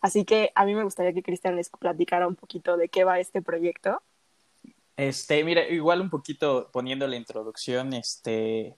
Así 0.00 0.24
que 0.24 0.52
a 0.54 0.64
mí 0.64 0.74
me 0.74 0.84
gustaría 0.84 1.12
que 1.12 1.22
Cristian 1.22 1.56
les 1.56 1.70
platicara 1.70 2.26
un 2.26 2.36
poquito 2.36 2.76
de 2.76 2.88
qué 2.88 3.04
va 3.04 3.20
este 3.20 3.42
proyecto. 3.42 4.02
Este, 4.96 5.44
mira, 5.44 5.66
igual 5.68 6.00
un 6.00 6.10
poquito 6.10 6.70
poniendo 6.72 7.06
la 7.06 7.16
introducción, 7.16 7.92
este, 7.94 8.76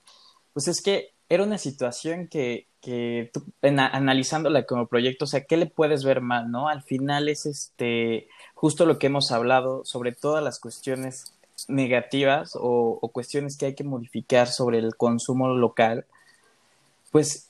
pues 0.53 0.67
es 0.67 0.81
que 0.81 1.12
era 1.29 1.43
una 1.43 1.57
situación 1.57 2.27
que, 2.27 2.67
que 2.81 3.31
tú, 3.33 3.43
analizándola 3.61 4.65
como 4.65 4.87
proyecto, 4.87 5.25
o 5.25 5.27
sea, 5.27 5.45
¿qué 5.45 5.57
le 5.57 5.65
puedes 5.65 6.03
ver 6.03 6.21
mal, 6.21 6.51
no? 6.51 6.67
Al 6.67 6.83
final 6.83 7.29
es 7.29 7.45
este, 7.45 8.27
justo 8.53 8.85
lo 8.85 8.99
que 8.99 9.07
hemos 9.07 9.31
hablado 9.31 9.85
sobre 9.85 10.11
todas 10.11 10.43
las 10.43 10.59
cuestiones 10.59 11.33
negativas 11.67 12.55
o, 12.55 12.99
o 13.01 13.07
cuestiones 13.09 13.57
que 13.57 13.67
hay 13.67 13.75
que 13.75 13.83
modificar 13.83 14.47
sobre 14.47 14.79
el 14.79 14.95
consumo 14.95 15.49
local, 15.49 16.05
pues 17.11 17.49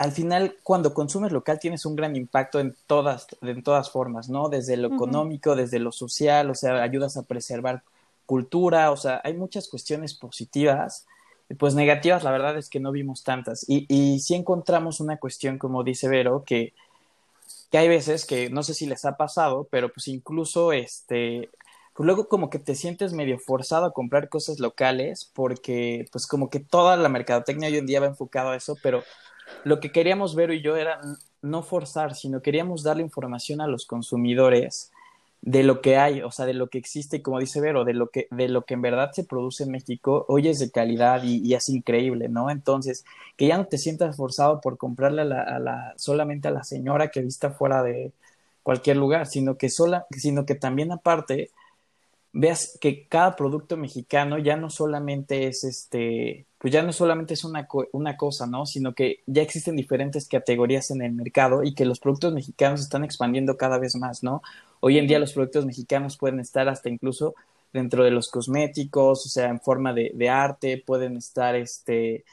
al 0.00 0.12
final, 0.12 0.56
cuando 0.62 0.94
consumes 0.94 1.30
local, 1.30 1.58
tienes 1.58 1.84
un 1.84 1.94
gran 1.94 2.16
impacto 2.16 2.58
en 2.58 2.74
todas, 2.86 3.26
en 3.42 3.62
todas 3.62 3.90
formas, 3.90 4.30
¿no? 4.30 4.48
Desde 4.48 4.78
lo 4.78 4.88
económico, 4.88 5.54
desde 5.54 5.78
lo 5.78 5.92
social, 5.92 6.48
o 6.48 6.54
sea, 6.54 6.82
ayudas 6.82 7.18
a 7.18 7.22
preservar 7.24 7.82
cultura, 8.24 8.92
o 8.92 8.96
sea, 8.96 9.20
hay 9.24 9.34
muchas 9.34 9.68
cuestiones 9.68 10.14
positivas, 10.14 11.06
pues 11.58 11.74
negativas, 11.74 12.22
la 12.22 12.30
verdad 12.30 12.56
es 12.56 12.68
que 12.68 12.80
no 12.80 12.92
vimos 12.92 13.24
tantas. 13.24 13.64
Y, 13.68 13.86
y 13.88 14.20
sí 14.20 14.34
encontramos 14.34 15.00
una 15.00 15.18
cuestión, 15.18 15.58
como 15.58 15.82
dice 15.82 16.08
Vero, 16.08 16.44
que, 16.44 16.72
que 17.70 17.78
hay 17.78 17.88
veces 17.88 18.24
que 18.26 18.50
no 18.50 18.62
sé 18.62 18.74
si 18.74 18.86
les 18.86 19.04
ha 19.04 19.16
pasado, 19.16 19.66
pero 19.70 19.92
pues 19.92 20.08
incluso 20.08 20.72
este, 20.72 21.50
pues 21.94 22.06
luego 22.06 22.28
como 22.28 22.50
que 22.50 22.58
te 22.58 22.74
sientes 22.74 23.12
medio 23.12 23.38
forzado 23.38 23.86
a 23.86 23.92
comprar 23.92 24.28
cosas 24.28 24.58
locales 24.58 25.30
porque 25.34 26.06
pues 26.12 26.26
como 26.26 26.50
que 26.50 26.60
toda 26.60 26.96
la 26.96 27.08
mercadotecnia 27.08 27.68
hoy 27.68 27.78
en 27.78 27.86
día 27.86 28.00
va 28.00 28.06
enfocado 28.06 28.50
a 28.50 28.56
eso, 28.56 28.76
pero 28.82 29.02
lo 29.64 29.80
que 29.80 29.92
queríamos 29.92 30.34
ver 30.34 30.50
y 30.52 30.62
yo 30.62 30.76
era 30.76 31.00
no 31.42 31.62
forzar, 31.62 32.14
sino 32.14 32.42
queríamos 32.42 32.82
darle 32.82 33.02
información 33.02 33.60
a 33.60 33.66
los 33.66 33.86
consumidores 33.86 34.92
de 35.42 35.62
lo 35.62 35.80
que 35.80 35.96
hay, 35.96 36.22
o 36.22 36.30
sea, 36.30 36.44
de 36.46 36.54
lo 36.54 36.68
que 36.68 36.78
existe 36.78 37.18
y 37.18 37.22
como 37.22 37.40
dice 37.40 37.60
Vero, 37.60 37.84
de 37.84 37.94
lo 37.94 38.10
que, 38.10 38.28
de 38.30 38.48
lo 38.48 38.64
que 38.64 38.74
en 38.74 38.82
verdad 38.82 39.10
se 39.12 39.24
produce 39.24 39.64
en 39.64 39.70
México, 39.70 40.26
hoy 40.28 40.48
es 40.48 40.58
de 40.58 40.70
calidad 40.70 41.22
y, 41.24 41.54
es 41.54 41.68
increíble, 41.68 42.28
¿no? 42.28 42.50
Entonces, 42.50 43.04
que 43.36 43.46
ya 43.46 43.56
no 43.56 43.66
te 43.66 43.78
sientas 43.78 44.16
forzado 44.16 44.60
por 44.60 44.76
comprarle 44.76 45.22
a 45.22 45.24
la, 45.24 45.42
a 45.42 45.58
la, 45.58 45.94
solamente 45.96 46.48
a 46.48 46.50
la 46.50 46.64
señora 46.64 47.10
que 47.10 47.22
vista 47.22 47.50
fuera 47.50 47.82
de 47.82 48.12
cualquier 48.62 48.98
lugar, 48.98 49.26
sino 49.26 49.56
que 49.56 49.70
sola, 49.70 50.06
sino 50.10 50.44
que 50.46 50.54
también 50.54 50.92
aparte 50.92 51.50
veas 52.32 52.78
que 52.80 53.06
cada 53.08 53.36
producto 53.36 53.76
mexicano 53.76 54.38
ya 54.38 54.56
no 54.56 54.70
solamente 54.70 55.46
es 55.48 55.64
este, 55.64 56.46
pues 56.58 56.72
ya 56.72 56.82
no 56.82 56.92
solamente 56.92 57.34
es 57.34 57.44
una, 57.44 57.66
una 57.92 58.16
cosa, 58.16 58.46
¿no? 58.46 58.66
Sino 58.66 58.94
que 58.94 59.22
ya 59.26 59.42
existen 59.42 59.76
diferentes 59.76 60.28
categorías 60.28 60.90
en 60.90 61.02
el 61.02 61.12
mercado 61.12 61.64
y 61.64 61.74
que 61.74 61.84
los 61.84 61.98
productos 62.00 62.32
mexicanos 62.34 62.80
están 62.80 63.04
expandiendo 63.04 63.56
cada 63.56 63.78
vez 63.78 63.96
más, 63.96 64.22
¿no? 64.22 64.42
Hoy 64.80 64.98
en 64.98 65.06
día 65.06 65.18
los 65.18 65.32
productos 65.32 65.66
mexicanos 65.66 66.16
pueden 66.16 66.40
estar 66.40 66.68
hasta 66.68 66.88
incluso 66.88 67.34
dentro 67.72 68.04
de 68.04 68.10
los 68.10 68.30
cosméticos, 68.30 69.26
o 69.26 69.28
sea, 69.28 69.48
en 69.48 69.60
forma 69.60 69.92
de, 69.92 70.10
de 70.14 70.28
arte, 70.28 70.82
pueden 70.84 71.16
estar 71.16 71.54
este, 71.54 72.24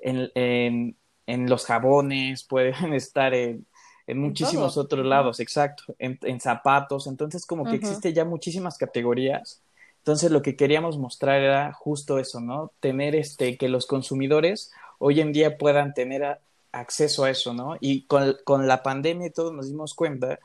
en, 0.00 0.30
en, 0.34 0.96
en 1.26 1.50
los 1.50 1.66
jabones, 1.66 2.44
pueden 2.48 2.94
estar 2.94 3.34
en, 3.34 3.66
en 4.06 4.18
muchísimos 4.18 4.76
otros 4.76 5.04
lados, 5.04 5.40
exacto, 5.40 5.94
en, 5.98 6.40
zapatos, 6.40 7.06
entonces 7.06 7.44
como 7.44 7.64
que 7.64 7.76
existe 7.76 8.12
ya 8.12 8.24
muchísimas 8.24 8.78
categorías. 8.78 9.60
Entonces 9.98 10.30
lo 10.30 10.40
que 10.40 10.54
queríamos 10.54 10.98
mostrar 10.98 11.40
era 11.40 11.72
justo 11.72 12.20
eso, 12.20 12.40
¿no? 12.40 12.70
Tener 12.78 13.16
este, 13.16 13.56
que 13.56 13.68
los 13.68 13.86
consumidores 13.86 14.70
hoy 14.98 15.20
en 15.20 15.32
día 15.32 15.58
puedan 15.58 15.94
tener 15.94 16.38
acceso 16.70 17.24
a 17.24 17.30
eso, 17.30 17.52
¿no? 17.52 17.76
Y 17.80 18.02
con, 18.02 18.36
con 18.44 18.68
la 18.68 18.84
pandemia 18.84 19.26
y 19.26 19.32
todo 19.32 19.52
nos 19.52 19.66
dimos 19.66 19.94
cuenta, 19.94 20.38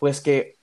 pues 0.00 0.20
que 0.20 0.53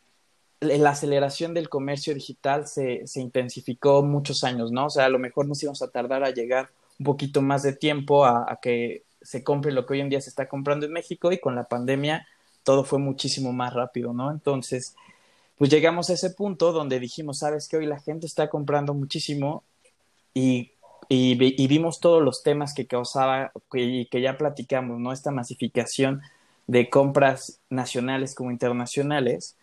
la 0.61 0.91
aceleración 0.91 1.53
del 1.53 1.69
comercio 1.69 2.13
digital 2.13 2.67
se, 2.67 3.05
se 3.07 3.19
intensificó 3.19 4.03
muchos 4.03 4.43
años, 4.43 4.71
¿no? 4.71 4.85
O 4.85 4.89
sea, 4.89 5.05
a 5.05 5.09
lo 5.09 5.19
mejor 5.19 5.47
nos 5.47 5.61
íbamos 5.63 5.81
a 5.81 5.89
tardar 5.89 6.23
a 6.23 6.29
llegar 6.29 6.69
un 6.99 7.05
poquito 7.05 7.41
más 7.41 7.63
de 7.63 7.73
tiempo 7.73 8.25
a, 8.25 8.59
que 8.61 9.03
se 9.23 9.43
compre 9.43 9.71
lo 9.71 9.85
que 9.85 9.93
hoy 9.93 10.01
en 10.01 10.09
día 10.09 10.21
se 10.21 10.29
está 10.29 10.47
comprando 10.47 10.85
en 10.85 10.93
México 10.93 11.31
y 11.31 11.39
con 11.39 11.55
la 11.55 11.63
pandemia 11.63 12.27
todo 12.63 12.83
fue 12.83 12.99
muchísimo 12.99 13.51
más 13.53 13.73
rápido, 13.73 14.13
¿no? 14.13 14.29
Entonces, 14.29 14.95
pues 15.57 15.71
llegamos 15.71 16.11
a 16.11 16.13
ese 16.13 16.29
punto 16.29 16.71
donde 16.71 16.99
dijimos, 16.99 17.39
sabes 17.39 17.67
que 17.67 17.77
hoy 17.77 17.87
la 17.87 17.99
gente 17.99 18.27
está 18.27 18.49
comprando 18.49 18.93
muchísimo 18.93 19.63
y, 20.35 20.73
y, 21.09 21.67
vimos 21.67 21.99
todos 21.99 22.21
los 22.21 22.43
temas 22.43 22.75
que 22.75 22.85
causaba 22.85 23.51
y 23.73 24.05
que 24.05 24.21
ya 24.21 24.37
platicamos, 24.37 24.99
¿no? 24.99 25.11
Esta 25.11 25.31
masificación 25.31 26.21
de 26.67 26.89
compras 26.89 27.59
nacionales 27.69 28.35
como 28.35 28.51
internacionales, 28.51 29.57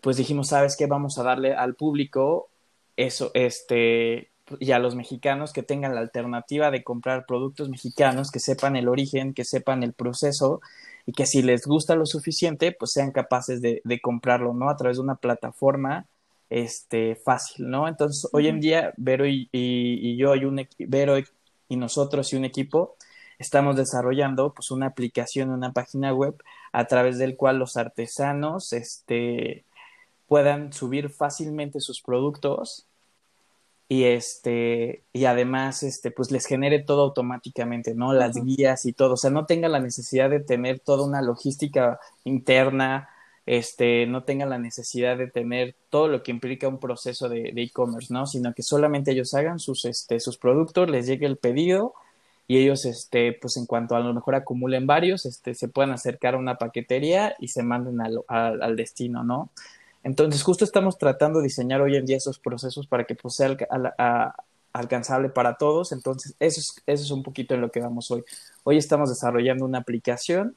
pues 0.00 0.16
dijimos, 0.16 0.48
sabes 0.48 0.76
qué, 0.76 0.86
vamos 0.86 1.18
a 1.18 1.22
darle 1.22 1.54
al 1.54 1.74
público 1.74 2.50
eso, 2.96 3.30
este, 3.34 4.30
y 4.58 4.72
a 4.72 4.78
los 4.78 4.94
mexicanos 4.94 5.52
que 5.52 5.62
tengan 5.62 5.94
la 5.94 6.00
alternativa 6.00 6.70
de 6.70 6.82
comprar 6.82 7.26
productos 7.26 7.68
mexicanos, 7.68 8.30
que 8.30 8.40
sepan 8.40 8.76
el 8.76 8.88
origen, 8.88 9.34
que 9.34 9.44
sepan 9.44 9.82
el 9.82 9.92
proceso 9.92 10.60
y 11.06 11.12
que 11.12 11.26
si 11.26 11.42
les 11.42 11.66
gusta 11.66 11.94
lo 11.96 12.06
suficiente, 12.06 12.72
pues 12.72 12.92
sean 12.92 13.12
capaces 13.12 13.60
de, 13.60 13.80
de 13.84 14.00
comprarlo, 14.00 14.52
¿no? 14.54 14.68
A 14.68 14.76
través 14.76 14.96
de 14.98 15.02
una 15.02 15.16
plataforma 15.16 16.06
este, 16.50 17.16
fácil, 17.16 17.68
¿no? 17.70 17.88
Entonces, 17.88 18.28
hoy 18.32 18.48
en 18.48 18.60
día, 18.60 18.92
Vero 18.96 19.26
y, 19.26 19.48
y, 19.52 20.16
yo, 20.16 20.34
y 20.34 20.44
un, 20.44 20.66
Vero 20.78 21.16
y 21.68 21.76
nosotros 21.76 22.32
y 22.32 22.36
un 22.36 22.44
equipo, 22.44 22.96
estamos 23.38 23.76
desarrollando 23.76 24.52
pues 24.54 24.70
una 24.70 24.86
aplicación, 24.86 25.50
una 25.50 25.72
página 25.72 26.12
web 26.12 26.34
a 26.72 26.86
través 26.86 27.18
del 27.18 27.36
cual 27.36 27.58
los 27.58 27.76
artesanos 27.76 28.72
este, 28.72 29.64
puedan 30.28 30.72
subir 30.72 31.10
fácilmente 31.10 31.80
sus 31.80 32.00
productos 32.02 32.86
y 33.88 34.04
este 34.04 35.02
y 35.14 35.24
además 35.24 35.82
este 35.82 36.10
pues 36.10 36.30
les 36.30 36.46
genere 36.46 36.80
todo 36.80 37.02
automáticamente 37.04 37.94
no 37.94 38.12
las 38.12 38.36
guías 38.44 38.84
y 38.86 38.92
todo. 38.92 39.14
O 39.14 39.16
sea 39.16 39.30
no 39.30 39.46
tenga 39.46 39.68
la 39.68 39.80
necesidad 39.80 40.30
de 40.30 40.40
tener 40.40 40.78
toda 40.80 41.06
una 41.06 41.22
logística 41.22 41.98
interna 42.24 43.08
este 43.46 44.06
no 44.06 44.24
tenga 44.24 44.44
la 44.44 44.58
necesidad 44.58 45.16
de 45.16 45.26
tener 45.28 45.74
todo 45.88 46.08
lo 46.08 46.22
que 46.22 46.30
implica 46.30 46.68
un 46.68 46.78
proceso 46.78 47.30
de 47.30 47.50
e-commerce 47.56 48.12
no 48.12 48.26
sino 48.26 48.52
que 48.52 48.62
solamente 48.62 49.12
ellos 49.12 49.32
hagan 49.32 49.58
sus 49.58 49.86
este 49.86 50.20
sus 50.20 50.36
productos 50.36 50.90
les 50.90 51.06
llegue 51.06 51.24
el 51.26 51.38
pedido 51.38 51.94
y 52.46 52.58
ellos 52.58 52.84
este 52.84 53.32
pues 53.32 53.56
en 53.56 53.64
cuanto 53.64 53.96
a 53.96 54.00
lo 54.00 54.12
mejor 54.12 54.34
acumulen 54.34 54.86
varios 54.86 55.24
este 55.24 55.54
se 55.54 55.68
puedan 55.68 55.92
acercar 55.92 56.34
a 56.34 56.38
una 56.38 56.58
paquetería 56.58 57.36
y 57.38 57.48
se 57.48 57.62
manden 57.62 58.02
al, 58.02 58.22
al 58.28 58.76
destino 58.76 59.24
no 59.24 59.50
entonces, 60.08 60.42
justo 60.42 60.64
estamos 60.64 60.96
tratando 60.96 61.40
de 61.40 61.44
diseñar 61.44 61.82
hoy 61.82 61.94
en 61.94 62.06
día 62.06 62.16
esos 62.16 62.38
procesos 62.38 62.86
para 62.86 63.04
que 63.04 63.14
pues, 63.14 63.34
sea 63.34 63.54
alcanzable 64.72 65.28
para 65.28 65.58
todos. 65.58 65.92
Entonces, 65.92 66.34
eso 66.40 66.60
es, 66.60 66.82
eso 66.86 67.04
es 67.04 67.10
un 67.10 67.22
poquito 67.22 67.54
en 67.54 67.60
lo 67.60 67.70
que 67.70 67.80
vamos 67.80 68.10
hoy. 68.10 68.24
Hoy 68.64 68.78
estamos 68.78 69.10
desarrollando 69.10 69.66
una 69.66 69.78
aplicación 69.78 70.56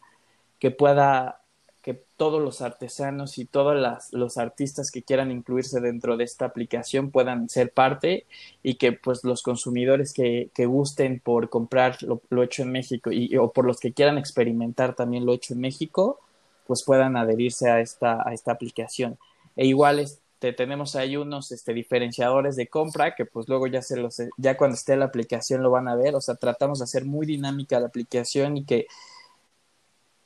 que 0.58 0.72
pueda 0.72 1.42
que 1.82 1.96
todos 2.16 2.42
los 2.42 2.62
artesanos 2.62 3.38
y 3.40 3.46
todos 3.46 3.76
las, 3.76 4.14
los 4.14 4.38
artistas 4.38 4.90
que 4.90 5.04
quieran 5.04 5.32
incluirse 5.32 5.82
dentro 5.82 6.16
de 6.16 6.24
esta 6.24 6.46
aplicación 6.46 7.12
puedan 7.12 7.50
ser 7.50 7.74
parte 7.74 8.28
y 8.64 8.76
que 8.76 8.94
pues 8.94 9.26
los 9.26 9.42
consumidores 9.44 10.14
que, 10.14 10.50
que 10.54 10.66
gusten 10.66 11.20
por 11.20 11.50
comprar 11.50 12.02
lo, 12.04 12.22
lo, 12.30 12.44
hecho 12.44 12.62
en 12.62 12.72
México 12.72 13.12
y, 13.12 13.36
o 13.36 13.52
por 13.52 13.66
los 13.66 13.80
que 13.80 13.92
quieran 13.92 14.18
experimentar 14.18 14.96
también 14.96 15.26
lo 15.26 15.34
hecho 15.34 15.56
en 15.56 15.60
México, 15.60 16.20
pues 16.68 16.84
puedan 16.86 17.18
adherirse 17.18 17.70
a 17.70 17.82
esta, 17.82 18.22
a 18.26 18.32
esta 18.34 18.52
aplicación 18.52 19.18
e 19.56 19.66
igual 19.68 20.00
este, 20.00 20.54
tenemos 20.54 20.96
ahí 20.96 21.18
unos 21.18 21.52
este, 21.52 21.74
diferenciadores 21.74 22.56
de 22.56 22.68
compra 22.68 23.16
que 23.16 23.26
pues 23.26 23.48
luego 23.48 23.68
ya 23.68 23.82
se 23.82 23.98
los 23.98 24.22
ya 24.38 24.58
cuando 24.58 24.76
esté 24.76 24.96
la 24.96 25.06
aplicación 25.06 25.62
lo 25.62 25.72
van 25.72 25.88
a 25.88 25.96
ver, 25.96 26.16
o 26.16 26.22
sea, 26.22 26.36
tratamos 26.36 26.80
de 26.80 26.86
hacer 26.86 27.06
muy 27.06 27.26
dinámica 27.26 27.80
la 27.80 27.88
aplicación 27.88 28.58
y 28.58 28.66
que 28.66 28.88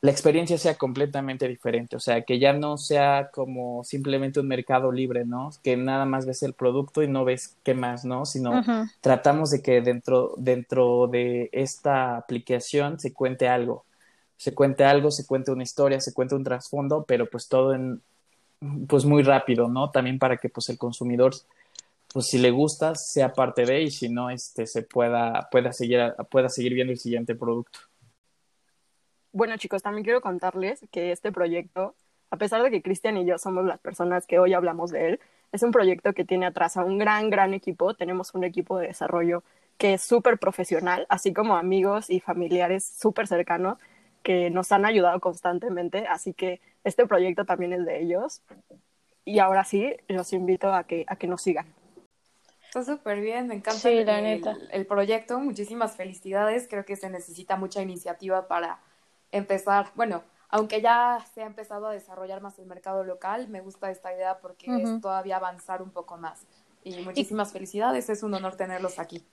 la 0.05 0.11
experiencia 0.11 0.57
sea 0.59 0.75
completamente 0.75 1.47
diferente, 1.47 1.95
o 1.95 1.99
sea, 1.99 2.21
que 2.21 2.37
ya 2.37 2.53
no 2.53 2.77
sea 2.77 3.31
como 3.33 3.83
simplemente 3.83 4.39
un 4.39 4.47
mercado 4.47 4.91
libre, 4.91 5.25
¿no? 5.25 5.49
Que 5.63 5.77
nada 5.77 6.05
más 6.05 6.27
ves 6.27 6.43
el 6.43 6.53
producto 6.53 7.01
y 7.01 7.07
no 7.07 7.25
ves 7.25 7.57
qué 7.63 7.73
más, 7.73 8.05
¿no? 8.05 8.25
Sino 8.25 8.63
tratamos 9.01 9.49
de 9.49 9.63
que 9.63 9.81
dentro, 9.81 10.35
dentro 10.37 11.07
de 11.07 11.49
esta 11.51 12.17
aplicación 12.17 12.99
se 12.99 13.13
cuente 13.13 13.47
algo, 13.47 13.83
se 14.37 14.53
cuente 14.53 14.83
algo, 14.85 15.09
se 15.09 15.25
cuente 15.25 15.51
una 15.51 15.63
historia, 15.63 15.99
se 15.99 16.13
cuente 16.13 16.35
un 16.35 16.43
trasfondo, 16.43 17.03
pero 17.07 17.27
pues 17.27 17.47
todo 17.47 17.73
en, 17.73 18.01
pues 18.87 19.05
muy 19.05 19.23
rápido, 19.23 19.67
¿no? 19.67 19.91
También 19.91 20.19
para 20.19 20.37
que 20.37 20.49
pues 20.49 20.69
el 20.69 20.77
consumidor, 20.77 21.33
pues 22.13 22.27
si 22.27 22.37
le 22.37 22.51
gusta, 22.51 22.95
sea 22.95 23.33
parte 23.33 23.65
de 23.65 23.83
y 23.83 23.91
si 23.91 24.09
no, 24.09 24.29
este, 24.29 24.65
se 24.67 24.83
pueda, 24.83 25.47
pueda 25.51 25.71
seguir, 25.73 26.13
pueda 26.29 26.49
seguir 26.49 26.73
viendo 26.73 26.91
el 26.93 26.99
siguiente 26.99 27.35
producto. 27.35 27.79
Bueno, 29.31 29.57
chicos, 29.57 29.83
también 29.83 30.05
quiero 30.05 30.21
contarles 30.21 30.85
que 30.91 31.11
este 31.11 31.31
proyecto, 31.31 31.95
a 32.31 32.37
pesar 32.37 32.63
de 32.63 32.71
que 32.71 32.81
Cristian 32.81 33.17
y 33.17 33.25
yo 33.25 33.37
somos 33.37 33.65
las 33.65 33.79
personas 33.79 34.25
que 34.25 34.39
hoy 34.39 34.53
hablamos 34.53 34.91
de 34.91 35.09
él, 35.09 35.19
es 35.51 35.61
un 35.63 35.71
proyecto 35.71 36.13
que 36.13 36.25
tiene 36.25 36.45
atrás 36.45 36.77
a 36.77 36.83
un 36.83 36.97
gran, 36.97 37.29
gran 37.29 37.53
equipo. 37.53 37.93
Tenemos 37.93 38.33
un 38.33 38.43
equipo 38.43 38.77
de 38.77 38.87
desarrollo 38.87 39.43
que 39.77 39.95
es 39.95 40.01
súper 40.01 40.37
profesional, 40.37 41.05
así 41.09 41.33
como 41.33 41.57
amigos 41.57 42.09
y 42.09 42.19
familiares 42.19 42.85
súper 42.85 43.27
cercanos 43.27 43.77
que 44.25 44.49
nos 44.49 44.71
han 44.71 44.85
ayudado 44.85 45.19
constantemente. 45.19 46.07
Así 46.07 46.33
que 46.33 46.59
este 46.83 47.05
proyecto 47.05 47.45
también 47.45 47.73
es 47.73 47.85
de 47.85 48.01
ellos. 48.01 48.41
Y 49.23 49.37
ahora 49.37 49.63
sí, 49.63 49.95
los 50.07 50.33
invito 50.33 50.73
a 50.73 50.83
que, 50.85 51.05
a 51.07 51.15
que 51.15 51.27
nos 51.27 51.43
sigan. 51.43 51.67
Está 52.65 52.83
súper 52.83 53.21
bien, 53.21 53.47
me 53.47 53.53
encanta 53.53 53.87
el, 53.87 54.85
proyecto. 54.87 55.39
Muchísimas 55.39 55.95
felicidades. 55.95 56.67
Creo 56.67 56.85
que 56.85 56.95
se 56.95 57.09
necesita 57.11 57.55
mucha 57.55 57.83
iniciativa 57.83 58.47
para 58.47 58.79
empezar. 59.31 59.91
Bueno, 59.93 60.23
aunque 60.49 60.81
ya 60.81 61.23
se 61.35 61.43
ha 61.43 61.45
empezado 61.45 61.85
a 61.85 61.93
desarrollar 61.93 62.41
más 62.41 62.57
el 62.57 62.65
mercado 62.65 63.03
local, 63.03 63.47
me 63.47 63.61
gusta 63.61 63.91
esta 63.91 64.11
idea 64.11 64.39
porque 64.39 64.65
es 64.75 65.01
todavía 65.01 65.37
avanzar 65.37 65.83
un 65.83 65.91
poco 65.91 66.17
más. 66.17 66.47
Y 66.83 66.97
muchísimas 67.03 67.53
felicidades, 67.53 68.09
es 68.09 68.23
un 68.23 68.33
honor 68.33 68.55
tenerlos 68.55 68.97
aquí. 68.97 69.23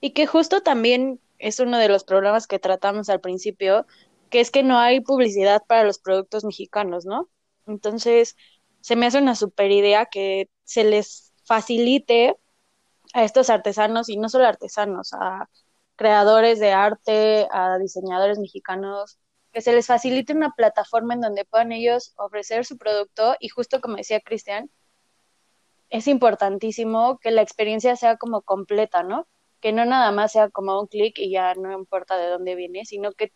Y 0.00 0.10
que 0.10 0.26
justo 0.26 0.60
también 0.60 1.20
es 1.38 1.58
uno 1.58 1.78
de 1.78 1.88
los 1.88 2.04
problemas 2.04 2.46
que 2.46 2.58
tratamos 2.58 3.08
al 3.08 3.20
principio, 3.20 3.86
que 4.30 4.40
es 4.40 4.50
que 4.50 4.62
no 4.62 4.78
hay 4.78 5.00
publicidad 5.00 5.62
para 5.66 5.84
los 5.84 5.98
productos 5.98 6.44
mexicanos, 6.44 7.06
¿no? 7.06 7.28
Entonces, 7.66 8.36
se 8.80 8.96
me 8.96 9.06
hace 9.06 9.18
una 9.18 9.34
super 9.34 9.70
idea 9.70 10.06
que 10.06 10.48
se 10.64 10.84
les 10.84 11.32
facilite 11.44 12.36
a 13.14 13.24
estos 13.24 13.50
artesanos, 13.50 14.08
y 14.08 14.16
no 14.16 14.28
solo 14.28 14.46
artesanos, 14.46 15.12
a 15.12 15.48
creadores 15.96 16.60
de 16.60 16.72
arte, 16.72 17.48
a 17.50 17.78
diseñadores 17.78 18.38
mexicanos, 18.38 19.18
que 19.52 19.62
se 19.62 19.72
les 19.72 19.86
facilite 19.86 20.34
una 20.34 20.50
plataforma 20.50 21.14
en 21.14 21.22
donde 21.22 21.46
puedan 21.46 21.72
ellos 21.72 22.12
ofrecer 22.18 22.66
su 22.66 22.76
producto 22.76 23.36
y 23.40 23.48
justo 23.48 23.80
como 23.80 23.96
decía 23.96 24.20
Cristian, 24.20 24.70
es 25.88 26.08
importantísimo 26.08 27.18
que 27.18 27.30
la 27.30 27.42
experiencia 27.42 27.96
sea 27.96 28.16
como 28.18 28.42
completa, 28.42 29.02
¿no? 29.02 29.26
Que 29.60 29.72
no 29.72 29.84
nada 29.86 30.12
más 30.12 30.32
sea 30.32 30.50
como 30.50 30.78
un 30.80 30.88
clic 30.88 31.18
y 31.18 31.30
ya 31.30 31.54
no 31.54 31.72
importa 31.72 32.18
de 32.18 32.28
dónde 32.28 32.54
viene, 32.54 32.84
sino 32.84 33.12
que 33.12 33.32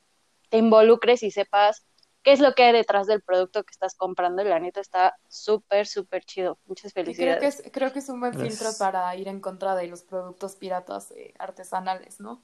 te 0.51 0.59
involucres 0.59 1.23
y 1.23 1.31
sepas 1.31 1.87
qué 2.23 2.33
es 2.33 2.41
lo 2.41 2.55
que 2.55 2.65
hay 2.65 2.73
detrás 2.73 3.07
del 3.07 3.23
producto 3.23 3.65
que 3.65 3.71
estás 3.71 3.95
comprando 3.95 4.43
y 4.43 4.47
la 4.47 4.61
neta 4.61 4.81
está 4.81 5.17
súper, 5.29 5.87
súper 5.87 6.25
chido. 6.25 6.59
Muchas 6.67 6.93
felicidades. 6.93 7.39
Creo 7.39 7.51
que, 7.51 7.69
es, 7.69 7.73
creo 7.73 7.93
que 7.93 7.99
es 8.01 8.09
un 8.09 8.21
buen 8.21 8.39
filtro 8.39 8.69
para 8.79 9.15
ir 9.17 9.29
en 9.29 9.41
contra 9.41 9.75
de 9.75 9.87
los 9.87 10.03
productos 10.03 10.57
piratas 10.57 11.13
eh, 11.13 11.33
artesanales, 11.39 12.21
¿no? 12.21 12.43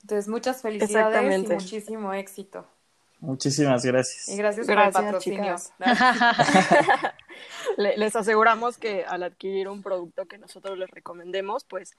Entonces, 0.00 0.28
muchas 0.28 0.62
felicidades 0.62 1.42
y 1.42 1.46
muchísimo 1.46 2.12
éxito. 2.12 2.66
Muchísimas 3.22 3.84
gracias. 3.84 4.28
Y 4.28 4.36
gracias, 4.36 4.66
por 4.66 4.76
el 4.80 4.90
patrocinio. 4.90 5.54
les 7.76 8.16
aseguramos 8.16 8.78
que 8.78 9.04
al 9.04 9.22
adquirir 9.22 9.68
un 9.68 9.80
producto 9.80 10.26
que 10.26 10.38
nosotros 10.38 10.76
les 10.76 10.90
recomendemos, 10.90 11.62
pues 11.62 11.96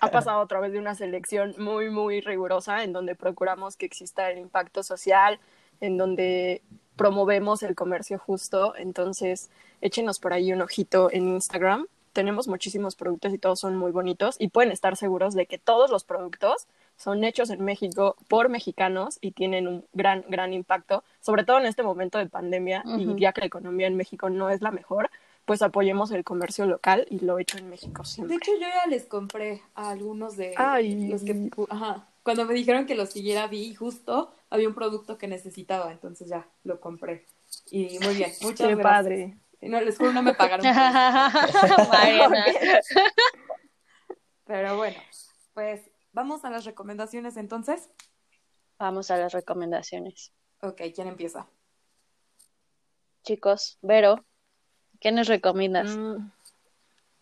ha 0.00 0.10
pasado 0.10 0.40
a 0.40 0.48
través 0.48 0.72
de 0.72 0.78
una 0.78 0.94
selección 0.94 1.54
muy, 1.58 1.90
muy 1.90 2.22
rigurosa 2.22 2.82
en 2.82 2.94
donde 2.94 3.14
procuramos 3.14 3.76
que 3.76 3.84
exista 3.84 4.30
el 4.30 4.38
impacto 4.38 4.82
social, 4.82 5.38
en 5.82 5.98
donde 5.98 6.62
promovemos 6.96 7.62
el 7.62 7.74
comercio 7.74 8.18
justo. 8.18 8.74
Entonces, 8.74 9.50
échenos 9.82 10.18
por 10.18 10.32
ahí 10.32 10.50
un 10.50 10.62
ojito 10.62 11.10
en 11.12 11.28
Instagram. 11.28 11.88
Tenemos 12.14 12.48
muchísimos 12.48 12.96
productos 12.96 13.34
y 13.34 13.38
todos 13.38 13.60
son 13.60 13.76
muy 13.76 13.92
bonitos 13.92 14.36
y 14.38 14.48
pueden 14.48 14.72
estar 14.72 14.96
seguros 14.96 15.34
de 15.34 15.44
que 15.44 15.58
todos 15.58 15.90
los 15.90 16.04
productos 16.04 16.68
son 16.96 17.24
hechos 17.24 17.50
en 17.50 17.64
México 17.64 18.16
por 18.28 18.48
mexicanos 18.48 19.18
y 19.20 19.32
tienen 19.32 19.68
un 19.68 19.84
gran, 19.92 20.24
gran 20.28 20.52
impacto, 20.52 21.04
sobre 21.20 21.44
todo 21.44 21.58
en 21.58 21.66
este 21.66 21.82
momento 21.82 22.18
de 22.18 22.26
pandemia 22.26 22.84
y 22.98 23.18
ya 23.20 23.32
que 23.32 23.40
la 23.40 23.46
economía 23.46 23.86
en 23.86 23.96
México 23.96 24.30
no 24.30 24.50
es 24.50 24.62
la 24.62 24.70
mejor, 24.70 25.10
pues 25.44 25.62
apoyemos 25.62 26.10
el 26.10 26.24
comercio 26.24 26.66
local 26.66 27.06
y 27.10 27.20
lo 27.20 27.38
hecho 27.38 27.58
en 27.58 27.68
México 27.68 28.04
siempre. 28.04 28.36
De 28.36 28.38
hecho, 28.38 28.52
yo 28.54 28.66
ya 28.66 28.86
les 28.88 29.04
compré 29.04 29.62
a 29.74 29.90
algunos 29.90 30.36
de 30.36 30.54
los 31.10 31.22
que... 31.22 31.50
Ajá. 31.68 32.08
Cuando 32.22 32.46
me 32.46 32.54
dijeron 32.54 32.86
que 32.86 32.94
lo 32.94 33.04
siguiera, 33.04 33.46
vi 33.48 33.74
justo 33.74 34.32
había 34.54 34.68
un 34.68 34.74
producto 34.74 35.18
que 35.18 35.26
necesitaba, 35.26 35.90
entonces 35.90 36.28
ya 36.28 36.46
lo 36.62 36.80
compré. 36.80 37.26
Y 37.70 37.98
muy 37.98 38.14
bien, 38.14 38.30
muchas 38.40 38.68
Qué 38.68 38.76
padre. 38.76 39.36
No, 39.60 39.80
les 39.80 39.98
juro, 39.98 40.12
no 40.12 40.22
me 40.22 40.32
pagaron. 40.34 40.64
Pero 44.46 44.76
bueno, 44.76 44.98
pues 45.54 45.80
¿Vamos 46.14 46.44
a 46.44 46.50
las 46.50 46.64
recomendaciones 46.64 47.36
entonces? 47.36 47.90
Vamos 48.78 49.10
a 49.10 49.16
las 49.16 49.32
recomendaciones. 49.32 50.32
Ok, 50.62 50.80
¿quién 50.94 51.08
empieza? 51.08 51.48
Chicos, 53.24 53.78
Vero, 53.82 54.24
¿qué 55.00 55.10
nos 55.10 55.26
recomiendas? 55.26 55.96
Mm, 55.96 56.30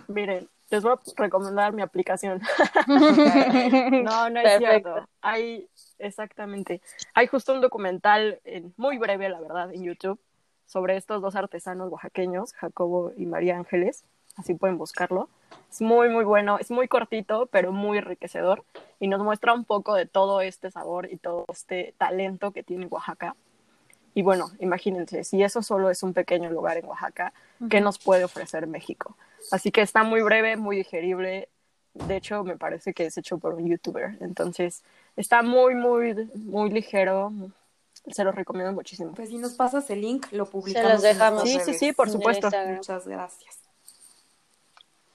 miren, 0.08 0.50
les 0.68 0.82
voy 0.82 0.92
a 0.92 1.00
recomendar 1.16 1.72
mi 1.72 1.80
aplicación. 1.80 2.42
no, 2.86 4.28
no 4.28 4.40
es 4.40 4.58
cierto. 4.58 5.08
Hay, 5.22 5.70
exactamente. 5.98 6.82
Hay 7.14 7.28
justo 7.28 7.54
un 7.54 7.62
documental 7.62 8.42
muy 8.76 8.98
breve, 8.98 9.30
la 9.30 9.40
verdad, 9.40 9.72
en 9.72 9.84
YouTube 9.84 10.20
sobre 10.66 10.98
estos 10.98 11.22
dos 11.22 11.34
artesanos 11.34 11.90
oaxaqueños, 11.90 12.52
Jacobo 12.52 13.12
y 13.16 13.24
María 13.24 13.56
Ángeles. 13.56 14.04
Así 14.36 14.54
pueden 14.54 14.78
buscarlo. 14.78 15.28
Es 15.70 15.80
muy, 15.80 16.08
muy 16.08 16.24
bueno, 16.24 16.58
es 16.58 16.70
muy 16.70 16.88
cortito, 16.88 17.46
pero 17.46 17.72
muy 17.72 17.98
enriquecedor 17.98 18.64
y 18.98 19.08
nos 19.08 19.20
muestra 19.22 19.52
un 19.52 19.64
poco 19.64 19.94
de 19.94 20.06
todo 20.06 20.40
este 20.40 20.70
sabor 20.70 21.10
y 21.10 21.16
todo 21.16 21.44
este 21.48 21.94
talento 21.98 22.52
que 22.52 22.62
tiene 22.62 22.86
Oaxaca. 22.86 23.36
Y 24.14 24.22
bueno, 24.22 24.50
imagínense, 24.60 25.24
si 25.24 25.42
eso 25.42 25.62
solo 25.62 25.90
es 25.90 26.02
un 26.02 26.12
pequeño 26.12 26.50
lugar 26.50 26.76
en 26.76 26.86
Oaxaca, 26.86 27.32
¿qué 27.70 27.80
nos 27.80 27.98
puede 27.98 28.24
ofrecer 28.24 28.66
México? 28.66 29.16
Así 29.50 29.70
que 29.70 29.80
está 29.80 30.02
muy 30.02 30.22
breve, 30.22 30.56
muy 30.56 30.76
digerible. 30.76 31.48
De 31.94 32.16
hecho, 32.16 32.44
me 32.44 32.56
parece 32.56 32.94
que 32.94 33.06
es 33.06 33.16
hecho 33.18 33.38
por 33.38 33.54
un 33.54 33.66
youtuber. 33.66 34.18
Entonces, 34.20 34.82
está 35.16 35.42
muy, 35.42 35.74
muy, 35.74 36.14
muy 36.34 36.70
ligero. 36.70 37.32
Se 38.06 38.24
lo 38.24 38.32
recomiendo 38.32 38.72
muchísimo. 38.72 39.12
Pues 39.14 39.30
si 39.30 39.38
nos 39.38 39.54
pasas 39.54 39.88
el 39.90 40.02
link, 40.02 40.26
lo 40.32 40.46
publicamos. 40.46 40.88
Se 40.88 40.94
los 40.94 41.02
dejamos. 41.02 41.42
Sí, 41.42 41.58
sí, 41.64 41.74
sí, 41.74 41.92
por 41.92 42.10
supuesto. 42.10 42.50
Muchas 42.68 43.06
gracias. 43.06 43.61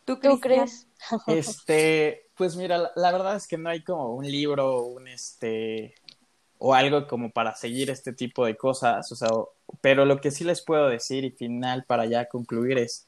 ¿Tú, 0.07 0.19
crees? 0.39 0.87
Este, 1.27 2.29
pues 2.37 2.55
mira, 2.55 2.91
la, 2.95 3.11
verdad 3.11 3.35
es 3.35 3.45
que 3.45 3.57
no 3.57 3.69
hay 3.69 3.83
como 3.83 4.15
un 4.15 4.25
libro, 4.25 4.83
un 4.83 5.05
este, 5.09 5.95
o 6.59 6.73
algo 6.73 7.07
como 7.07 7.29
para 7.29 7.53
seguir 7.55 7.89
este 7.89 8.13
tipo 8.13 8.45
de 8.45 8.55
cosas, 8.55 9.11
o 9.11 9.15
sea, 9.17 9.27
pero 9.81 10.05
lo 10.05 10.21
que 10.21 10.31
sí 10.31 10.45
les 10.45 10.61
puedo 10.61 10.87
decir 10.87 11.25
y 11.25 11.31
final 11.31 11.83
para 11.83 12.05
ya 12.05 12.29
concluir 12.29 12.77
es, 12.77 13.05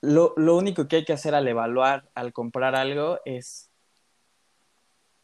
lo, 0.00 0.32
lo 0.38 0.56
único 0.56 0.88
que 0.88 0.96
hay 0.96 1.04
que 1.04 1.12
hacer 1.12 1.34
al 1.34 1.46
evaluar, 1.46 2.08
al 2.14 2.32
comprar 2.32 2.74
algo, 2.74 3.20
es 3.26 3.68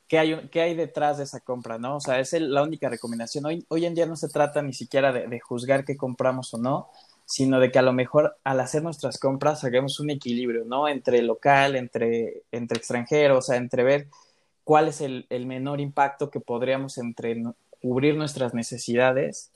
qué 0.09 0.19
hay, 0.19 0.49
qué 0.51 0.61
hay 0.61 0.75
detrás 0.75 1.17
de 1.17 1.25
esa 1.25 1.41
compra, 1.41 1.79
¿no? 1.79 1.97
O 1.97 2.01
sea, 2.01 2.21
es 2.21 2.35
la 2.35 2.63
única 2.63 2.91
recomendación. 2.91 3.47
Hoy, 3.47 3.65
hoy 3.69 3.87
en 3.87 3.95
día 3.95 4.05
no 4.05 4.15
se 4.15 4.29
trata 4.29 4.61
ni 4.61 4.75
siquiera 4.75 5.11
de, 5.11 5.27
de 5.27 5.41
juzgar 5.41 5.87
qué 5.87 5.97
compramos 5.97 6.53
o 6.53 6.59
no, 6.59 6.91
sino 7.29 7.61
de 7.61 7.71
que 7.71 7.79
a 7.79 7.83
lo 7.83 7.93
mejor 7.93 8.39
al 8.43 8.59
hacer 8.59 8.83
nuestras 8.83 9.19
compras 9.19 9.63
hagamos 9.63 10.01
un 10.01 10.09
equilibrio, 10.09 10.65
¿no? 10.65 10.89
Entre 10.89 11.21
local, 11.21 11.77
entre, 11.77 12.43
entre 12.53 12.79
extranjero, 12.79 13.37
o 13.37 13.43
sea, 13.43 13.57
entre 13.57 13.85
ver 13.85 14.07
cuál 14.65 14.89
es 14.89 15.03
el, 15.03 15.27
menor 15.45 15.79
impacto 15.79 16.31
que 16.31 16.41
podríamos 16.41 16.97
entre 16.97 17.43
cubrir 17.83 18.17
nuestras 18.17 18.55
necesidades 18.55 19.51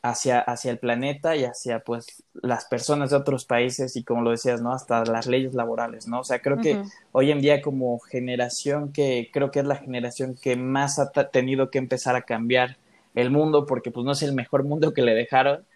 hacia, 0.00 0.40
hacia 0.40 0.70
el 0.70 0.78
planeta 0.78 1.36
y 1.36 1.44
hacia 1.44 1.80
pues 1.80 2.22
las 2.32 2.64
personas 2.64 3.10
de 3.10 3.16
otros 3.16 3.44
países 3.44 3.94
y 3.96 4.02
como 4.02 4.22
lo 4.22 4.30
decías, 4.30 4.62
¿no? 4.62 4.72
Hasta 4.72 5.04
las 5.04 5.26
leyes 5.26 5.52
laborales, 5.52 6.08
¿no? 6.08 6.20
O 6.20 6.24
sea, 6.24 6.40
creo 6.40 6.56
que 6.62 6.82
hoy 7.12 7.30
en 7.30 7.42
día 7.42 7.60
como 7.60 7.98
generación 7.98 8.90
que 8.90 9.28
creo 9.30 9.50
que 9.50 9.60
es 9.60 9.66
la 9.66 9.76
generación 9.76 10.34
que 10.34 10.56
más 10.56 10.98
ha 10.98 11.10
tenido 11.10 11.70
que 11.70 11.76
empezar 11.76 12.16
a 12.16 12.22
cambiar 12.22 12.78
el 13.14 13.30
mundo 13.30 13.66
porque 13.66 13.90
pues 13.90 14.06
no 14.06 14.12
es 14.12 14.22
el 14.22 14.32
mejor 14.32 14.64
mundo 14.64 14.94
que 14.94 15.02
le 15.02 15.14
dejaron, 15.14 15.66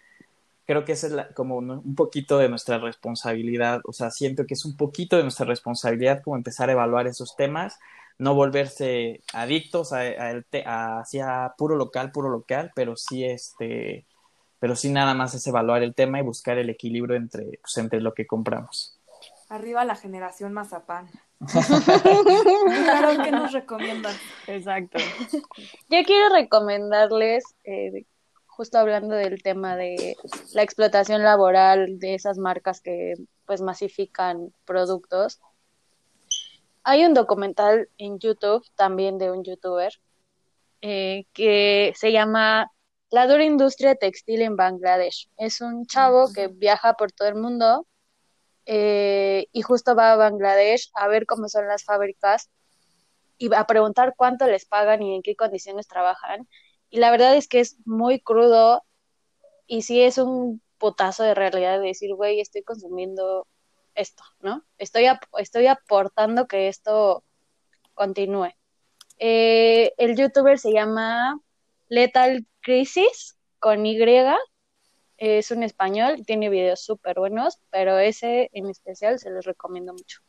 creo 0.65 0.85
que 0.85 0.93
esa 0.93 1.07
es 1.07 1.33
como 1.35 1.57
un 1.57 1.95
poquito 1.95 2.37
de 2.37 2.49
nuestra 2.49 2.77
responsabilidad, 2.79 3.81
o 3.85 3.93
sea, 3.93 4.11
siento 4.11 4.45
que 4.45 4.55
es 4.55 4.65
un 4.65 4.75
poquito 4.75 5.17
de 5.17 5.23
nuestra 5.23 5.45
responsabilidad 5.45 6.21
como 6.23 6.35
empezar 6.35 6.69
a 6.69 6.73
evaluar 6.73 7.07
esos 7.07 7.35
temas, 7.35 7.79
no 8.17 8.33
volverse 8.33 9.21
adictos 9.33 9.93
a, 9.93 10.01
a, 10.01 10.99
hacia 10.99 11.53
puro 11.57 11.75
local, 11.75 12.11
puro 12.11 12.29
local, 12.29 12.71
pero 12.75 12.95
sí 12.95 13.25
este, 13.25 14.05
pero 14.59 14.75
sí 14.75 14.89
nada 14.89 15.13
más 15.13 15.33
es 15.35 15.45
evaluar 15.47 15.83
el 15.83 15.93
tema 15.93 16.19
y 16.19 16.23
buscar 16.23 16.57
el 16.57 16.69
equilibrio 16.69 17.15
entre, 17.15 17.59
pues, 17.61 17.77
entre 17.77 18.01
lo 18.01 18.13
que 18.13 18.25
compramos. 18.25 18.99
Arriba 19.49 19.85
la 19.85 19.95
generación 19.95 20.53
mazapán. 20.53 21.07
claro 21.51 23.23
que 23.23 23.31
nos 23.31 23.51
recomiendan. 23.51 24.15
Exacto. 24.47 24.97
Yo 25.89 26.03
quiero 26.03 26.33
recomendarles 26.33 27.43
eh, 27.63 28.05
justo 28.55 28.77
hablando 28.77 29.15
del 29.15 29.43
tema 29.43 29.75
de 29.75 30.15
la 30.53 30.63
explotación 30.63 31.23
laboral 31.23 31.99
de 31.99 32.15
esas 32.15 32.37
marcas 32.37 32.79
que 32.79 33.15
pues 33.45 33.61
masifican 33.61 34.53
productos. 34.63 35.41
Hay 36.83 37.03
un 37.03 37.13
documental 37.13 37.89
en 37.97 38.17
YouTube 38.19 38.65
también 38.75 39.17
de 39.17 39.31
un 39.31 39.43
youtuber 39.43 39.91
eh, 40.81 41.25
que 41.33 41.93
se 41.95 42.11
llama 42.13 42.71
La 43.09 43.27
dura 43.27 43.43
industria 43.43 43.95
textil 43.95 44.41
en 44.41 44.55
Bangladesh. 44.55 45.29
Es 45.37 45.59
un 45.59 45.85
chavo 45.85 46.31
que 46.33 46.47
viaja 46.47 46.93
por 46.93 47.11
todo 47.11 47.27
el 47.27 47.35
mundo 47.35 47.85
eh, 48.65 49.47
y 49.51 49.61
justo 49.63 49.95
va 49.95 50.13
a 50.13 50.15
Bangladesh 50.15 50.91
a 50.93 51.07
ver 51.09 51.25
cómo 51.25 51.49
son 51.49 51.67
las 51.67 51.83
fábricas 51.83 52.49
y 53.37 53.53
a 53.53 53.67
preguntar 53.67 54.13
cuánto 54.15 54.47
les 54.47 54.65
pagan 54.65 55.01
y 55.01 55.13
en 55.15 55.21
qué 55.21 55.35
condiciones 55.35 55.87
trabajan. 55.87 56.47
Y 56.89 56.99
la 56.99 57.11
verdad 57.11 57.35
es 57.35 57.47
que 57.47 57.59
es 57.59 57.77
muy 57.85 58.19
crudo 58.19 58.83
y 59.67 59.81
sí 59.81 60.01
es 60.01 60.17
un 60.17 60.61
putazo 60.77 61.23
de 61.23 61.33
realidad 61.33 61.79
de 61.79 61.87
decir, 61.87 62.13
güey, 62.13 62.39
estoy 62.39 62.63
consumiendo 62.63 63.47
esto, 63.95 64.23
¿no? 64.41 64.63
Estoy, 64.77 65.05
estoy 65.37 65.67
aportando 65.67 66.47
que 66.47 66.67
esto 66.67 67.23
continúe. 67.93 68.51
Eh, 69.17 69.93
el 69.97 70.15
youtuber 70.15 70.59
se 70.59 70.73
llama 70.73 71.39
Lethal 71.87 72.45
Crisis 72.61 73.37
con 73.59 73.85
Y. 73.85 73.97
Es 75.17 75.51
un 75.51 75.63
español, 75.63 76.25
tiene 76.25 76.49
videos 76.49 76.81
súper 76.81 77.17
buenos, 77.17 77.59
pero 77.69 77.97
ese 77.97 78.49
en 78.51 78.67
especial 78.67 79.17
se 79.17 79.29
los 79.29 79.45
recomiendo 79.45 79.93
mucho. 79.93 80.19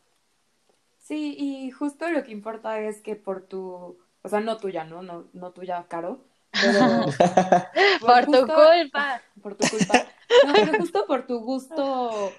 Sí, 0.98 1.36
y 1.38 1.70
justo 1.70 2.08
lo 2.08 2.22
que 2.24 2.32
importa 2.32 2.80
es 2.80 3.00
que 3.00 3.16
por 3.16 3.42
tu, 3.42 3.98
o 4.22 4.28
sea, 4.28 4.40
no 4.40 4.56
tuya, 4.56 4.84
¿no? 4.84 5.02
No, 5.02 5.28
no 5.32 5.52
tuya, 5.52 5.86
Caro, 5.88 6.24
pero 6.60 7.06
por, 8.00 8.24
tu 8.26 8.46
culpa. 8.46 9.22
Por 9.42 9.54
tu 9.54 9.68
culpa. 9.68 10.06
No, 10.46 10.52
pero 10.54 10.78
justo 10.78 11.06
por 11.06 11.26
tu 11.26 11.40
gusto 11.40 12.32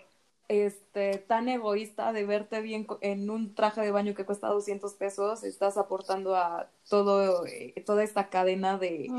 este, 0.48 1.18
tan 1.18 1.50
egoísta 1.50 2.14
de 2.14 2.26
verte 2.26 2.62
bien 2.62 2.88
en 3.02 3.30
un 3.30 3.54
traje 3.54 3.82
de 3.82 3.92
baño 3.92 4.14
que 4.14 4.26
cuesta 4.26 4.48
200 4.48 4.94
pesos, 4.96 5.44
estás 5.44 5.78
aportando 5.78 6.36
a 6.36 6.70
todo, 6.90 7.46
eh, 7.46 7.84
toda 7.86 8.04
esta 8.04 8.30
cadena 8.30 8.78
de 8.78 9.10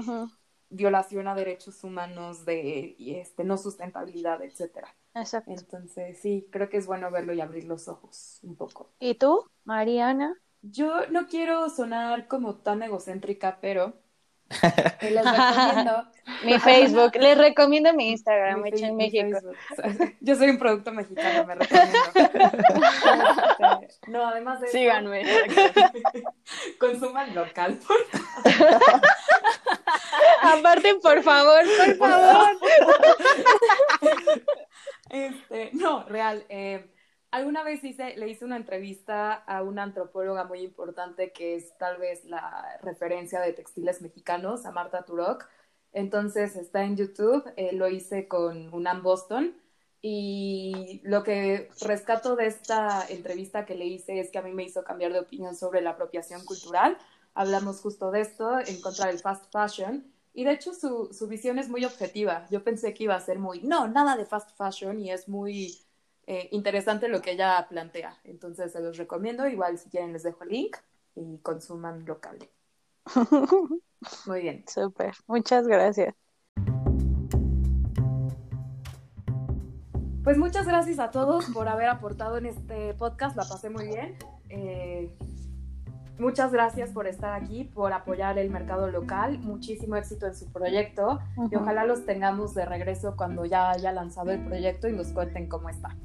violación 0.70 1.28
a 1.28 1.34
derechos 1.34 1.82
humanos, 1.84 2.44
de 2.44 2.96
este, 2.98 3.44
no 3.44 3.56
sustentabilidad, 3.58 4.42
etcétera. 4.42 4.94
Exacto. 5.14 5.50
Entonces, 5.50 6.18
sí, 6.18 6.46
creo 6.50 6.68
que 6.68 6.76
es 6.76 6.86
bueno 6.86 7.10
verlo 7.10 7.32
y 7.32 7.40
abrir 7.40 7.64
los 7.64 7.88
ojos 7.88 8.38
un 8.42 8.56
poco. 8.56 8.90
¿Y 8.98 9.14
tú, 9.14 9.44
Mariana? 9.64 10.34
Yo 10.62 11.08
no 11.10 11.26
quiero 11.26 11.68
sonar 11.70 12.26
como 12.26 12.56
tan 12.56 12.82
egocéntrica, 12.82 13.58
pero 13.60 13.94
les 15.02 15.24
recomiendo. 15.24 16.08
mi 16.44 16.58
Facebook, 16.58 17.16
les 17.16 17.36
recomiendo 17.46 17.92
mi 17.92 18.10
Instagram, 18.10 18.62
mi 18.62 18.70
en 18.70 18.96
México. 18.96 19.38
Yo 20.20 20.34
soy 20.36 20.50
un 20.50 20.58
producto 20.58 20.90
mexicano, 20.92 21.44
me 21.46 21.54
recomiendo. 21.54 21.98
no, 24.08 24.26
además 24.26 24.60
de 24.60 24.68
Síganme. 24.68 25.24
consuman 26.78 27.34
local, 27.34 27.78
Aparte, 30.42 30.94
por 31.02 31.22
favor, 31.22 31.62
por 31.76 31.96
favor. 31.96 32.58
este, 35.10 35.70
no, 35.74 36.04
real. 36.04 36.44
Eh, 36.48 36.86
Alguna 37.30 37.62
vez 37.62 37.82
le 37.82 38.28
hice 38.28 38.44
una 38.44 38.56
entrevista 38.56 39.34
a 39.34 39.62
una 39.62 39.82
antropóloga 39.82 40.44
muy 40.44 40.60
importante 40.60 41.30
que 41.32 41.56
es 41.56 41.76
tal 41.76 41.98
vez 41.98 42.24
la 42.24 42.78
referencia 42.82 43.40
de 43.40 43.52
textiles 43.52 44.00
mexicanos, 44.00 44.64
a 44.64 44.72
Marta 44.72 45.04
Turok. 45.04 45.46
Entonces 45.92 46.56
está 46.56 46.84
en 46.84 46.96
YouTube, 46.96 47.44
eh, 47.56 47.72
lo 47.74 47.88
hice 47.88 48.28
con 48.28 48.72
UNAM 48.72 49.02
Boston 49.02 49.54
y 50.00 51.00
lo 51.04 51.22
que 51.22 51.70
rescato 51.82 52.36
de 52.36 52.46
esta 52.46 53.04
entrevista 53.08 53.66
que 53.66 53.74
le 53.74 53.86
hice 53.86 54.20
es 54.20 54.30
que 54.30 54.38
a 54.38 54.42
mí 54.42 54.52
me 54.52 54.64
hizo 54.64 54.84
cambiar 54.84 55.12
de 55.12 55.20
opinión 55.20 55.54
sobre 55.54 55.82
la 55.82 55.90
apropiación 55.90 56.44
cultural. 56.46 56.96
Hablamos 57.34 57.80
justo 57.82 58.10
de 58.10 58.22
esto, 58.22 58.58
en 58.60 58.80
contra 58.80 59.06
del 59.08 59.18
fast 59.18 59.52
fashion. 59.52 60.10
Y 60.32 60.44
de 60.44 60.52
hecho 60.52 60.72
su, 60.72 61.12
su 61.12 61.26
visión 61.28 61.58
es 61.58 61.68
muy 61.68 61.84
objetiva. 61.84 62.46
Yo 62.50 62.64
pensé 62.64 62.94
que 62.94 63.04
iba 63.04 63.16
a 63.16 63.20
ser 63.20 63.38
muy, 63.38 63.60
no, 63.62 63.88
nada 63.88 64.16
de 64.16 64.24
fast 64.24 64.56
fashion 64.56 65.00
y 65.00 65.10
es 65.10 65.28
muy 65.28 65.76
eh, 66.30 66.46
interesante 66.52 67.08
lo 67.08 67.22
que 67.22 67.30
ella 67.30 67.66
plantea. 67.70 68.14
Entonces 68.22 68.70
se 68.70 68.80
los 68.80 68.98
recomiendo. 68.98 69.48
Igual 69.48 69.78
si 69.78 69.88
quieren 69.88 70.12
les 70.12 70.24
dejo 70.24 70.44
el 70.44 70.50
link 70.50 70.76
y 71.14 71.38
consuman 71.38 72.04
local. 72.04 72.38
Muy 74.26 74.42
bien. 74.42 74.62
Súper. 74.68 75.14
Muchas 75.26 75.66
gracias. 75.66 76.14
Pues 80.22 80.36
muchas 80.36 80.66
gracias 80.66 80.98
a 80.98 81.10
todos 81.10 81.46
por 81.46 81.66
haber 81.68 81.88
aportado 81.88 82.36
en 82.36 82.44
este 82.44 82.92
podcast. 82.92 83.34
La 83.34 83.44
pasé 83.48 83.70
muy 83.70 83.86
bien. 83.86 84.18
Eh, 84.50 85.16
muchas 86.18 86.52
gracias 86.52 86.90
por 86.90 87.06
estar 87.06 87.32
aquí, 87.32 87.64
por 87.64 87.94
apoyar 87.94 88.36
el 88.38 88.50
mercado 88.50 88.90
local. 88.90 89.38
Muchísimo 89.38 89.96
éxito 89.96 90.26
en 90.26 90.34
su 90.34 90.52
proyecto 90.52 91.20
y 91.50 91.56
ojalá 91.56 91.86
los 91.86 92.04
tengamos 92.04 92.54
de 92.54 92.66
regreso 92.66 93.16
cuando 93.16 93.46
ya 93.46 93.70
haya 93.70 93.90
lanzado 93.92 94.30
el 94.30 94.44
proyecto 94.44 94.86
y 94.88 94.92
nos 94.92 95.08
cuenten 95.08 95.48
cómo 95.48 95.70
está. 95.70 95.96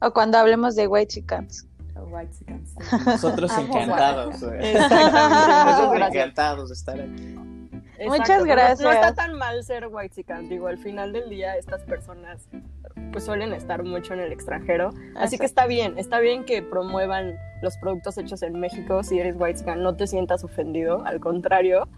O 0.00 0.12
cuando 0.12 0.38
hablemos 0.38 0.76
de 0.76 0.86
White 0.86 1.14
Chickens. 1.14 1.66
White 1.96 2.32
Chickens. 2.38 2.74
Nosotros 3.06 3.52
encantados. 3.58 4.40
Nosotros 4.40 6.08
encantados 6.08 6.68
de 6.68 6.74
estar 6.74 7.00
aquí. 7.00 7.36
Muchas 8.06 8.44
gracias. 8.44 8.80
No, 8.80 8.92
está 8.92 9.14
tan 9.14 9.34
mal 9.34 9.62
ser 9.64 9.88
white 9.90 10.14
chican. 10.14 10.48
Digo, 10.48 10.68
al 10.68 10.78
final 10.78 11.12
del 11.12 11.28
día 11.28 11.56
estas 11.56 11.82
personas 11.82 12.48
pues 13.12 13.24
suelen 13.24 13.52
estar 13.52 13.82
mucho 13.82 14.14
en 14.14 14.20
el 14.20 14.32
extranjero. 14.32 14.90
Así 15.16 15.38
que 15.38 15.46
está 15.46 15.66
bien, 15.66 15.98
está 15.98 16.20
bien 16.20 16.44
que 16.44 16.62
promuevan 16.62 17.36
los 17.62 17.76
productos 17.78 18.18
hechos 18.18 18.42
en 18.42 18.60
México. 18.60 19.02
Si 19.02 19.18
eres 19.18 19.34
white 19.36 19.60
chican, 19.60 19.82
no 19.82 19.96
te 19.96 20.06
sientas 20.06 20.44
ofendido. 20.44 21.04
Al 21.04 21.18
contrario, 21.18 21.88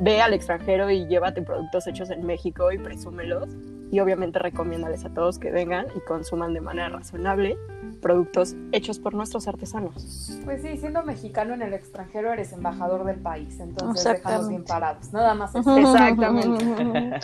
ve 0.00 0.22
al 0.22 0.32
extranjero 0.32 0.90
y 0.90 1.06
llévate 1.06 1.42
productos 1.42 1.86
hechos 1.86 2.10
en 2.10 2.24
México 2.24 2.72
y 2.72 2.78
presúmelos 2.78 3.48
y 3.92 4.00
obviamente 4.00 4.38
recomiéndales 4.38 5.04
a 5.04 5.10
todos 5.10 5.38
que 5.38 5.50
vengan 5.50 5.86
y 5.94 6.00
consuman 6.00 6.54
de 6.54 6.62
manera 6.62 6.88
razonable 6.88 7.58
productos 8.00 8.56
hechos 8.72 8.98
por 8.98 9.12
nuestros 9.12 9.46
artesanos. 9.46 10.40
Pues 10.44 10.62
sí, 10.62 10.78
siendo 10.78 11.04
mexicano 11.04 11.52
en 11.52 11.60
el 11.60 11.74
extranjero 11.74 12.32
eres 12.32 12.52
embajador 12.54 13.04
del 13.04 13.20
país, 13.20 13.60
entonces 13.60 14.04
déjanos 14.04 14.48
bien 14.48 14.64
parados, 14.64 15.12
nada 15.12 15.34
más. 15.34 15.54
Exactamente. 15.54 17.20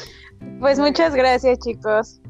pues 0.60 0.78
muchas 0.78 1.14
gracias 1.14 1.58
chicos. 1.58 2.20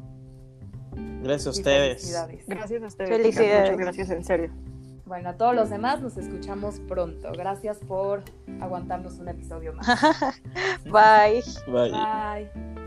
Gracias 1.21 1.47
a 1.47 1.49
ustedes. 1.49 2.27
Gracias 2.47 2.81
a 2.81 2.87
ustedes. 2.87 3.09
Felicidades. 3.09 3.71
Muchas 3.71 3.77
gracias 3.77 4.09
en 4.09 4.23
serio. 4.23 4.51
Bueno, 5.05 5.29
a 5.29 5.33
todos 5.33 5.53
los 5.53 5.69
demás 5.69 6.01
nos 6.01 6.15
escuchamos 6.15 6.79
pronto. 6.87 7.31
Gracias 7.33 7.77
por 7.79 8.23
aguantarnos 8.61 9.19
un 9.19 9.27
episodio 9.27 9.73
más. 9.73 9.85
Bye. 10.85 11.43
Bye. 11.67 11.91
Bye. 11.91 12.78